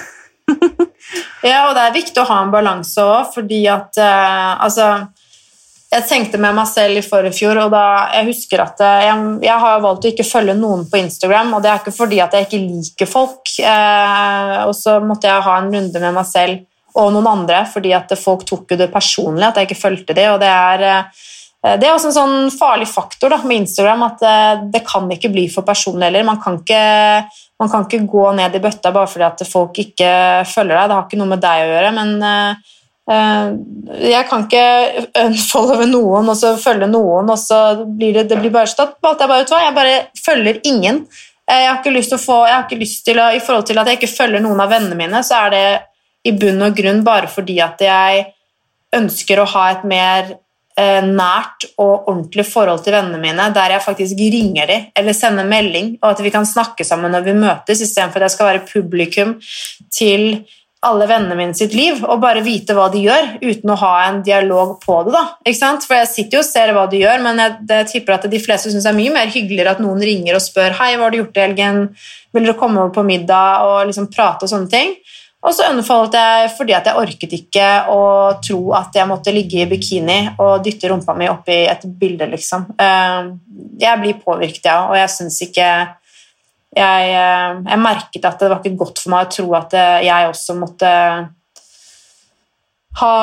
Ja, 1.42 1.68
og 1.68 1.74
det 1.74 1.82
er 1.86 1.94
viktig 1.94 2.20
å 2.20 2.26
ha 2.28 2.42
en 2.44 2.50
balanse 2.52 3.00
òg, 3.02 3.30
fordi 3.34 3.62
at 3.72 3.96
eh, 3.98 4.64
Altså, 4.64 4.86
jeg 5.90 6.06
tenkte 6.06 6.38
med 6.38 6.54
meg 6.54 6.68
selv 6.70 7.00
i 7.00 7.02
forrige 7.02 7.34
fjor, 7.40 7.58
og 7.64 7.72
da 7.74 7.84
jeg 8.14 8.28
husker 8.28 8.62
at 8.62 8.82
eh, 8.86 9.06
jeg, 9.08 9.22
jeg 9.42 9.62
har 9.64 9.80
valgt 9.82 10.06
å 10.06 10.12
ikke 10.12 10.26
følge 10.28 10.54
noen 10.54 10.84
på 10.90 11.00
Instagram, 11.00 11.56
og 11.56 11.64
det 11.64 11.72
er 11.72 11.80
ikke 11.82 11.96
fordi 11.96 12.20
at 12.22 12.36
jeg 12.36 12.46
ikke 12.46 12.60
liker 12.62 13.10
folk. 13.10 13.54
Eh, 13.58 14.54
og 14.68 14.74
så 14.78 15.00
måtte 15.02 15.26
jeg 15.26 15.46
ha 15.48 15.56
en 15.58 15.72
runde 15.74 16.04
med 16.04 16.14
meg 16.14 16.28
selv 16.30 17.00
og 17.00 17.10
noen 17.14 17.26
andre, 17.32 17.64
fordi 17.70 17.94
at 17.94 18.14
folk 18.18 18.46
tok 18.46 18.74
jo 18.74 18.78
det 18.78 18.90
personlig, 18.92 19.48
at 19.48 19.58
jeg 19.58 19.70
ikke 19.70 19.82
fulgte 19.82 20.14
det, 20.14 20.30
og 20.30 20.40
det 20.42 20.54
er 20.54 20.86
eh, 20.92 21.26
det 21.60 21.84
er 21.84 21.92
også 21.92 22.08
en 22.08 22.16
sånn 22.16 22.52
farlig 22.54 22.86
faktor 22.88 23.34
da, 23.34 23.36
med 23.44 23.66
Instagram, 23.66 24.06
at 24.06 24.22
eh, 24.24 24.62
det 24.72 24.80
kan 24.86 25.10
ikke 25.12 25.28
bli 25.34 25.48
for 25.52 25.66
personlig 25.66 26.06
heller. 26.06 26.24
Man 26.24 26.38
kan 26.40 26.62
ikke, 26.62 26.84
man 27.60 27.72
kan 27.74 27.84
ikke 27.84 28.06
gå 28.08 28.30
ned 28.38 28.54
i 28.56 28.62
bøtta 28.62 28.94
bare 28.94 29.10
fordi 29.10 29.26
at 29.26 29.42
folk 29.44 29.82
ikke 29.82 30.12
følger 30.48 30.72
deg. 30.78 30.86
Det 30.86 30.96
har 30.96 31.04
ikke 31.04 31.20
noe 31.20 31.34
med 31.34 31.42
deg 31.42 31.66
å 31.66 31.72
gjøre, 31.74 31.90
men 31.98 32.14
jeg 33.10 34.26
kan 34.30 34.44
ikke 34.46 35.06
unfollowe 35.24 35.86
noen 35.90 36.30
og 36.30 36.36
så 36.38 36.52
følge 36.60 36.86
noen, 36.90 37.30
og 37.32 37.38
så 37.40 37.60
blir 37.84 38.14
det, 38.14 38.28
det 38.30 38.38
blir 38.38 38.52
bare 38.54 38.70
sånn 38.70 38.92
at 38.92 39.24
jeg 39.24 39.30
bare 39.30 39.40
vet 39.40 39.50
hva, 39.50 39.62
jeg 39.64 39.76
bare 39.78 39.96
følger 40.20 40.60
ingen. 40.70 41.00
Eh, 41.50 41.62
Jeg 41.64 41.70
har 41.70 41.80
ikke 41.80 41.94
lyst 41.96 42.12
til 42.12 42.20
å 42.20 42.22
få, 42.22 42.36
jeg 42.46 42.54
har 42.54 42.66
ikke 42.68 42.82
lyst 42.82 43.00
til 43.06 43.18
å, 43.18 43.30
I 43.34 43.40
forhold 43.42 43.66
til 43.70 43.80
at 43.80 43.90
jeg 43.90 43.98
ikke 43.98 44.12
følger 44.12 44.44
noen 44.44 44.62
av 44.62 44.70
vennene 44.70 44.98
mine, 44.98 45.24
så 45.26 45.40
er 45.46 45.56
det 45.56 45.64
i 46.30 46.36
bunn 46.36 46.62
og 46.62 46.76
grunn 46.76 47.02
bare 47.02 47.30
fordi 47.32 47.58
at 47.64 47.80
jeg 47.82 48.28
ønsker 48.94 49.40
å 49.40 49.48
ha 49.54 49.64
et 49.72 49.84
mer 49.88 50.30
eh, 50.78 51.02
nært 51.06 51.66
og 51.80 52.10
ordentlig 52.10 52.44
forhold 52.46 52.84
til 52.84 52.94
vennene 52.94 53.20
mine, 53.22 53.48
der 53.56 53.74
jeg 53.74 53.86
faktisk 53.86 54.22
ringer 54.22 54.70
dem 54.70 54.86
eller 54.94 55.16
sender 55.16 55.48
melding, 55.48 55.96
og 56.02 56.12
at 56.12 56.22
vi 56.22 56.32
kan 56.34 56.46
snakke 56.46 56.86
sammen 56.86 57.14
når 57.14 57.26
vi 57.26 57.36
møtes, 57.40 57.82
istedenfor 57.82 58.22
at 58.22 58.30
jeg 58.30 58.36
skal 58.36 58.50
være 58.52 58.66
publikum 58.70 59.36
til 59.90 60.44
alle 60.80 61.04
vennene 61.04 61.36
mine 61.36 61.56
sitt 61.56 61.74
liv 61.76 61.98
og 62.06 62.22
bare 62.22 62.40
vite 62.44 62.72
hva 62.76 62.86
de 62.92 63.02
gjør, 63.04 63.26
uten 63.42 63.72
å 63.74 63.78
ha 63.82 63.92
en 64.06 64.22
dialog 64.24 64.78
på 64.80 64.96
det. 65.04 65.12
da, 65.12 65.24
ikke 65.44 65.58
sant? 65.58 65.84
For 65.84 65.98
jeg 65.98 66.08
sitter 66.08 66.38
jo 66.38 66.44
og 66.44 66.48
ser 66.48 66.72
hva 66.76 66.86
de 66.88 67.02
gjør, 67.02 67.20
men 67.26 67.42
jeg, 67.42 67.56
jeg 67.68 67.88
tipper 67.92 68.16
at 68.16 68.28
de 68.32 68.40
fleste 68.40 68.72
syns 68.72 68.88
det 68.88 68.92
er 68.94 68.96
mye 68.96 69.12
mer 69.12 69.32
hyggeligere 69.32 69.76
at 69.76 69.82
noen 69.84 70.00
ringer 70.00 70.38
og 70.38 70.44
spør 70.44 70.78
hei, 70.80 70.94
hva 70.96 71.08
har 71.08 71.12
du 71.12 71.20
gjort 71.20 71.36
i 71.36 71.44
helgen, 71.44 71.82
vil 72.32 72.48
dere 72.48 72.56
komme 72.56 72.80
over 72.80 72.94
på 72.96 73.04
middag 73.04 73.66
og 73.68 73.90
liksom 73.90 74.08
prate 74.14 74.48
og 74.48 74.54
sånne 74.54 74.72
ting. 74.72 74.96
Og 75.40 75.54
så 75.56 75.70
unfoldet 75.72 76.20
jeg 76.20 76.48
fordi 76.52 76.74
at 76.76 76.88
jeg 76.88 77.00
orket 77.00 77.36
ikke 77.38 77.68
å 77.88 78.00
tro 78.44 78.58
at 78.76 78.96
jeg 78.96 79.08
måtte 79.08 79.32
ligge 79.32 79.62
i 79.62 79.68
bikini 79.68 80.18
og 80.34 80.60
dytte 80.64 80.90
rumpa 80.92 81.14
mi 81.16 81.28
i 81.28 81.62
et 81.68 81.86
bilde, 82.00 82.28
liksom. 82.28 82.66
Eh, 82.76 83.30
Jeg 83.80 84.00
blir 84.00 84.20
påvirket, 84.20 84.66
ja, 84.68 84.82
og 84.88 84.96
jeg 84.96 85.12
syns 85.12 85.40
ikke 85.44 85.68
jeg, 86.70 87.10
eh, 87.10 87.60
jeg 87.66 87.82
merket 87.82 88.26
at 88.28 88.38
det 88.38 88.50
var 88.50 88.60
ikke 88.62 88.78
godt 88.78 89.02
for 89.02 89.14
meg 89.14 89.26
å 89.26 89.34
tro 89.34 89.46
at 89.58 89.74
eh, 89.74 90.04
jeg 90.06 90.30
også 90.30 90.56
måtte 90.58 90.92
ha 93.00 93.16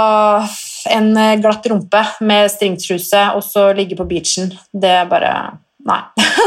en 0.91 1.07
glatt 1.43 1.65
rumpe 1.67 2.01
med 2.27 2.51
stringtruse 2.51 3.23
og 3.36 3.43
så 3.43 3.69
ligge 3.75 3.97
på 3.99 4.07
beachen. 4.07 4.51
Det 4.71 4.99
bare 5.12 5.31
Nei. 5.88 6.01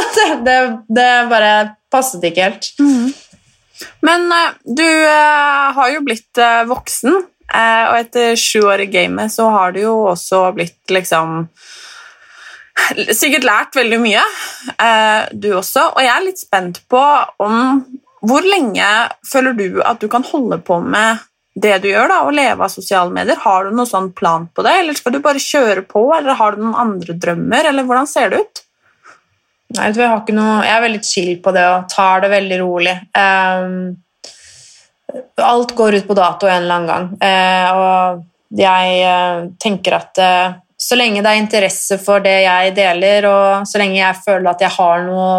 det, 0.45 0.57
det, 0.93 1.11
bare 1.31 1.53
passet 1.89 2.25
ikke 2.29 2.51
helt. 2.51 2.67
Men 4.05 4.27
eh, 4.37 4.57
du 4.69 4.89
har 5.09 5.93
jo 5.95 6.03
blitt 6.05 6.41
voksen, 6.69 7.17
og 7.51 7.95
etter 7.97 8.37
sju 8.39 8.61
år 8.69 8.85
i 8.85 8.91
gamet 8.93 9.33
så 9.33 9.49
har 9.51 9.73
du 9.75 9.81
jo 9.81 9.95
også 10.13 10.43
blitt 10.55 10.93
liksom 10.93 11.49
sikkert 13.21 13.47
lært 13.47 13.79
veldig 13.79 13.99
mye, 14.03 14.23
eh, 14.77 15.31
du 15.33 15.51
også. 15.57 15.91
Og 15.95 16.05
jeg 16.05 16.13
er 16.15 16.27
litt 16.27 16.43
spent 16.43 16.85
på 16.91 17.03
om 17.43 17.85
Hvor 18.21 18.45
lenge 18.45 18.85
føler 19.25 19.55
du 19.57 19.79
at 19.81 20.03
du 20.03 20.05
kan 20.13 20.21
holde 20.29 20.59
på 20.61 20.77
med 20.85 21.23
det 21.57 21.79
du 21.81 21.87
gjør, 21.89 22.11
da, 22.11 22.19
å 22.21 22.35
leve 22.35 22.67
av 22.67 22.69
sosiale 22.69 23.09
medier? 23.15 23.39
Har 23.41 23.65
du 23.65 23.71
noen 23.73 23.89
sånn 23.89 24.11
plan 24.13 24.45
på 24.53 24.65
det, 24.67 24.75
eller 24.83 24.99
skal 24.99 25.15
du 25.15 25.23
bare 25.25 25.41
kjøre 25.41 25.87
på, 25.89 26.03
eller 26.13 26.37
har 26.37 26.53
du 26.53 26.61
noen 26.61 26.77
andre 26.83 27.17
drømmer, 27.17 27.71
eller 27.71 27.87
hvordan 27.89 28.11
ser 28.11 28.29
det 28.29 28.43
ut? 28.45 28.63
Nei, 29.79 29.89
jeg, 29.95 30.11
ikke 30.11 30.35
noe, 30.35 30.61
jeg 30.67 30.75
er 30.75 30.85
veldig 30.85 31.03
chill 31.07 31.35
på 31.43 31.53
det 31.55 31.65
og 31.71 31.89
tar 31.93 32.25
det 32.25 32.33
veldig 32.33 32.59
rolig. 32.61 32.95
Um, 33.15 33.95
alt 35.47 35.75
går 35.79 36.01
ut 36.01 36.09
på 36.09 36.17
dato 36.19 36.51
en 36.51 36.65
eller 36.65 36.77
annen 36.77 36.91
gang, 36.91 37.07
uh, 37.23 37.69
og 37.81 38.59
jeg 38.61 38.97
uh, 39.07 39.49
tenker 39.63 39.97
at 40.01 40.21
uh, 40.21 40.59
så 40.81 40.97
lenge 40.97 41.21
det 41.21 41.31
er 41.31 41.43
interesse 41.43 41.99
for 42.01 42.25
det 42.25 42.39
jeg 42.47 42.75
deler, 42.77 43.29
og 43.29 43.69
så 43.69 43.81
lenge 43.83 43.99
jeg 43.99 44.23
føler 44.25 44.51
at 44.51 44.65
jeg 44.65 44.73
har 44.79 45.05
noe 45.05 45.31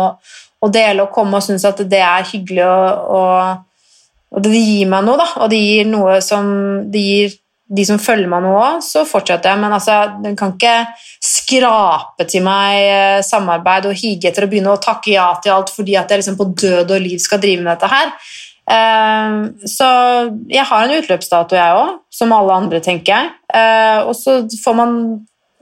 å 0.62 0.70
dele 0.70 1.08
og 1.08 1.14
komme 1.16 1.40
og 1.40 1.46
synes 1.46 1.66
at 1.66 1.82
det 1.90 2.02
er 2.06 2.28
hyggelig 2.30 2.68
og, 2.68 3.14
og, 3.18 3.94
og 4.36 4.44
det 4.46 4.60
gir 4.62 4.92
meg 4.92 5.08
noe, 5.08 5.18
da, 5.18 5.30
og 5.42 5.50
det 5.50 5.62
gir 5.62 5.90
noe 5.90 6.20
som 6.22 6.52
det 6.94 7.06
gir 7.08 7.40
de 7.72 7.86
som 7.88 8.00
følger 8.02 8.28
meg 8.28 8.44
nå 8.44 8.52
òg, 8.60 8.82
så 8.84 9.06
fortsetter 9.08 9.54
jeg. 9.54 9.62
Men 9.62 9.74
altså, 9.78 9.98
den 10.24 10.36
kan 10.40 10.54
ikke 10.58 10.76
skrape 11.24 12.28
til 12.28 12.44
meg 12.44 12.78
eh, 12.84 13.20
samarbeid 13.24 13.88
og 13.88 13.98
hige 13.98 14.28
etter 14.28 14.46
å 14.46 14.52
begynne 14.52 14.74
å 14.76 14.82
takke 14.82 15.14
ja 15.14 15.30
til 15.44 15.56
alt 15.56 15.72
fordi 15.72 15.96
at 16.00 16.12
jeg 16.12 16.22
liksom 16.22 16.40
på 16.40 16.50
død 16.52 16.92
og 16.92 17.04
liv 17.04 17.22
skal 17.24 17.40
drive 17.44 17.64
med 17.64 17.72
dette 17.72 17.92
her. 17.94 18.12
Eh, 18.76 19.38
så 19.72 19.90
jeg 20.52 20.68
har 20.68 20.84
en 20.84 20.98
utløpsdato, 21.00 21.60
jeg 21.60 21.80
òg, 21.80 21.98
som 22.12 22.36
alle 22.36 22.60
andre, 22.60 22.84
tenker 22.84 23.16
jeg. 23.16 23.32
Eh, 23.56 24.00
og 24.04 24.16
så 24.20 24.42
får 24.66 24.80
man 24.82 24.98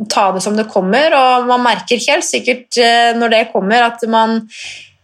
ta 0.07 0.29
det 0.31 0.43
som 0.43 0.55
det 0.55 0.69
kommer, 0.71 1.13
og 1.15 1.49
man 1.49 1.65
merker 1.65 1.99
helt 2.07 2.27
sikkert 2.27 2.77
eh, 2.79 3.11
når 3.17 3.33
det 3.33 3.41
kommer, 3.53 3.89
at 3.89 4.03
man 4.07 4.43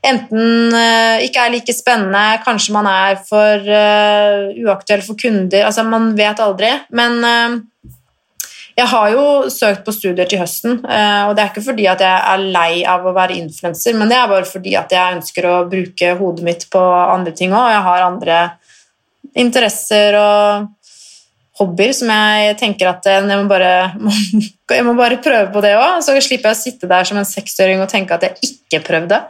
enten 0.06 0.76
eh, 0.78 1.26
ikke 1.26 1.44
er 1.44 1.54
like 1.56 1.76
spennende, 1.76 2.24
kanskje 2.46 2.76
man 2.76 2.88
er 2.88 3.18
for 3.26 3.66
uh, 3.66 4.52
uaktuell 4.54 5.02
for 5.02 5.18
kunder 5.18 5.66
altså 5.66 5.82
Man 5.90 6.12
vet 6.14 6.40
aldri. 6.44 6.70
Men 6.94 7.18
jeg 8.76 8.86
har 8.92 9.10
jo 9.16 9.26
søkt 9.50 9.82
på 9.88 9.96
studier 9.96 10.30
til 10.30 10.42
høsten, 10.44 10.82
og 10.84 11.32
det 11.34 11.42
er 11.42 11.50
ikke 11.50 11.64
fordi 11.64 11.86
at 11.88 12.02
jeg 12.04 12.24
er 12.34 12.42
lei 12.52 12.84
av 12.84 13.08
å 13.08 13.14
være 13.16 13.38
influenser, 13.40 13.96
men 13.96 14.12
det 14.12 14.18
er 14.20 14.28
bare 14.28 14.50
fordi 14.50 14.74
at 14.76 14.92
jeg 14.92 15.16
ønsker 15.16 15.48
å 15.48 15.54
bruke 15.72 16.10
hodet 16.20 16.44
mitt 16.44 16.66
på 16.74 16.82
andre 16.84 17.32
ting 17.32 17.56
òg, 17.56 17.64
og 17.64 17.72
jeg 17.72 17.86
har 17.88 18.04
andre 18.10 18.40
interesser 19.40 20.20
og 20.20 20.68
hobbyer 21.60 21.94
som 21.96 22.12
jeg 22.12 22.56
tenker 22.60 22.90
at 22.92 23.08
jeg 23.08 23.26
må 23.30 23.48
bare, 23.50 23.74
jeg 24.78 24.86
må 24.88 24.96
bare 24.98 25.22
prøve 25.24 25.50
på 25.54 25.64
det 25.64 25.76
òg. 25.80 26.02
Så 26.06 26.16
slipper 26.20 26.52
jeg 26.52 26.60
å 26.60 26.62
sitte 26.62 26.92
der 26.92 27.08
som 27.08 27.20
en 27.22 27.28
seksåring 27.28 27.84
og 27.84 27.92
tenke 27.92 28.18
at 28.18 28.28
jeg 28.28 28.52
ikke 28.52 28.84
prøvde. 28.90 29.24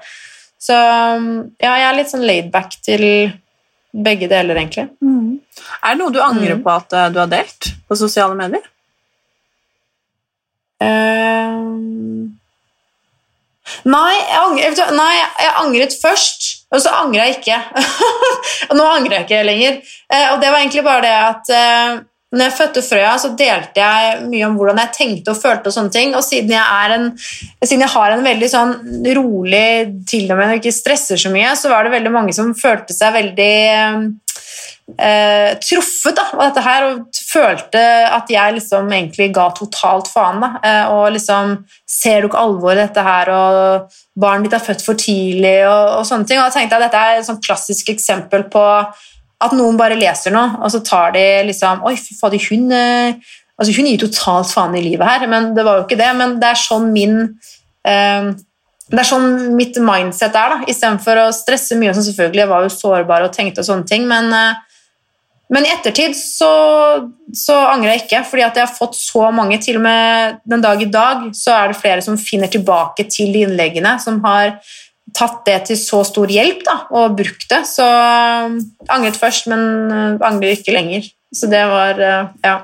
Så 0.65 0.75
ja, 0.75 1.71
jeg 1.71 1.87
er 1.87 1.97
litt 1.97 2.11
sånn 2.11 2.25
laidback 2.25 2.79
til 2.85 3.03
begge 3.95 4.29
deler, 4.31 4.57
egentlig. 4.59 4.89
Mm. 5.03 5.37
Er 5.81 5.93
det 5.93 5.99
noe 6.01 6.13
du 6.13 6.21
angrer 6.23 6.57
mm. 6.57 6.63
på 6.65 6.71
at 6.73 6.95
eh, 6.95 7.11
du 7.13 7.19
har 7.21 7.29
delt 7.31 7.69
på 7.87 7.97
sosiale 7.99 8.35
medier? 8.37 8.63
Uh, 10.83 12.27
nei, 13.87 14.15
jeg 14.17 14.41
angret, 14.41 14.81
nei, 14.97 15.11
jeg 15.15 15.53
angret 15.61 15.95
først, 16.01 16.49
og 16.75 16.83
så 16.83 16.91
angrer 16.99 17.29
jeg 17.29 17.37
ikke. 17.37 17.61
og 18.67 18.75
Nå 18.79 18.89
angrer 18.89 19.21
jeg 19.21 19.27
ikke 19.29 19.45
lenger. 19.47 19.79
Uh, 20.11 20.27
og 20.33 20.43
det 20.43 20.51
var 20.51 20.59
egentlig 20.59 20.85
bare 20.89 21.05
det 21.05 21.15
at 21.21 21.55
uh, 21.55 22.03
når 22.35 22.49
jeg 22.49 22.55
fødte 22.57 22.83
Frøya, 22.83 23.13
så 23.21 23.31
delte 23.39 23.79
jeg 23.81 24.25
mye 24.27 24.47
om 24.49 24.57
hvordan 24.59 24.81
jeg 24.83 24.93
tenkte 24.97 25.31
og 25.31 25.39
følte. 25.39 25.71
og 25.71 25.77
sånne 25.77 25.93
ting, 25.93 26.15
og 26.17 26.23
Siden 26.25 26.51
jeg, 26.51 26.97
en, 26.97 27.07
siden 27.63 27.85
jeg 27.85 27.93
har 27.95 28.11
en 28.11 28.25
veldig 28.25 28.49
sånn 28.51 28.75
rolig 29.15 29.67
til 30.09 30.27
og 30.33 30.39
med 30.41 30.57
ikke 30.59 30.75
stresser 30.75 31.19
så 31.21 31.31
mye, 31.33 31.55
så 31.55 31.71
var 31.71 31.85
det 31.85 31.95
veldig 31.95 32.13
mange 32.13 32.35
som 32.35 32.51
følte 32.57 32.95
seg 32.95 33.15
veldig 33.15 33.55
eh, 34.99 35.55
truffet 35.63 36.21
av 36.25 36.43
dette 36.43 36.65
her, 36.65 36.87
og 36.89 37.21
følte 37.29 37.83
at 38.17 38.29
jeg 38.31 38.57
liksom 38.59 38.91
egentlig 38.91 39.31
ga 39.35 39.47
totalt 39.55 40.11
faen. 40.11 40.43
da, 40.43 40.51
eh, 40.63 40.85
og 40.91 41.11
liksom 41.15 41.57
Ser 41.95 42.21
du 42.21 42.27
ikke 42.27 42.41
alvoret 42.41 42.75
i 42.75 42.81
dette 42.81 43.03
her, 43.05 43.29
og 43.31 43.93
barnet 44.19 44.49
ditt 44.49 44.55
er 44.57 44.63
født 44.65 44.81
for 44.83 44.99
tidlig, 44.99 45.61
og, 45.63 45.99
og 46.01 46.07
sånne 46.09 46.27
ting. 46.27 46.41
Og 46.41 46.49
da 46.49 46.51
tenkte 46.51 46.75
jeg 46.75 46.83
at 46.83 46.89
dette 46.89 47.03
er 47.03 47.19
et 47.19 47.27
sånn 47.29 47.43
klassisk 47.45 47.93
eksempel 47.93 48.43
på 48.51 48.63
at 49.43 49.55
noen 49.55 49.77
bare 49.79 49.97
leser 49.99 50.33
noe, 50.33 50.59
og 50.63 50.71
så 50.71 50.79
tar 50.85 51.15
de 51.15 51.25
liksom 51.49 51.83
Oi, 51.87 51.95
fy 51.99 52.15
fader, 52.17 52.41
hun 52.51 52.71
eh, 52.71 53.33
altså 53.59 53.75
Hun 53.75 53.89
gir 53.89 54.01
totalt 54.01 54.51
faen 54.51 54.75
i 54.77 54.83
livet 54.83 55.07
her, 55.07 55.27
men 55.31 55.53
det 55.55 55.65
var 55.67 55.79
jo 55.79 55.85
ikke 55.87 55.99
det. 55.99 56.11
Men 56.19 56.37
det 56.41 56.51
er 56.51 56.59
sånn 56.59 56.91
min 56.95 57.17
eh, 57.87 58.35
det 58.85 59.01
er 59.01 59.07
sånn 59.07 59.55
mitt 59.57 59.77
mindset 59.81 60.35
er, 60.37 60.51
da, 60.53 60.69
istedenfor 60.69 61.23
å 61.23 61.33
stresse 61.33 61.77
mye. 61.79 61.93
Som 61.95 62.05
selvfølgelig 62.05 62.43
jeg 62.43 62.51
var 62.51 62.65
jo 62.65 62.73
sårbar 62.73 63.25
og 63.25 63.33
tenkte 63.33 63.63
og 63.63 63.69
sånne 63.69 63.89
ting, 63.89 64.05
men, 64.09 64.29
eh, 64.35 64.59
men 65.55 65.65
i 65.65 65.71
ettertid 65.73 66.13
så, 66.17 66.51
så, 67.33 67.57
angrer 67.71 67.95
jeg 67.95 68.05
ikke, 68.05 68.23
fordi 68.29 68.45
at 68.45 68.59
jeg 68.59 68.67
har 68.67 68.77
fått 68.77 68.97
så 68.99 69.29
mange. 69.33 69.57
Til 69.61 69.79
og 69.79 69.85
med 69.87 70.39
den 70.45 70.63
dag 70.63 70.81
i 70.81 70.89
dag 70.89 71.27
så 71.37 71.57
er 71.57 71.71
det 71.71 71.81
flere 71.81 72.05
som 72.05 72.19
finner 72.19 72.51
tilbake 72.51 73.07
til 73.09 73.33
de 73.33 73.45
innleggene, 73.47 73.97
som 74.01 74.21
har 74.25 74.57
tatt 75.13 75.43
det 75.47 75.59
til 75.69 75.77
så 75.79 76.01
stor 76.07 76.31
hjelp 76.31 76.63
da, 76.65 76.77
og 76.95 77.17
brukt 77.19 77.45
det. 77.51 77.61
Så 77.69 77.85
uh, 77.85 78.55
angret 78.91 79.19
først, 79.19 79.49
men 79.51 79.61
uh, 79.91 80.25
angrer 80.25 80.55
ikke 80.55 80.75
lenger. 80.75 81.11
Så 81.35 81.51
det 81.51 81.65
var 81.71 82.01
uh, 82.01 82.33
Ja. 82.45 82.57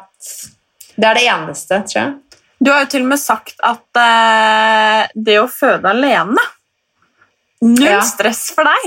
Det 0.92 1.08
er 1.08 1.18
det 1.18 1.28
eneste, 1.32 1.78
tror 1.90 1.98
jeg. 1.98 2.40
Du 2.62 2.70
har 2.70 2.84
jo 2.84 2.90
til 2.92 3.06
og 3.06 3.14
med 3.14 3.22
sagt 3.22 3.62
at 3.66 3.86
uh, 3.98 5.06
det 5.16 5.40
å 5.42 5.48
føde 5.50 5.90
alene 5.90 6.50
Null 7.62 7.86
ja. 7.86 8.02
stress 8.06 8.48
for 8.56 8.66
deg. 8.66 8.86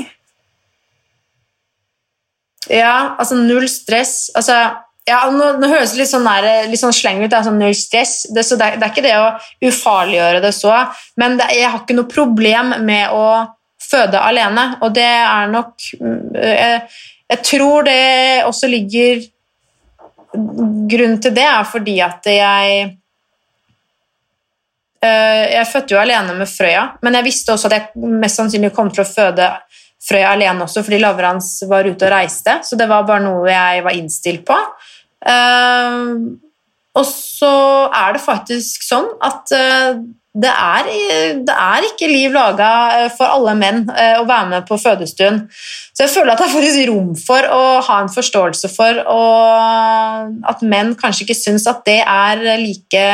Ja, 2.74 3.14
altså 3.20 3.36
null 3.38 3.68
stress. 3.70 4.32
Altså 4.34 4.56
ja, 5.04 5.18
nå, 5.30 5.50
nå, 5.60 5.68
høres 5.68 5.92
det 5.92 6.00
litt 6.00 6.10
sånn, 6.10 6.24
der, 6.24 6.68
litt 6.70 6.80
sånn 6.80 6.94
sleng 6.96 7.20
ut, 7.20 7.28
det 7.28 7.36
er 7.36 7.46
sånn 7.46 7.60
null 7.60 7.74
stress. 7.76 8.14
Det, 8.32 8.44
så 8.46 8.56
det, 8.60 8.70
det, 8.78 8.86
er 8.86 8.92
ikke 8.94 9.04
det 9.04 9.16
å 9.20 9.26
ufarliggjøre 9.68 10.40
det 10.44 10.54
så, 10.56 10.72
men 11.20 11.36
det, 11.40 11.50
jeg 11.58 11.68
har 11.68 11.82
ikke 11.82 11.98
noe 11.98 12.08
problem 12.10 12.72
med 12.86 13.12
å 13.12 13.26
føde 13.84 14.20
alene, 14.24 14.70
og 14.80 14.94
det 14.96 15.04
er 15.04 15.50
nok 15.52 15.84
jeg, 16.00 16.78
jeg 17.34 17.40
tror 17.44 17.86
det 17.88 18.44
også 18.48 18.70
ligger 18.70 19.24
Grunnen 20.34 21.20
til 21.22 21.30
det 21.30 21.44
er 21.46 21.66
fordi 21.68 21.92
at 22.02 22.26
jeg 22.26 22.78
øh, 25.04 25.44
Jeg 25.52 25.68
fødte 25.70 25.94
jo 25.94 26.00
alene 26.00 26.34
med 26.34 26.50
Frøya, 26.50 26.88
men 27.06 27.14
jeg 27.20 27.26
visste 27.28 27.54
også 27.54 27.70
at 27.70 27.76
jeg 27.76 28.10
mest 28.18 28.40
sannsynlig 28.40 28.72
kom 28.74 28.90
til 28.90 29.04
å 29.04 29.06
føde 29.06 29.46
Frøya 30.04 30.32
alene 30.34 30.66
også 30.66 30.82
fordi 30.84 30.98
Lavrans 31.00 31.52
var 31.70 31.86
ute 31.86 32.08
og 32.08 32.12
reiste, 32.12 32.58
så 32.66 32.76
det 32.76 32.88
var 32.90 33.06
bare 33.08 33.22
noe 33.24 33.46
jeg 33.46 33.84
var 33.86 33.94
innstilt 33.96 34.42
på. 34.48 34.58
Uh, 35.24 36.36
og 36.94 37.06
så 37.08 37.54
er 37.90 38.14
det 38.14 38.22
faktisk 38.22 38.84
sånn 38.86 39.08
at 39.24 39.50
uh, 39.56 39.96
det, 40.34 40.50
er, 40.50 40.90
det 41.46 41.54
er, 41.54 41.86
ikke 41.88 42.10
liv 42.10 42.32
laga 42.34 42.68
eh, 42.98 43.10
for 43.14 43.30
alle 43.30 43.52
menn 43.54 43.84
å 43.86 44.24
være 44.26 44.48
med 44.50 44.64
på 44.66 44.74
fødestuen. 44.82 45.44
Så 45.94 46.02
jeg 46.02 46.10
føler 46.10 46.32
at 46.32 46.40
det 46.42 46.48
er 46.48 46.54
faktisk 46.56 46.88
rom 46.90 47.12
for 47.14 47.46
å 47.54 47.60
ha 47.86 48.00
en 48.02 48.10
forståelse 48.10 48.70
for 48.74 48.98
at 50.50 50.64
menn 50.66 50.90
kanskje 50.98 51.28
ikke 51.28 51.38
syns 51.38 51.68
at 51.70 51.84
det 51.86 52.00
er 52.02 52.42
like 52.58 53.04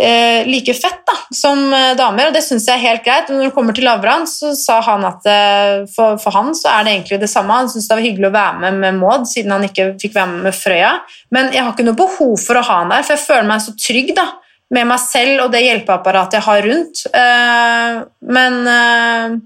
eh, 0.00 0.46
like 0.46 0.74
fett 0.74 1.02
da, 1.06 1.16
som 1.34 1.72
eh, 1.74 1.92
damer, 1.98 2.30
og 2.30 2.36
det 2.36 2.42
syns 2.44 2.66
jeg 2.68 2.78
er 2.78 2.86
helt 2.86 3.04
greit. 3.04 3.30
Når 3.30 3.48
det 3.48 3.54
kommer 3.56 3.76
til 3.76 3.86
Lavran, 3.86 4.26
så 4.28 4.54
sa 4.58 4.80
han 4.86 5.04
at 5.08 5.26
eh, 5.28 5.74
for, 5.92 6.18
for, 6.22 6.34
han 6.36 6.52
så 6.56 6.70
er 6.72 6.86
det 6.86 6.94
egentlig 6.96 7.20
det 7.22 7.30
samme. 7.32 7.58
Han 7.60 7.70
syntes 7.70 7.90
det 7.90 7.98
var 7.98 8.06
hyggelig 8.06 8.30
å 8.30 8.36
være 8.36 8.62
med 8.64 8.80
med 8.84 9.00
Maud, 9.00 9.26
siden 9.30 9.54
han 9.56 9.66
ikke 9.68 9.92
fikk 10.02 10.16
være 10.16 10.32
med 10.34 10.48
med 10.48 10.56
Frøya. 10.56 10.94
Men 11.34 11.52
jeg 11.52 11.64
har 11.64 11.74
ikke 11.74 11.88
noe 11.88 11.98
behov 11.98 12.36
for 12.40 12.60
å 12.60 12.64
ha 12.68 12.80
han 12.82 12.94
der, 12.94 13.06
for 13.06 13.16
jeg 13.16 13.26
føler 13.26 13.50
meg 13.52 13.64
så 13.64 13.76
trygg 13.76 14.14
da, 14.18 14.28
med 14.72 14.88
meg 14.88 15.00
selv 15.04 15.46
og 15.46 15.52
det 15.52 15.64
hjelpeapparatet 15.66 16.38
jeg 16.38 16.48
har 16.48 16.68
rundt. 16.70 17.06
Eh, 17.22 18.02
men 18.32 18.60
eh, 18.76 19.40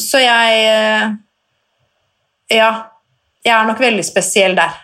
Så 0.00 0.22
jeg 0.22 0.64
eh, 0.70 1.12
Ja. 2.58 2.72
Jeg 3.42 3.56
er 3.56 3.64
nok 3.66 3.80
veldig 3.82 4.04
spesiell 4.06 4.52
der. 4.54 4.76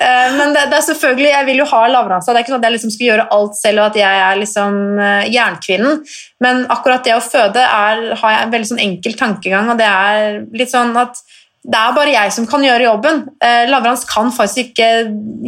Eh, 0.00 0.28
men 0.36 0.54
det, 0.54 0.66
det, 0.70 0.78
er 0.78 0.86
selvfølgelig, 0.86 1.30
jeg 1.32 1.48
vil 1.48 1.62
jo 1.62 1.68
ha 1.72 1.80
lavransa. 1.90 2.32
Det 2.32 2.40
er 2.40 2.46
ikke 2.46 2.54
sånn 2.54 2.62
at 2.62 2.68
jeg 2.68 2.76
liksom 2.76 2.94
skal 2.94 3.08
gjøre 3.08 3.26
alt 3.38 3.58
selv, 3.58 3.82
og 3.82 3.88
at 3.88 3.98
jeg 3.98 4.20
er 4.26 4.38
liksom 4.42 4.78
uh, 5.00 5.24
jernkvinnen. 5.26 6.04
Men 6.44 6.62
akkurat 6.72 7.06
det 7.06 7.16
å 7.16 7.24
føde 7.24 7.64
er, 7.64 8.04
har 8.20 8.34
jeg 8.34 8.46
en 8.46 8.54
veldig 8.54 8.70
sånn 8.72 8.86
enkel 8.86 9.18
tankegang, 9.18 9.72
og 9.72 9.80
det 9.80 9.90
er 9.90 10.40
litt 10.54 10.72
sånn 10.72 10.94
at 10.98 11.20
det 11.68 11.76
er 11.76 11.96
bare 11.96 12.12
jeg 12.14 12.32
som 12.32 12.46
kan 12.48 12.62
gjøre 12.64 12.86
jobben. 12.86 13.18
Eh, 13.44 13.66
Lavrans 13.68 14.04
kan 14.08 14.30
faktisk 14.32 14.70
ikke 14.70 14.86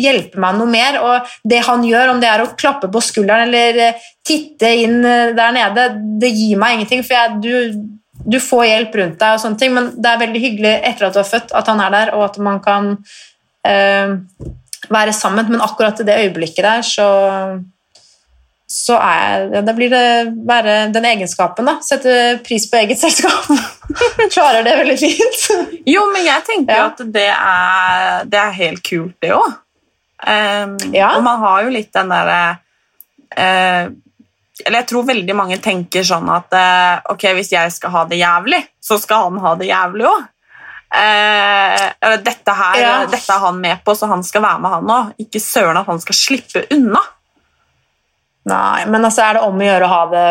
hjelpe 0.00 0.40
meg 0.42 0.58
noe 0.58 0.68
mer. 0.68 0.98
Og 1.00 1.30
det 1.48 1.62
han 1.64 1.84
gjør, 1.86 2.12
om 2.12 2.20
det 2.20 2.28
er 2.28 2.42
å 2.42 2.50
klappe 2.60 2.90
på 2.92 3.00
skulderen 3.04 3.46
eller 3.46 3.78
eh, 3.86 4.02
titte 4.26 4.72
inn 4.82 4.98
der 5.00 5.54
nede, 5.56 5.86
det 6.20 6.32
gir 6.34 6.60
meg 6.60 6.76
ingenting. 6.76 7.06
For 7.06 7.16
jeg, 7.16 7.38
du, 7.40 8.20
du, 8.26 8.38
får 8.42 8.66
hjelp 8.68 9.00
rundt 9.00 9.18
deg, 9.22 9.38
og 9.38 9.42
sånne 9.46 9.62
ting, 9.62 9.72
men 9.76 9.92
det 9.96 10.12
er 10.12 10.22
veldig 10.26 10.44
hyggelig 10.44 10.74
etter 10.90 11.08
at 11.08 11.16
du 11.16 11.22
har 11.22 11.30
født, 11.30 11.54
at 11.56 11.72
han 11.72 11.82
er 11.86 11.96
der, 11.96 12.12
og 12.18 12.26
at 12.26 12.40
man 12.50 12.60
kan 12.64 12.92
eh, 12.98 13.29
være 13.64 15.12
sammen. 15.12 15.50
Men 15.52 15.60
akkurat 15.64 16.00
i 16.00 16.06
det 16.08 16.18
øyeblikket 16.24 16.64
der, 16.64 16.82
så 16.86 17.08
så 18.70 18.94
er 19.02 19.48
jeg, 19.50 19.64
da 19.66 19.72
blir 19.74 19.90
det 19.90 20.30
være 20.46 20.74
den 20.94 21.06
egenskapen, 21.08 21.66
da. 21.66 21.80
Sette 21.82 22.12
pris 22.46 22.68
på 22.70 22.78
eget 22.78 23.00
selskap. 23.00 23.48
Klarer 24.36 24.62
det 24.62 24.76
veldig 24.78 24.94
fint. 25.00 25.40
Jo, 25.90 26.04
men 26.12 26.22
jeg 26.22 26.44
tenker 26.46 26.76
Ja. 26.78 26.84
at 26.92 27.02
det 27.16 27.26
er, 27.34 28.28
det 28.30 28.38
er 28.38 28.54
helt 28.60 28.84
kult, 28.86 29.16
det 29.18 29.32
òg. 29.34 29.56
Ja. 30.94 31.16
Og 31.16 31.24
man 31.26 31.42
har 31.42 31.64
jo 31.66 31.72
litt 31.74 31.90
den 31.96 32.10
derre 32.12 32.40
uh, 33.32 33.86
Eller 34.60 34.82
jeg 34.82 34.88
tror 34.90 35.06
veldig 35.08 35.34
mange 35.38 35.56
tenker 35.64 36.04
sånn 36.04 36.28
at 36.28 36.52
uh, 36.52 37.12
ok, 37.14 37.24
hvis 37.38 37.50
jeg 37.54 37.72
skal 37.72 37.94
ha 37.94 38.02
det 38.10 38.18
jævlig, 38.20 38.60
så 38.84 39.00
skal 39.00 39.30
han 39.30 39.40
ha 39.42 39.54
det 39.58 39.70
jævlig 39.72 40.06
òg. 40.12 40.28
Eh, 40.90 42.16
dette, 42.24 42.50
her, 42.50 42.80
Ja. 42.80 43.06
dette 43.06 43.30
er 43.32 43.38
han 43.44 43.60
med 43.60 43.84
på, 43.84 43.94
så 43.94 44.08
han 44.10 44.24
skal 44.26 44.42
være 44.42 44.60
med, 44.60 44.70
han 44.70 44.90
òg. 44.90 45.12
Ikke 45.22 45.40
søren 45.42 45.78
at 45.78 45.86
han 45.86 46.00
skal 46.02 46.14
slippe 46.18 46.64
unna. 46.74 47.02
Nei, 48.50 48.86
men 48.88 49.04
altså 49.04 49.22
er 49.22 49.36
det 49.36 49.42
om 49.44 49.58
å 49.60 49.66
gjøre 49.66 49.86
å 49.86 49.92
ha 49.92 50.04
det 50.10 50.28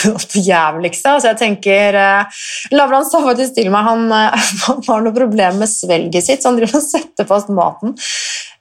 det 0.32 0.42
jævligste. 0.46 1.12
Altså 1.12 1.28
jeg 1.30 1.38
tenker 1.38 1.98
eh, 2.00 2.38
Lavran 2.72 3.04
sa 3.04 3.20
faktisk 3.22 3.58
til 3.58 3.68
meg 3.70 3.84
han, 3.86 4.06
eh, 4.16 4.46
han 4.66 4.80
har 4.88 5.04
noe 5.04 5.14
problem 5.16 5.60
med 5.60 5.70
svelget 5.70 6.24
sitt, 6.26 6.42
så 6.42 6.50
han 6.50 6.60
driver 6.60 6.80
og 6.80 6.86
setter 6.86 7.28
fast 7.28 7.52
maten. 7.52 7.94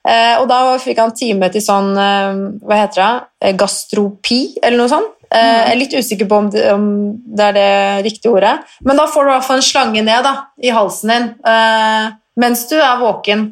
Eh, 0.07 0.35
og 0.41 0.47
da 0.51 0.77
fikk 0.81 0.99
han 1.01 1.15
time 1.15 1.49
til 1.51 1.63
sånn 1.63 1.89
eh, 1.99 2.43
Hva 2.63 2.77
heter 2.83 3.01
det? 3.01 3.55
Gastropi, 3.59 4.41
eller 4.61 4.77
noe 4.83 4.91
sånt. 4.91 5.15
Eh, 5.29 5.57
jeg 5.59 5.73
er 5.73 5.77
litt 5.77 5.93
usikker 5.93 6.29
på 6.29 6.39
om 6.43 6.47
det, 6.53 6.63
om 6.73 6.87
det 7.37 7.49
er 7.51 7.57
det 7.57 7.73
riktige 8.07 8.33
ordet. 8.33 8.55
Men 8.85 8.97
da 8.97 9.05
får 9.09 9.25
du 9.25 9.29
i 9.29 9.35
hvert 9.35 9.47
fall 9.49 9.61
en 9.61 9.67
slange 9.67 10.01
ned 10.05 10.25
da, 10.25 10.33
i 10.57 10.73
halsen 10.73 11.13
din 11.13 11.29
eh, 11.51 12.09
mens 12.39 12.65
du 12.69 12.77
er 12.79 12.97
våken. 13.01 13.51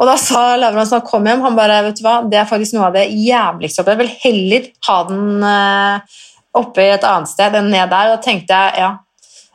Og 0.00 0.08
da 0.08 0.16
sa 0.18 0.56
Lavrans 0.58 0.90
da 0.90 0.98
han 0.98 1.06
kom 1.06 1.26
hjem, 1.28 1.44
han 1.44 1.54
bare, 1.54 1.82
vet 1.86 2.00
du 2.00 2.02
hva, 2.06 2.16
det 2.26 2.40
er 2.40 2.48
faktisk 2.48 2.74
noe 2.74 2.88
av 2.88 2.96
det 2.96 3.04
jævligste. 3.12 3.84
Jeg 3.86 4.00
vil 4.00 4.12
heller 4.24 4.68
ha 4.88 4.98
den 5.10 5.46
eh, 5.46 6.18
oppe 6.58 6.82
i 6.82 6.90
et 6.96 7.06
annet 7.06 7.30
sted 7.30 7.54
enn 7.60 7.70
ned 7.70 7.92
der. 7.92 8.10
Og 8.10 8.16
da 8.16 8.20
tenkte 8.24 8.58
jeg, 8.58 8.82
ja, 8.82 8.90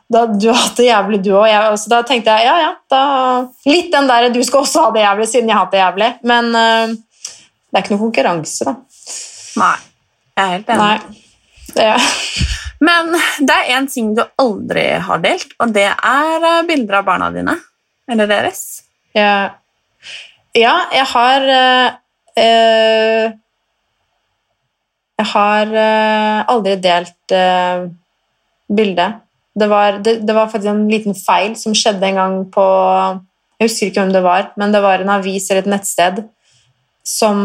da, 0.08 0.24
du 0.30 0.48
har 0.48 0.62
hatt 0.62 0.80
det 0.80 0.88
jævlig 0.88 1.20
du 1.26 1.34
òg. 1.36 1.52
Så 1.76 1.92
da 1.92 2.00
tenkte 2.06 2.38
jeg, 2.38 2.48
ja, 2.48 2.56
ja, 2.64 2.72
da, 2.88 3.02
litt 3.68 3.92
den 3.92 4.08
der, 4.08 4.30
du 4.32 4.40
skal 4.46 4.64
også 4.64 4.86
ha 4.86 4.96
det 4.96 5.04
jævlig, 5.04 5.28
siden 5.34 5.52
jeg 5.52 5.58
har 5.58 5.66
hatt 5.66 5.76
det 5.76 5.84
jævlig. 5.84 6.10
Men 6.32 6.50
uh, 6.56 6.96
det 7.68 7.76
er 7.76 7.84
ikke 7.84 7.96
noe 7.96 8.06
konkurranse, 8.06 8.64
da. 8.70 8.76
Nei, 9.58 9.74
jeg 10.32 10.44
er 10.46 10.54
helt 10.56 10.76
enig. 10.76 10.84
Nei. 10.86 11.24
Det, 11.74 11.88
Men 12.86 13.10
det 13.42 13.54
er 13.54 13.72
én 13.74 13.88
ting 13.90 14.12
du 14.14 14.22
aldri 14.38 14.86
har 15.02 15.22
delt, 15.22 15.54
og 15.58 15.72
det 15.74 15.88
er 15.90 16.46
eh, 16.52 16.64
bilder 16.68 17.00
av 17.00 17.08
barna 17.08 17.30
dine. 17.34 17.56
Eller 18.08 18.30
deres. 18.30 18.62
Ja, 19.16 19.58
ja, 20.56 20.74
jeg 20.94 21.06
har 21.12 21.48
eh, 21.52 23.32
Jeg 25.18 25.26
har 25.32 25.72
øh, 25.74 26.44
aldri 26.54 26.76
delt 26.78 27.34
øh, 27.34 27.88
bilde. 28.70 29.06
Det 29.58 29.66
var, 29.66 29.98
det, 29.98 30.20
det 30.22 30.34
var 30.34 30.46
faktisk 30.46 30.70
en 30.70 30.86
liten 30.90 31.16
feil 31.18 31.56
som 31.58 31.74
skjedde 31.74 32.06
en 32.06 32.20
gang 32.20 32.36
på 32.54 32.66
Jeg 33.58 33.66
husker 33.66 33.88
ikke 33.88 34.04
hvem 34.04 34.12
det 34.14 34.22
var, 34.22 34.52
men 34.56 34.70
det 34.70 34.82
var 34.84 35.02
en 35.02 35.10
avis 35.10 35.50
eller 35.50 35.64
et 35.64 35.72
nettsted 35.72 36.20
som 37.02 37.40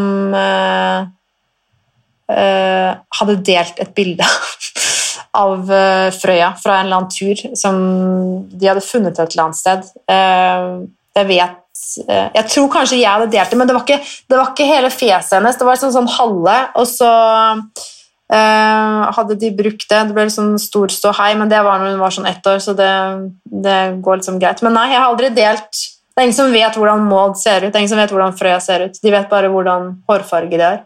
hadde 2.27 3.33
delt 3.45 3.79
et 3.83 3.91
bilde 3.93 4.25
av 5.37 5.71
eh, 5.71 6.09
Frøya 6.13 6.53
fra 6.61 6.79
en 6.79 6.87
eller 6.87 6.99
annen 6.99 7.13
tur 7.13 7.55
som 7.57 7.77
de 8.49 8.69
hadde 8.69 8.85
funnet 8.85 9.17
et 9.17 9.33
eller 9.33 9.47
annet 9.47 9.59
sted. 9.59 9.87
Eh, 10.09 10.67
jeg 11.13 11.29
vet 11.29 11.81
eh, 12.07 12.29
Jeg 12.37 12.49
tror 12.51 12.69
kanskje 12.73 12.99
jeg 12.99 13.09
hadde 13.09 13.31
delt 13.33 13.53
det, 13.53 13.59
men 13.59 13.69
det 13.69 13.77
var 13.77 13.85
ikke, 13.85 13.99
det 14.29 14.39
var 14.39 14.53
ikke 14.53 14.69
hele 14.69 14.93
fjeset 14.93 15.37
hennes. 15.39 15.57
Det 15.57 15.67
var 15.67 15.81
sånn, 15.81 15.95
sånn 15.95 16.11
halve, 16.17 16.57
og 16.77 16.87
så 16.89 17.09
eh, 18.33 19.01
hadde 19.17 19.39
de 19.41 19.51
brukt 19.57 19.87
det. 19.89 20.03
Det 20.09 20.17
ble 20.17 20.27
sånn 20.33 20.53
stor 20.61 20.93
ståhei, 20.93 21.33
men 21.39 21.51
det 21.51 21.63
var 21.65 21.81
når 21.81 21.95
hun 21.95 22.05
var 22.05 22.15
sånn 22.15 22.29
ett 22.29 22.53
år, 22.53 22.61
så 22.63 22.77
det, 22.77 22.93
det 23.65 23.81
går 24.05 24.21
liksom 24.21 24.39
greit. 24.41 24.61
Men 24.65 24.77
nei, 24.77 24.91
jeg 24.93 25.01
har 25.01 25.09
aldri 25.09 25.33
delt 25.33 25.89
Det 26.13 26.21
er 26.21 26.27
ingen 26.27 26.37
som 26.37 26.51
vet 26.53 26.75
hvordan 26.77 27.07
Maud 27.09 27.39
ser 27.41 27.63
ut, 27.63 27.71
det 27.71 27.77
er 27.79 27.81
ingen 27.81 27.95
som 27.95 27.97
vet 28.03 28.11
hvordan 28.13 28.35
Frøya 28.37 28.61
ser 28.61 28.85
ut. 28.85 28.99
De 29.01 29.13
vet 29.13 29.31
bare 29.31 29.49
hvordan 29.49 29.95
hårfarge 30.05 30.59
de 30.59 30.61
har. 30.61 30.83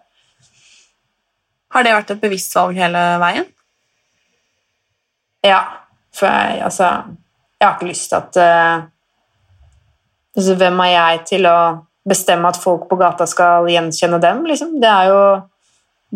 Har 1.74 1.84
det 1.84 1.96
vært 1.96 2.14
et 2.14 2.22
bevisst 2.22 2.56
valg 2.56 2.78
hele 2.80 3.02
veien? 3.22 3.48
Ja, 5.46 5.62
for 6.16 6.28
jeg, 6.28 6.62
altså 6.66 6.86
Jeg 7.60 7.68
har 7.68 7.76
ikke 7.76 7.90
lyst 7.90 8.10
til 8.10 8.18
at 8.18 8.40
uh, 8.42 8.88
altså, 10.38 10.56
Hvem 10.56 10.80
er 10.86 10.94
jeg 10.94 11.22
til 11.34 11.50
å 11.50 11.58
bestemme 12.08 12.48
at 12.48 12.60
folk 12.60 12.88
på 12.88 12.96
gata 13.00 13.28
skal 13.28 13.68
gjenkjenne 13.68 14.20
dem, 14.24 14.46
liksom? 14.48 14.78
Det 14.80 14.88
er 14.88 15.10
jo, 15.12 15.24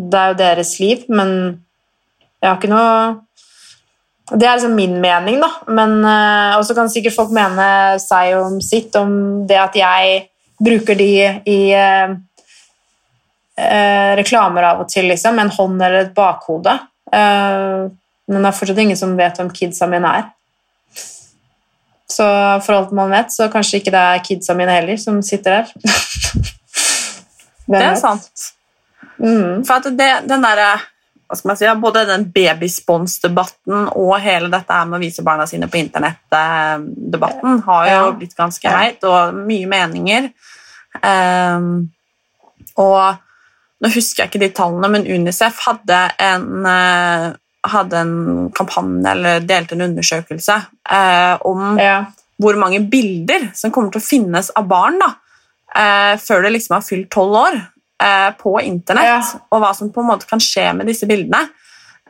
det 0.00 0.18
er 0.18 0.30
jo 0.30 0.38
deres 0.38 0.72
liv, 0.80 1.02
men 1.12 1.34
jeg 2.40 2.48
har 2.48 2.56
ikke 2.56 2.70
noe 2.72 3.20
Det 4.32 4.48
er 4.48 4.56
liksom 4.56 4.72
min 4.78 4.96
mening, 5.02 5.36
da. 5.42 5.50
Men 5.68 5.98
uh, 6.00 6.56
også 6.56 6.74
kan 6.78 6.88
sikkert 6.88 7.18
folk 7.18 7.34
mene 7.36 7.98
seg 8.00 8.38
om 8.40 8.56
sitt, 8.64 8.96
om 8.96 9.44
det 9.46 9.60
at 9.60 9.76
jeg 9.76 10.22
bruker 10.62 10.96
de 10.98 11.10
i 11.50 11.58
eh, 11.74 12.12
eh, 13.58 14.12
reklamer 14.18 14.70
av 14.72 14.84
og 14.84 14.92
til, 14.92 15.08
liksom, 15.10 15.38
en 15.38 15.52
hånd 15.52 15.80
eller 15.80 16.06
et 16.06 16.14
bakhode. 16.16 16.76
Eh, 17.12 17.90
men 18.32 18.38
det 18.44 18.48
er 18.48 18.56
fortsatt 18.56 18.80
ingen 18.84 18.98
som 18.98 19.16
vet 19.18 19.38
hvem 19.40 19.50
kidsa 19.54 19.88
mine 19.90 20.14
er. 20.20 20.30
Så 22.12 22.24
for 22.64 22.76
alt 22.76 22.92
man 22.96 23.12
vet, 23.12 23.32
så 23.32 23.48
kanskje 23.52 23.80
ikke 23.80 23.92
det 23.94 24.00
er 24.12 24.24
kidsa 24.24 24.56
mine 24.56 24.74
heller 24.74 24.98
som 25.00 25.22
sitter 25.24 25.62
der. 25.62 25.72
Det 27.62 27.78
er 27.78 27.92
vet? 27.92 28.00
sant. 28.02 28.48
Mm. 29.22 29.62
For 29.64 29.78
at 29.78 29.86
det, 29.96 30.08
den 30.26 30.42
der, 30.42 30.60
hva 31.30 31.36
skal 31.38 31.48
man 31.52 31.58
si, 31.60 31.68
Både 31.80 32.02
den 32.08 32.24
babyspons-debatten 32.34 33.86
og 33.94 34.16
hele 34.20 34.50
dette 34.52 34.80
med 34.90 34.98
å 34.98 35.00
vise 35.00 35.24
barna 35.24 35.46
sine 35.48 35.68
på 35.70 35.78
internett-debatten 35.78 37.62
har 37.68 37.90
jo 37.92 38.00
blitt 38.18 38.34
ganske 38.36 38.74
heit, 38.74 39.06
og 39.06 39.38
mye 39.46 39.70
meninger. 39.70 40.28
Um, 41.00 41.86
og 42.82 43.22
nå 43.82 43.90
husker 43.94 44.22
jeg 44.24 44.30
ikke 44.30 44.40
de 44.44 44.50
tallene, 44.54 44.88
men 44.94 45.06
Unicef 45.10 45.58
hadde 45.66 46.00
en, 46.22 46.66
eh, 46.66 47.32
hadde 47.72 47.94
en 47.98 48.50
kampanje 48.54 49.10
eller 49.10 49.40
delte 49.46 49.72
en 49.76 49.86
undersøkelse 49.90 50.56
eh, 50.90 51.36
om 51.44 51.78
Ja. 51.78 52.04
hvor 52.40 52.56
mange 52.58 52.80
bilder 52.90 53.50
som 53.54 53.70
kommer 53.70 53.90
til 53.92 54.00
å 54.00 54.06
finnes 54.06 54.50
av 54.56 54.68
barn 54.70 54.98
da, 54.98 55.10
eh, 55.74 56.16
før 56.18 56.42
det 56.42 56.52
liksom 56.52 56.74
har 56.76 56.82
fylt 56.86 57.10
tolv 57.10 57.34
år 57.42 57.58
eh, 58.02 58.30
på 58.38 58.56
internett, 58.62 59.04
Ja. 59.04 59.40
og 59.52 59.60
hva 59.62 59.74
som 59.74 59.90
på 59.92 60.00
en 60.02 60.08
måte 60.10 60.26
kan 60.26 60.38
skje 60.42 60.74
med 60.76 60.86
disse 60.86 61.06
bildene. 61.06 61.48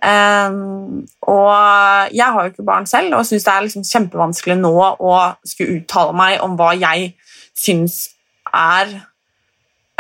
Um, 0.02 1.04
og 1.28 2.10
jeg 2.10 2.26
har 2.26 2.42
jo 2.42 2.50
ikke 2.50 2.64
barn 2.66 2.86
selv, 2.90 3.14
og 3.14 3.24
syns 3.28 3.44
det 3.44 3.52
er 3.52 3.62
liksom 3.68 3.84
kjempevanskelig 3.86 4.56
nå 4.58 4.72
å 4.98 5.36
skulle 5.46 5.76
uttale 5.78 6.12
meg 6.18 6.40
om 6.42 6.56
hva 6.58 6.72
jeg 6.74 7.12
syns 7.54 8.08
er 8.52 8.90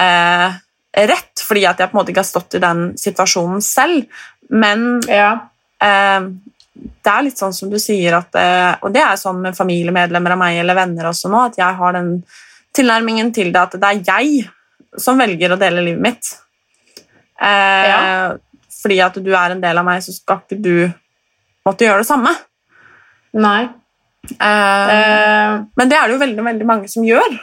eh, 0.00 0.56
rett, 0.92 1.40
fordi 1.40 1.64
at 1.66 1.80
jeg 1.80 1.90
på 1.90 1.96
en 1.96 2.00
måte 2.00 2.12
ikke 2.12 2.22
har 2.24 2.28
stått 2.28 2.56
i 2.58 2.62
den 2.62 2.82
situasjonen 3.00 3.62
selv. 3.64 4.04
Men 4.52 5.00
ja. 5.08 5.32
Eh, 5.82 6.26
det 6.72 7.12
er 7.12 7.24
litt 7.26 7.40
sånn 7.40 7.54
som 7.56 7.70
du 7.72 7.76
sier 7.82 8.14
at 8.16 8.34
eh, 8.38 8.74
Og 8.80 8.92
det 8.94 9.02
er 9.04 9.18
sånn 9.20 9.40
med 9.44 9.56
familiemedlemmer 9.56 10.32
av 10.34 10.38
meg 10.40 10.60
eller 10.62 10.76
venner 10.78 11.08
også 11.10 11.28
nå, 11.32 11.42
at 11.50 11.58
jeg 11.60 11.78
har 11.78 11.96
den 11.96 12.14
tilnærmingen 12.72 13.32
til 13.34 13.50
det 13.52 13.60
at 13.60 13.76
det 13.76 13.90
er 13.90 14.00
jeg 14.06 14.46
som 15.00 15.20
velger 15.20 15.52
å 15.52 15.58
dele 15.60 15.84
livet 15.84 16.02
mitt. 16.04 16.32
Eh, 17.40 17.88
Ja. 17.88 18.00
Fordi 18.82 18.96
at 19.04 19.14
du 19.22 19.30
er 19.30 19.52
en 19.54 19.60
del 19.62 19.78
av 19.78 19.84
meg, 19.86 20.00
så 20.02 20.10
skal 20.10 20.40
ikke 20.42 20.56
du 20.58 20.74
måtte 21.66 21.84
gjøre 21.86 22.02
det 22.02 22.08
samme. 22.08 22.32
Nei. 23.38 23.68
Eh, 24.40 24.88
Eh, 24.92 25.54
men 25.76 25.88
det 25.90 25.96
er 25.98 26.08
det 26.08 26.16
jo 26.16 26.22
veldig, 26.22 26.44
veldig 26.44 26.66
mange 26.66 26.88
som 26.90 27.04
gjør. 27.06 27.38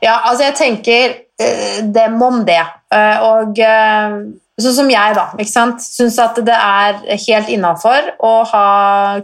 Ja, 0.00 0.20
altså 0.28 0.46
jeg 0.46 0.56
tenker 0.58 1.14
eh, 1.40 1.80
dem 1.82 2.22
om 2.22 2.44
det. 2.46 2.60
Eh, 2.94 3.24
og 3.26 3.58
eh, 3.62 4.16
sånn 4.58 4.76
som 4.76 4.92
jeg, 4.92 5.16
da, 5.18 5.26
ikke 5.38 5.50
sant, 5.50 5.82
syns 5.82 6.18
at 6.22 6.38
det 6.46 6.54
er 6.54 7.02
helt 7.26 7.50
innafor 7.52 8.12
å 8.22 8.32
ha 8.52 8.68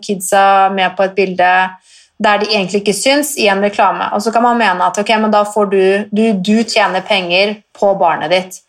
kidsa 0.03 0.71
med 0.75 0.97
på 0.99 1.07
et 1.07 1.17
bilde 1.17 1.55
der 2.25 2.39
de 2.41 2.47
egentlig 2.53 2.85
ikke 2.85 2.95
syns, 2.97 3.35
i 3.43 3.49
en 3.51 3.63
reklame. 3.63 4.07
Og 4.15 4.23
så 4.23 4.31
kan 4.35 4.45
man 4.47 4.59
mene 4.59 4.87
at 4.87 4.99
ok, 5.03 5.11
men 5.21 5.35
da 5.35 5.43
får 5.47 5.71
du, 5.73 5.83
du, 6.15 6.25
du 6.39 6.57
tjener 6.63 7.03
penger 7.07 7.57
på 7.75 7.91
barnet 7.99 8.31
ditt. 8.31 8.61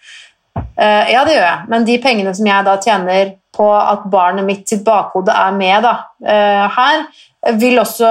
Ja, 0.75 1.21
det 1.27 1.35
gjør 1.35 1.45
jeg, 1.45 1.67
men 1.69 1.85
de 1.87 1.99
pengene 2.01 2.33
som 2.35 2.47
jeg 2.49 2.65
da 2.65 2.73
tjener 2.81 3.29
på 3.55 3.67
at 3.77 4.07
barnet 4.11 4.47
mitt 4.47 4.65
sitt 4.67 4.81
bakhode 4.87 5.35
er 5.35 5.53
med 5.55 5.85
da, 5.85 5.93
her, 6.73 7.05
vil 7.61 7.79
også 7.83 8.09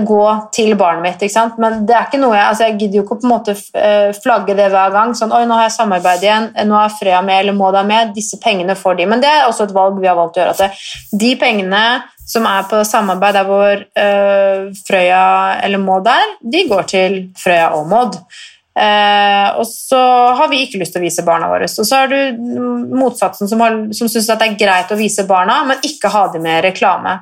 gå 0.00 0.22
til 0.54 0.74
barnet 0.78 1.02
mitt. 1.04 1.22
ikke 1.22 1.34
sant? 1.34 1.58
Men 1.60 1.82
det 1.86 1.96
er 1.96 2.06
ikke 2.06 2.20
noe 2.22 2.36
jeg, 2.36 2.46
altså 2.48 2.68
jeg 2.68 2.78
gidder 2.80 2.98
jo 2.98 3.04
ikke 3.04 3.18
på 3.20 3.28
en 3.28 3.32
måte 3.34 3.54
eh, 3.78 4.12
flagge 4.16 4.56
det 4.58 4.70
hver 4.72 4.94
gang. 4.94 5.14
sånn, 5.18 5.34
oi, 5.36 5.44
nå 5.48 5.58
har 5.58 5.68
jeg 5.68 5.76
samarbeid 5.76 6.24
igjen, 6.24 6.48
nå 6.68 6.78
er 6.78 6.94
Frøya 6.96 7.20
med, 7.26 7.40
eller 7.42 7.56
må 7.56 7.72
da 7.74 7.84
med, 7.86 8.14
disse 8.16 8.40
pengene 8.42 8.76
får 8.78 9.00
de. 9.00 9.08
Men 9.10 9.24
det 9.24 9.30
er 9.30 9.48
også 9.48 9.68
et 9.68 9.76
valg 9.76 10.00
vi 10.00 10.08
har 10.10 10.18
valgt 10.18 10.38
å 10.38 10.42
gjøre. 10.42 10.56
at 10.56 10.64
det, 10.64 11.18
De 11.24 11.34
pengene 11.40 11.84
som 12.32 12.46
er 12.48 12.64
på 12.70 12.80
samarbeid 12.88 13.36
der 13.36 13.50
hvor 13.50 13.84
eh, 14.06 14.72
Frøya 14.86 15.26
eller 15.66 15.82
Maud 15.82 16.08
er, 16.08 16.38
de 16.40 16.64
går 16.70 16.88
til 16.94 17.20
Frøya 17.38 17.72
og 17.76 17.86
Maud. 17.92 18.18
Uh, 18.72 19.58
og 19.60 19.66
så 19.68 19.98
har 20.32 20.48
vi 20.48 20.62
ikke 20.64 20.78
lyst 20.80 20.94
til 20.94 21.02
å 21.02 21.04
vise 21.04 21.24
barna 21.26 21.50
våre. 21.50 21.66
Og 21.68 21.84
så 21.84 21.98
har 21.98 22.08
du 22.08 22.38
motsatsen 22.96 23.50
som, 23.50 23.60
har, 23.60 23.74
som 23.92 24.08
syns 24.08 24.30
det 24.30 24.46
er 24.46 24.56
greit 24.56 24.94
å 24.94 24.96
vise 24.96 25.26
barna, 25.28 25.58
men 25.68 25.82
ikke 25.84 26.08
ha 26.12 26.22
dem 26.32 26.46
med 26.46 26.62
reklame. 26.64 27.18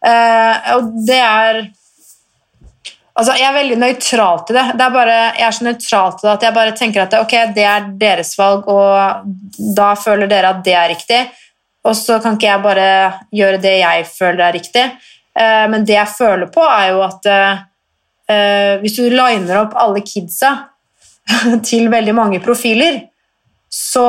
Uh, 0.00 0.54
og 0.78 0.94
det 1.04 1.20
er 1.20 1.60
Altså, 3.18 3.34
jeg 3.34 3.48
er 3.48 3.56
veldig 3.56 3.76
nøytral 3.82 4.44
til 4.46 4.54
det. 4.54 4.64
det 4.78 4.84
er 4.84 4.94
bare, 4.94 5.18
jeg 5.34 5.46
er 5.48 5.54
så 5.56 5.64
nøytral 5.66 6.12
til 6.14 6.28
det 6.28 6.34
at 6.36 6.44
jeg 6.46 6.54
bare 6.54 6.74
tenker 6.78 7.02
at 7.02 7.14
det, 7.14 7.22
ok, 7.24 7.34
det 7.56 7.64
er 7.66 7.88
deres 7.98 8.30
valg, 8.38 8.68
og 8.70 9.72
da 9.74 9.88
føler 9.98 10.30
dere 10.30 10.52
at 10.54 10.60
det 10.66 10.76
er 10.78 10.92
riktig. 10.92 11.18
Og 11.88 11.96
så 11.98 12.20
kan 12.22 12.36
ikke 12.36 12.46
jeg 12.46 12.62
bare 12.62 12.88
gjøre 13.34 13.60
det 13.62 13.74
jeg 13.80 14.06
føler 14.12 14.44
er 14.46 14.54
riktig. 14.54 14.84
Eh, 15.38 15.66
men 15.72 15.86
det 15.88 15.96
jeg 15.96 16.14
føler 16.14 16.50
på, 16.54 16.62
er 16.62 16.92
jo 16.92 17.02
at 17.08 17.28
eh, 17.32 18.74
hvis 18.84 18.98
du 19.00 19.08
liner 19.10 19.64
opp 19.64 19.74
alle 19.78 20.04
kidsa 20.06 20.54
til 21.68 21.90
veldig 21.90 22.14
mange 22.14 22.42
profiler, 22.44 23.02
så 23.66 24.08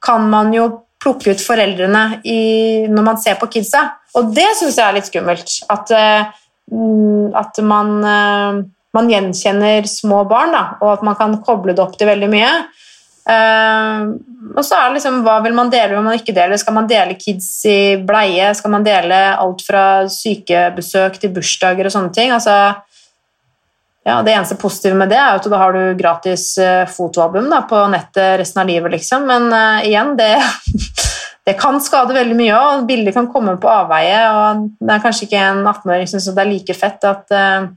kan 0.00 0.24
man 0.32 0.54
jo 0.56 0.68
plukke 1.00 1.34
ut 1.34 1.42
foreldrene 1.44 2.20
i, 2.28 2.40
når 2.88 3.04
man 3.04 3.20
ser 3.20 3.36
på 3.40 3.48
kidsa. 3.52 3.84
Og 4.16 4.32
det 4.36 4.48
syns 4.58 4.80
jeg 4.80 4.86
er 4.86 4.96
litt 4.96 5.08
skummelt. 5.08 5.52
At, 5.72 5.92
uh, 5.92 6.40
at 6.70 7.58
man, 7.66 7.96
uh, 8.04 8.60
man, 8.96 9.10
gjenkjenner 9.10 9.88
små 9.90 10.24
barn, 10.30 10.54
da, 10.54 10.64
og 10.80 10.94
at 10.96 11.06
man 11.06 11.18
kan 11.18 11.38
koble 11.44 11.74
det 11.74 11.82
opp 11.82 11.96
til 11.98 12.10
veldig 12.10 12.30
mye. 12.32 12.50
Uh, 13.30 14.16
og 14.56 14.62
så 14.64 14.78
er 14.78 14.88
det 14.88 14.96
liksom, 14.96 15.20
Hva 15.26 15.36
vil 15.44 15.54
man 15.54 15.70
dele, 15.70 15.94
hva 15.94 16.02
man 16.02 16.16
ikke 16.16 16.34
dele? 16.34 16.58
Skal 16.58 16.74
man 16.74 16.88
dele 16.90 17.18
kids 17.20 17.48
i 17.68 17.96
bleie? 18.02 18.48
Skal 18.56 18.72
man 18.72 18.86
dele 18.86 19.18
alt 19.36 19.60
fra 19.66 19.82
sykebesøk 20.10 21.20
til 21.20 21.34
bursdager 21.34 21.86
og 21.86 21.94
sånne 21.94 22.14
ting? 22.16 22.32
Altså, 22.34 22.56
ja, 24.06 24.22
Det 24.24 24.32
eneste 24.32 24.56
positive 24.56 24.96
med 24.96 25.12
det 25.12 25.18
er 25.20 25.36
at 25.36 25.46
da 25.52 25.60
har 25.60 25.76
du 25.76 25.98
gratis 25.98 26.54
uh, 26.58 26.88
fotoalbum 26.88 27.50
da, 27.52 27.62
på 27.68 27.84
nettet 27.92 28.40
resten 28.40 28.62
av 28.62 28.70
livet, 28.72 28.96
liksom. 28.96 29.28
Men 29.28 29.50
uh, 29.52 29.84
igjen, 29.86 30.16
det, 30.18 30.32
det, 31.50 31.56
kan 31.58 31.80
skade 31.82 32.16
veldig 32.16 32.36
mye, 32.38 32.54
og 32.56 32.86
bildet 32.88 33.16
kan 33.16 33.28
komme 33.32 33.56
på 33.60 33.70
avveie. 33.70 34.22
og 34.30 34.64
Det 34.78 34.94
er 34.94 35.04
kanskje 35.04 35.26
ikke 35.26 35.42
en 35.42 35.60
18-åring 35.64 36.08
som 36.08 36.22
syns 36.22 36.36
det 36.38 36.44
er 36.44 36.52
like 36.52 36.78
fett 36.78 37.06
at 37.10 37.34
uh, 37.34 37.68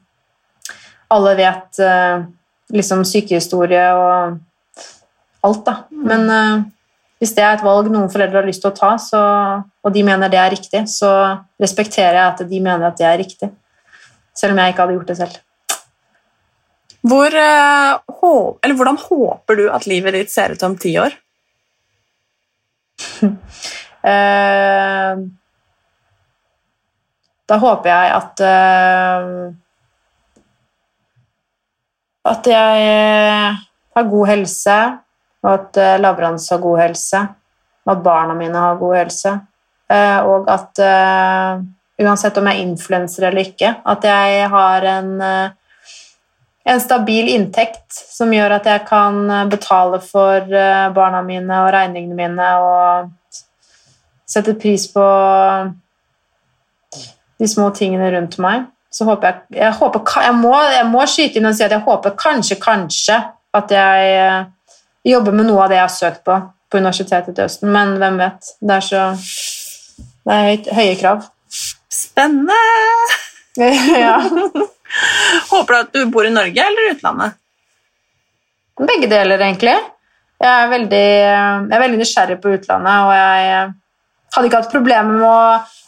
alle 1.13 1.33
vet 1.37 1.81
liksom 2.73 3.03
sykehistorie 3.05 3.83
og 3.97 4.39
alt, 5.45 5.65
da. 5.67 5.75
Men 5.91 6.25
Men 6.29 6.71
hvis 7.23 7.31
det 7.37 7.43
er 7.45 7.53
et 7.55 7.63
valg 7.63 7.87
noen 7.87 8.11
foreldre 8.11 8.41
har 8.41 8.47
lyst 8.49 8.59
til 8.65 8.73
å 8.73 8.75
ta, 8.75 8.89
så, 8.99 9.19
og 9.63 9.95
de 9.95 10.01
mener 10.03 10.27
det 10.27 10.41
er 10.41 10.51
riktig, 10.51 10.81
så 10.91 11.09
respekterer 11.61 12.17
jeg 12.17 12.31
at 12.33 12.41
de 12.49 12.59
mener 12.59 12.83
at 12.89 12.97
det 12.99 13.07
er 13.07 13.19
riktig. 13.21 13.47
Selv 14.35 14.51
om 14.51 14.59
jeg 14.59 14.73
ikke 14.73 14.83
hadde 14.83 14.97
gjort 14.97 15.11
det 15.13 15.15
selv. 15.21 15.37
Hvor, 17.07 17.37
uh, 17.39 18.73
hvordan 18.75 18.99
håper 19.05 19.59
du 19.61 19.63
at 19.71 19.87
livet 19.87 20.17
ditt 20.17 20.33
ser 20.35 20.51
ut 20.51 20.67
om 20.67 20.75
ti 20.79 20.97
år? 20.99 21.15
Uh, 23.23 23.29
da 27.49 27.57
håper 27.59 27.89
jeg 27.89 28.11
at 28.17 28.39
uh, 28.47 29.53
At 32.23 32.47
jeg 32.47 33.55
har 33.95 34.03
god 34.07 34.27
helse, 34.29 34.75
og 35.43 35.49
at 35.51 35.75
uh, 35.75 35.99
Lavrans 35.99 36.49
har 36.53 36.61
god 36.63 36.79
helse, 36.79 37.19
og 37.83 37.91
at 37.91 38.03
barna 38.05 38.33
mine 38.37 38.55
har 38.55 38.79
god 38.79 38.95
helse, 38.95 39.31
og 40.23 40.47
at 40.47 40.79
uansett 41.99 42.37
om 42.39 42.47
jeg 42.47 42.55
er 42.55 42.63
influenser 42.63 43.27
eller 43.27 43.43
ikke, 43.43 43.75
at 43.91 44.01
jeg 44.07 44.47
har 44.49 44.81
en 44.93 45.09
en 46.63 46.79
stabil 46.81 47.27
inntekt 47.33 47.91
som 47.91 48.31
gjør 48.33 48.57
at 48.57 48.67
jeg 48.69 48.85
kan 48.87 49.19
eh, 49.29 49.47
betale 49.51 49.99
for 50.03 50.47
eh, 50.47 50.89
barna 50.95 51.23
mine 51.25 51.63
og 51.65 51.71
regningene 51.75 52.17
mine 52.17 52.49
og 52.63 53.09
sette 54.29 54.55
pris 54.59 54.87
på 54.93 55.03
de 57.39 57.49
små 57.49 57.69
tingene 57.75 58.09
rundt 58.15 58.39
meg. 58.41 58.69
Så 58.93 59.05
håper 59.09 59.27
jeg 59.27 59.59
Jeg, 59.59 59.73
håper, 59.73 60.01
jeg, 60.21 60.35
må, 60.37 60.53
jeg 60.71 60.87
må, 60.87 61.05
skyte 61.09 61.39
inn 61.39 61.49
og 61.49 61.55
si 61.57 61.65
at 61.65 61.73
jeg 61.73 61.85
håper 61.85 62.17
kanskje, 62.17 62.59
kanskje 62.61 63.19
at 63.53 63.71
jeg 63.73 64.11
eh, 64.17 64.43
jobber 65.13 65.35
med 65.35 65.49
noe 65.49 65.65
av 65.65 65.71
det 65.71 65.81
jeg 65.81 65.87
har 65.87 65.97
søkt 65.97 66.23
på 66.25 66.41
på 66.73 66.79
Universitetet 66.81 67.37
i 67.37 67.43
Østen, 67.45 67.69
men 67.69 67.97
hvem 68.01 68.15
vet? 68.17 68.53
Det 68.61 68.77
er 68.79 68.85
så 68.87 69.01
Det 70.23 70.33
er 70.33 70.45
høyt, 70.47 70.69
høye 70.73 70.95
krav. 70.97 71.25
Spennende! 71.91 72.55
ja. 74.05 74.15
Håper 75.49 75.73
du 75.73 75.79
at 75.79 75.93
du 75.95 76.11
bor 76.13 76.25
i 76.27 76.33
Norge 76.33 76.65
eller 76.65 76.91
utlandet? 76.93 77.39
Begge 78.79 79.09
deler, 79.09 79.41
egentlig. 79.41 79.75
Jeg 80.43 80.49
er 80.49 80.69
veldig, 80.71 81.05
jeg 81.23 81.75
er 81.77 81.83
veldig 81.83 82.01
nysgjerrig 82.01 82.37
på 82.41 82.51
utlandet, 82.57 83.05
og 83.07 83.13
jeg 83.15 83.71
hadde 84.33 84.49
ikke 84.49 84.61
hatt 84.63 84.73
problemer 84.73 85.19
med 85.19 85.27
å, 85.29 85.41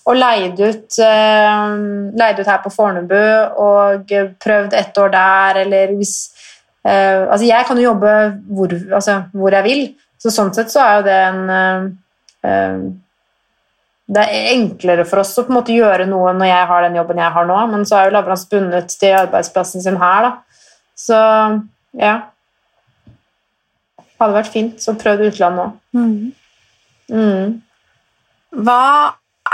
å 0.05 0.15
leie 0.15 0.51
det 0.55 0.69
ut, 0.69 0.97
uh, 1.01 1.75
leie 2.15 2.37
ut 2.37 2.51
her 2.51 2.61
på 2.63 2.71
Fornebu 2.73 3.17
og 3.65 4.13
prøvd 4.45 4.77
ett 4.77 4.99
år 5.01 5.13
der, 5.15 5.61
eller 5.65 5.95
hvis 5.97 6.15
uh, 6.85 7.25
Altså, 7.25 7.45
jeg 7.49 7.67
kan 7.67 7.81
jo 7.81 7.89
jobbe 7.89 8.13
hvor, 8.53 8.75
altså, 8.99 9.23
hvor, 9.33 9.57
jeg 9.57 9.65
vil, 9.65 9.83
så 10.21 10.33
sånn 10.33 10.53
sett 10.55 10.71
så 10.73 10.83
er 10.85 10.99
jo 10.99 11.07
det 11.09 11.17
en 11.25 11.41
uh, 12.45 12.85
det 14.05 14.21
er 14.21 14.51
enklere 14.53 15.05
for 15.07 15.23
oss 15.23 15.33
å 15.39 15.45
på 15.47 15.53
en 15.53 15.57
måte 15.57 15.73
gjøre 15.73 16.05
noe 16.09 16.33
når 16.37 16.51
jeg 16.51 16.69
har 16.69 16.85
den 16.85 16.97
jobben 16.99 17.21
jeg 17.23 17.33
har 17.37 17.47
nå, 17.49 17.57
men 17.71 17.85
så 17.89 17.97
er 17.97 18.07
jo 18.07 18.13
Lavrans 18.13 18.45
bundet 18.51 18.93
til 19.01 19.17
arbeidsplassen 19.17 19.81
sin 19.81 19.97
her, 20.01 20.27
da. 20.27 20.31
Så 20.95 21.17
ja. 21.97 22.15
Hadde 24.21 24.37
vært 24.37 24.53
fint 24.53 24.85
å 24.87 24.95
prøve 24.99 25.31
utlandet 25.31 25.65
òg. 25.65 25.79
Mm. 25.97 26.33
Mm. 27.09 27.55
Hva 28.65 28.83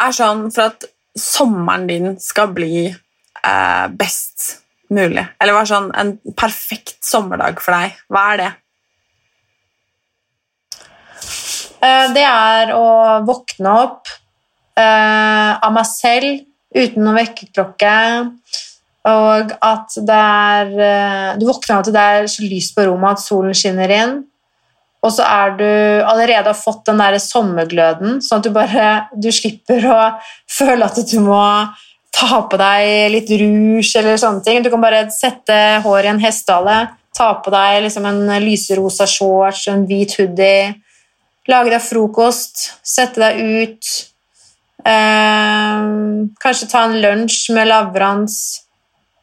er 0.04 0.16
sånn 0.16 0.45
for 0.52 0.74
at 0.74 0.86
sommeren 1.18 1.88
din 1.89 2.14
skal 2.22 2.52
bli 2.54 2.89
eh, 2.91 3.88
best 3.97 4.64
mulig? 4.91 5.24
Eller 5.39 5.56
hva 5.56 5.64
er 5.64 5.72
sånn 5.72 5.91
en 5.95 6.18
perfekt 6.36 6.99
sommerdag 7.08 7.64
for 7.64 7.78
deg? 7.80 7.95
Hva 8.12 8.28
er 8.34 8.43
det? 8.43 8.52
Eh, 11.82 12.08
det 12.14 12.28
er 12.28 12.76
å 12.76 12.88
våkne 13.26 13.80
opp 13.88 14.18
uh, 14.80 15.59
av 15.59 15.72
meg 15.76 15.88
selv 15.89 16.41
uten 16.72 17.03
noen 17.03 17.19
vekkerklokke. 17.22 17.95
Og 19.11 19.53
at 19.65 19.95
det 20.05 20.17
er 20.17 20.74
uh, 20.78 21.30
Du 21.41 21.47
våkner 21.49 21.80
av 21.80 21.82
at 21.82 21.93
det 21.93 22.03
er 22.15 22.28
så 22.30 22.45
lyst 22.45 22.76
på 22.76 22.86
rommet 22.86 23.17
at 23.17 23.24
solen 23.24 23.57
skinner 23.57 23.91
inn. 23.95 24.19
Og 25.01 25.09
så 25.15 25.26
er 25.26 25.55
du 25.57 25.69
allerede 26.05 26.51
har 26.51 26.57
fått 26.57 26.86
den 26.86 26.99
der 27.01 27.17
sommergløden, 27.17 28.19
sånn 28.22 28.38
at 28.38 28.45
du 28.45 28.51
bare 28.53 28.89
du 29.17 29.32
slipper 29.34 29.88
å 29.89 30.01
føle 30.59 30.86
at 30.86 30.99
du 31.09 31.17
må 31.26 31.41
ta 32.11 32.41
på 32.45 32.59
deg 32.59 33.09
litt 33.15 33.32
rouge 33.39 33.97
eller 33.97 34.19
sånne 34.22 34.45
ting. 34.45 34.61
Du 34.61 34.69
kan 34.69 34.84
bare 34.84 35.07
sette 35.15 35.57
håret 35.82 36.05
i 36.05 36.13
en 36.13 36.22
hestehale, 36.22 36.78
ta 37.17 37.32
på 37.41 37.53
deg 37.53 37.80
liksom 37.88 38.05
en 38.05 38.22
lyserosa 38.43 39.07
shorts, 39.09 39.65
en 39.72 39.88
hvit 39.89 40.13
hoodie, 40.19 40.76
lage 41.49 41.74
deg 41.74 41.82
frokost, 41.82 42.67
sette 42.86 43.24
deg 43.24 43.41
ut, 43.41 43.89
Eh, 43.89 44.11
kanskje 46.42 46.68
ta 46.72 46.84
en 46.88 46.98
lunsj 47.02 47.52
med 47.54 47.70
Lavrans 47.70 48.36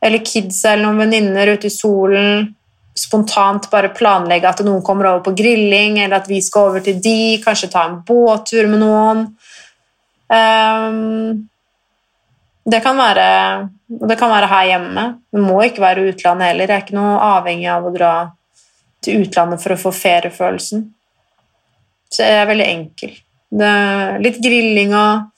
eller 0.01 0.23
kids 0.25 0.65
eller 0.65 0.85
noen 0.85 1.03
venninner 1.03 1.55
ute 1.55 1.67
i 1.67 1.75
solen. 1.75 2.47
Spontant 2.99 3.69
bare 3.71 3.93
planlegge 3.95 4.49
at 4.51 4.63
noen 4.67 4.83
kommer 4.87 5.11
over 5.11 5.25
på 5.29 5.37
grilling, 5.39 5.99
eller 6.03 6.19
at 6.19 6.31
vi 6.31 6.41
skal 6.43 6.73
over 6.73 6.83
til 6.85 6.99
de. 7.03 7.39
Kanskje 7.45 7.71
ta 7.73 7.85
en 7.87 8.01
båttur 8.07 8.71
med 8.71 8.83
noen. 8.83 9.25
Um, 10.29 11.49
det 12.69 12.83
kan 12.85 12.99
være 12.99 13.29
det 13.89 14.19
kan 14.21 14.31
være 14.31 14.51
her 14.51 14.67
hjemme. 14.73 15.05
Det 15.33 15.41
må 15.41 15.63
ikke 15.65 15.83
være 15.83 16.11
utlandet 16.11 16.51
heller. 16.51 16.69
Jeg 16.69 16.77
er 16.77 16.85
ikke 16.85 16.99
noe 16.99 17.15
avhengig 17.39 17.71
av 17.73 17.87
å 17.89 17.95
dra 17.95 18.13
til 19.05 19.23
utlandet 19.23 19.63
for 19.63 19.73
å 19.73 19.81
få 19.81 19.93
feriefølelsen. 19.97 20.85
Så 22.13 22.25
jeg 22.25 22.43
er 22.43 22.51
veldig 22.51 22.67
enkel. 22.69 23.15
Litt 24.21 24.41
grilling 24.45 24.93
og 24.97 25.29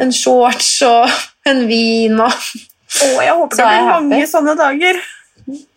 en 0.00 0.12
shorts 0.14 0.70
og 0.86 1.10
en 1.48 1.66
vin 1.68 2.16
og 2.20 2.32
Å, 2.96 3.06
jeg 3.20 3.34
håper 3.34 3.58
det 3.58 3.64
blir 3.66 3.86
mange 3.90 4.26
sånne 4.30 4.52
dager. 4.56 4.98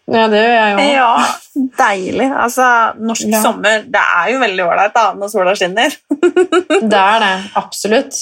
Ja, 0.09 0.27
det 0.31 0.39
gjør 0.39 0.53
jeg 0.55 0.75
òg. 0.75 0.91
Ja, 0.93 1.63
deilig. 1.81 2.27
Altså, 2.45 2.67
norsk 3.01 3.25
ja. 3.33 3.41
sommer 3.43 3.83
det 3.91 4.03
er 4.21 4.29
jo 4.31 4.39
veldig 4.41 4.65
ålreit 4.65 4.99
når 5.17 5.31
sola 5.33 5.55
skinner. 5.57 5.97
det 6.93 7.01
er 7.01 7.25
det. 7.25 7.33
Absolutt. 7.59 8.21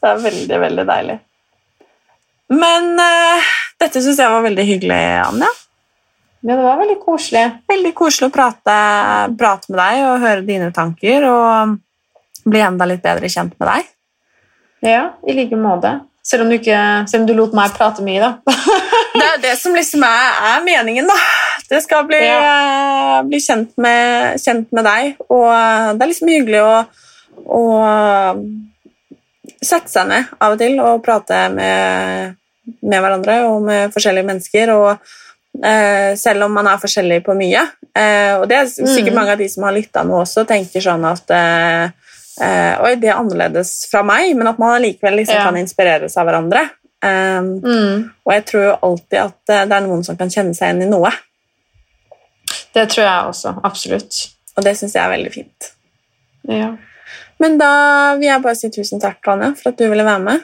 Det 0.00 0.10
er 0.10 0.22
veldig, 0.26 0.58
veldig 0.66 0.84
deilig. 0.90 1.16
Men 2.50 2.92
uh, 2.98 3.50
dette 3.80 4.02
syns 4.02 4.20
jeg 4.20 4.34
var 4.34 4.44
veldig 4.46 4.66
hyggelig, 4.66 5.00
Anja. 5.24 5.50
Ja, 6.40 6.56
det 6.56 6.62
var 6.64 6.78
veldig 6.80 6.98
koselig. 7.02 7.44
Veldig 7.70 7.92
koselig 7.96 8.30
å 8.30 8.34
prate, 8.34 8.76
prate 9.38 9.70
med 9.70 9.80
deg 9.82 10.04
og 10.06 10.22
høre 10.26 10.44
dine 10.46 10.70
tanker 10.74 11.26
og 11.28 11.78
bli 12.50 12.62
enda 12.64 12.86
litt 12.88 13.02
bedre 13.04 13.28
kjent 13.30 13.56
med 13.60 13.68
deg. 13.68 13.90
Ja, 14.84 15.02
i 15.26 15.34
like 15.36 15.56
måte. 15.60 15.98
Selv 16.24 16.44
om, 16.44 16.50
du 16.52 16.58
ikke, 16.58 16.76
selv 17.08 17.24
om 17.24 17.28
du 17.28 17.34
lot 17.34 17.54
meg 17.56 17.72
prate 17.74 18.04
mye, 18.04 18.20
da. 18.20 18.54
det 19.18 19.26
er 19.26 19.38
det 19.42 19.54
som 19.58 19.74
liksom 19.74 20.02
er, 20.06 20.34
er, 20.52 20.64
meningen, 20.66 21.08
da. 21.08 21.16
Det 21.70 21.80
skal 21.84 22.04
bli, 22.08 22.20
eh, 22.20 23.16
bli 23.28 23.40
kjent, 23.40 23.72
med, 23.80 24.36
kjent 24.42 24.72
med 24.76 24.86
deg, 24.86 25.14
og 25.30 25.46
eh, 25.48 25.88
det 25.96 26.04
er 26.04 26.10
liksom 26.12 26.30
hyggelig 26.32 26.60
å, 26.66 26.74
å 27.56 27.62
sette 29.60 29.90
seg 29.92 30.08
ned 30.10 30.30
av 30.40 30.54
og 30.54 30.60
til 30.60 30.78
og 30.82 31.02
prate 31.04 31.40
med, 31.54 32.36
med 32.80 33.02
hverandre 33.04 33.40
og 33.48 33.64
med 33.66 33.94
forskjellige 33.94 34.28
mennesker. 34.30 34.72
og 34.76 34.90
eh, 35.64 36.16
Selv 36.20 36.46
om 36.46 36.54
man 36.56 36.68
er 36.70 36.80
forskjellig 36.82 37.22
på 37.26 37.36
mye. 37.38 37.64
Eh, 37.90 38.36
og 38.38 38.46
det 38.50 38.60
er 38.60 38.70
sikkert 38.70 39.12
Mm. 39.12 39.18
mange 39.18 39.32
av 39.34 39.40
de 39.40 39.48
som 39.50 39.66
har 39.66 39.74
lytta 39.76 40.04
nå 40.06 40.20
også, 40.22 40.46
tenker 40.48 40.84
sånn 40.84 41.04
at 41.08 41.34
eh, 41.34 41.90
eh, 42.40 42.74
Oi, 42.84 42.94
det 43.00 43.08
er 43.10 43.18
annerledes 43.18 43.86
fra 43.90 44.02
meg, 44.06 44.34
men 44.36 44.46
at 44.50 44.58
man 44.58 44.76
allikevel 44.78 45.16
liksom 45.20 45.36
Ja. 45.36 45.44
kan 45.48 45.56
inspireres 45.56 46.16
av 46.16 46.26
hverandre. 46.28 46.68
Um, 47.02 47.60
Mm. 47.64 48.10
og 48.26 48.32
jeg 48.34 48.44
tror 48.44 48.62
jo 48.66 48.72
alltid 48.82 49.18
at 49.22 49.48
eh, 49.48 49.64
det 49.64 49.72
er 49.72 49.86
noen 49.86 50.04
som 50.04 50.16
kan 50.20 50.28
kjenne 50.28 50.54
seg 50.54 50.68
igjen 50.68 50.82
i 50.84 50.90
noe. 50.90 51.10
Det 52.74 52.84
tror 52.92 53.04
jeg 53.06 53.30
også. 53.32 53.54
Absolutt. 53.64 54.18
Og 54.56 54.64
det 54.66 54.76
syns 54.76 54.94
jeg 54.94 55.02
er 55.04 55.10
veldig 55.16 55.32
fint. 55.32 55.70
Ja. 56.48 56.76
Men 57.40 57.56
da 57.58 57.70
vil 58.18 58.26
jeg 58.28 58.42
bare 58.44 58.54
si 58.58 58.68
tusen 58.68 59.00
takk, 59.00 59.24
Anja, 59.32 59.54
for 59.56 59.70
at 59.72 59.78
du 59.80 59.86
ville 59.88 60.04
være 60.04 60.20
med. 60.20 60.42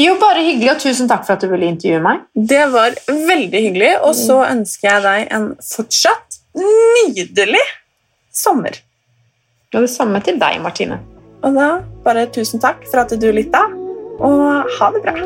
Jo, 0.00 0.14
bare 0.20 0.40
hyggelig, 0.46 0.70
og 0.72 0.80
tusen 0.80 1.08
takk 1.10 1.26
for 1.26 1.34
at 1.36 1.40
du 1.44 1.48
ville 1.50 1.68
intervjue 1.68 2.00
meg. 2.00 2.22
Det 2.34 2.64
var 2.72 2.96
veldig 3.06 3.60
hyggelig, 3.66 3.90
og 4.00 4.14
så 4.16 4.38
ønsker 4.48 4.88
jeg 4.88 5.02
deg 5.02 5.28
en 5.36 5.48
fortsatt 5.60 6.38
nydelig 6.56 7.60
sommer. 8.32 8.78
Og 9.74 9.82
det 9.84 9.90
samme 9.92 10.22
til 10.24 10.38
deg, 10.40 10.60
Martine. 10.64 11.00
Og 11.42 11.54
da 11.54 11.68
bare 12.04 12.26
tusen 12.34 12.62
takk 12.62 12.82
for 12.90 13.04
at 13.04 13.14
du 13.14 13.30
lytta, 13.32 13.64
og 14.18 14.74
ha 14.78 14.92
det 14.94 15.04
bra. 15.06 15.16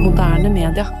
moderne 0.00 0.48
media. 0.48 0.99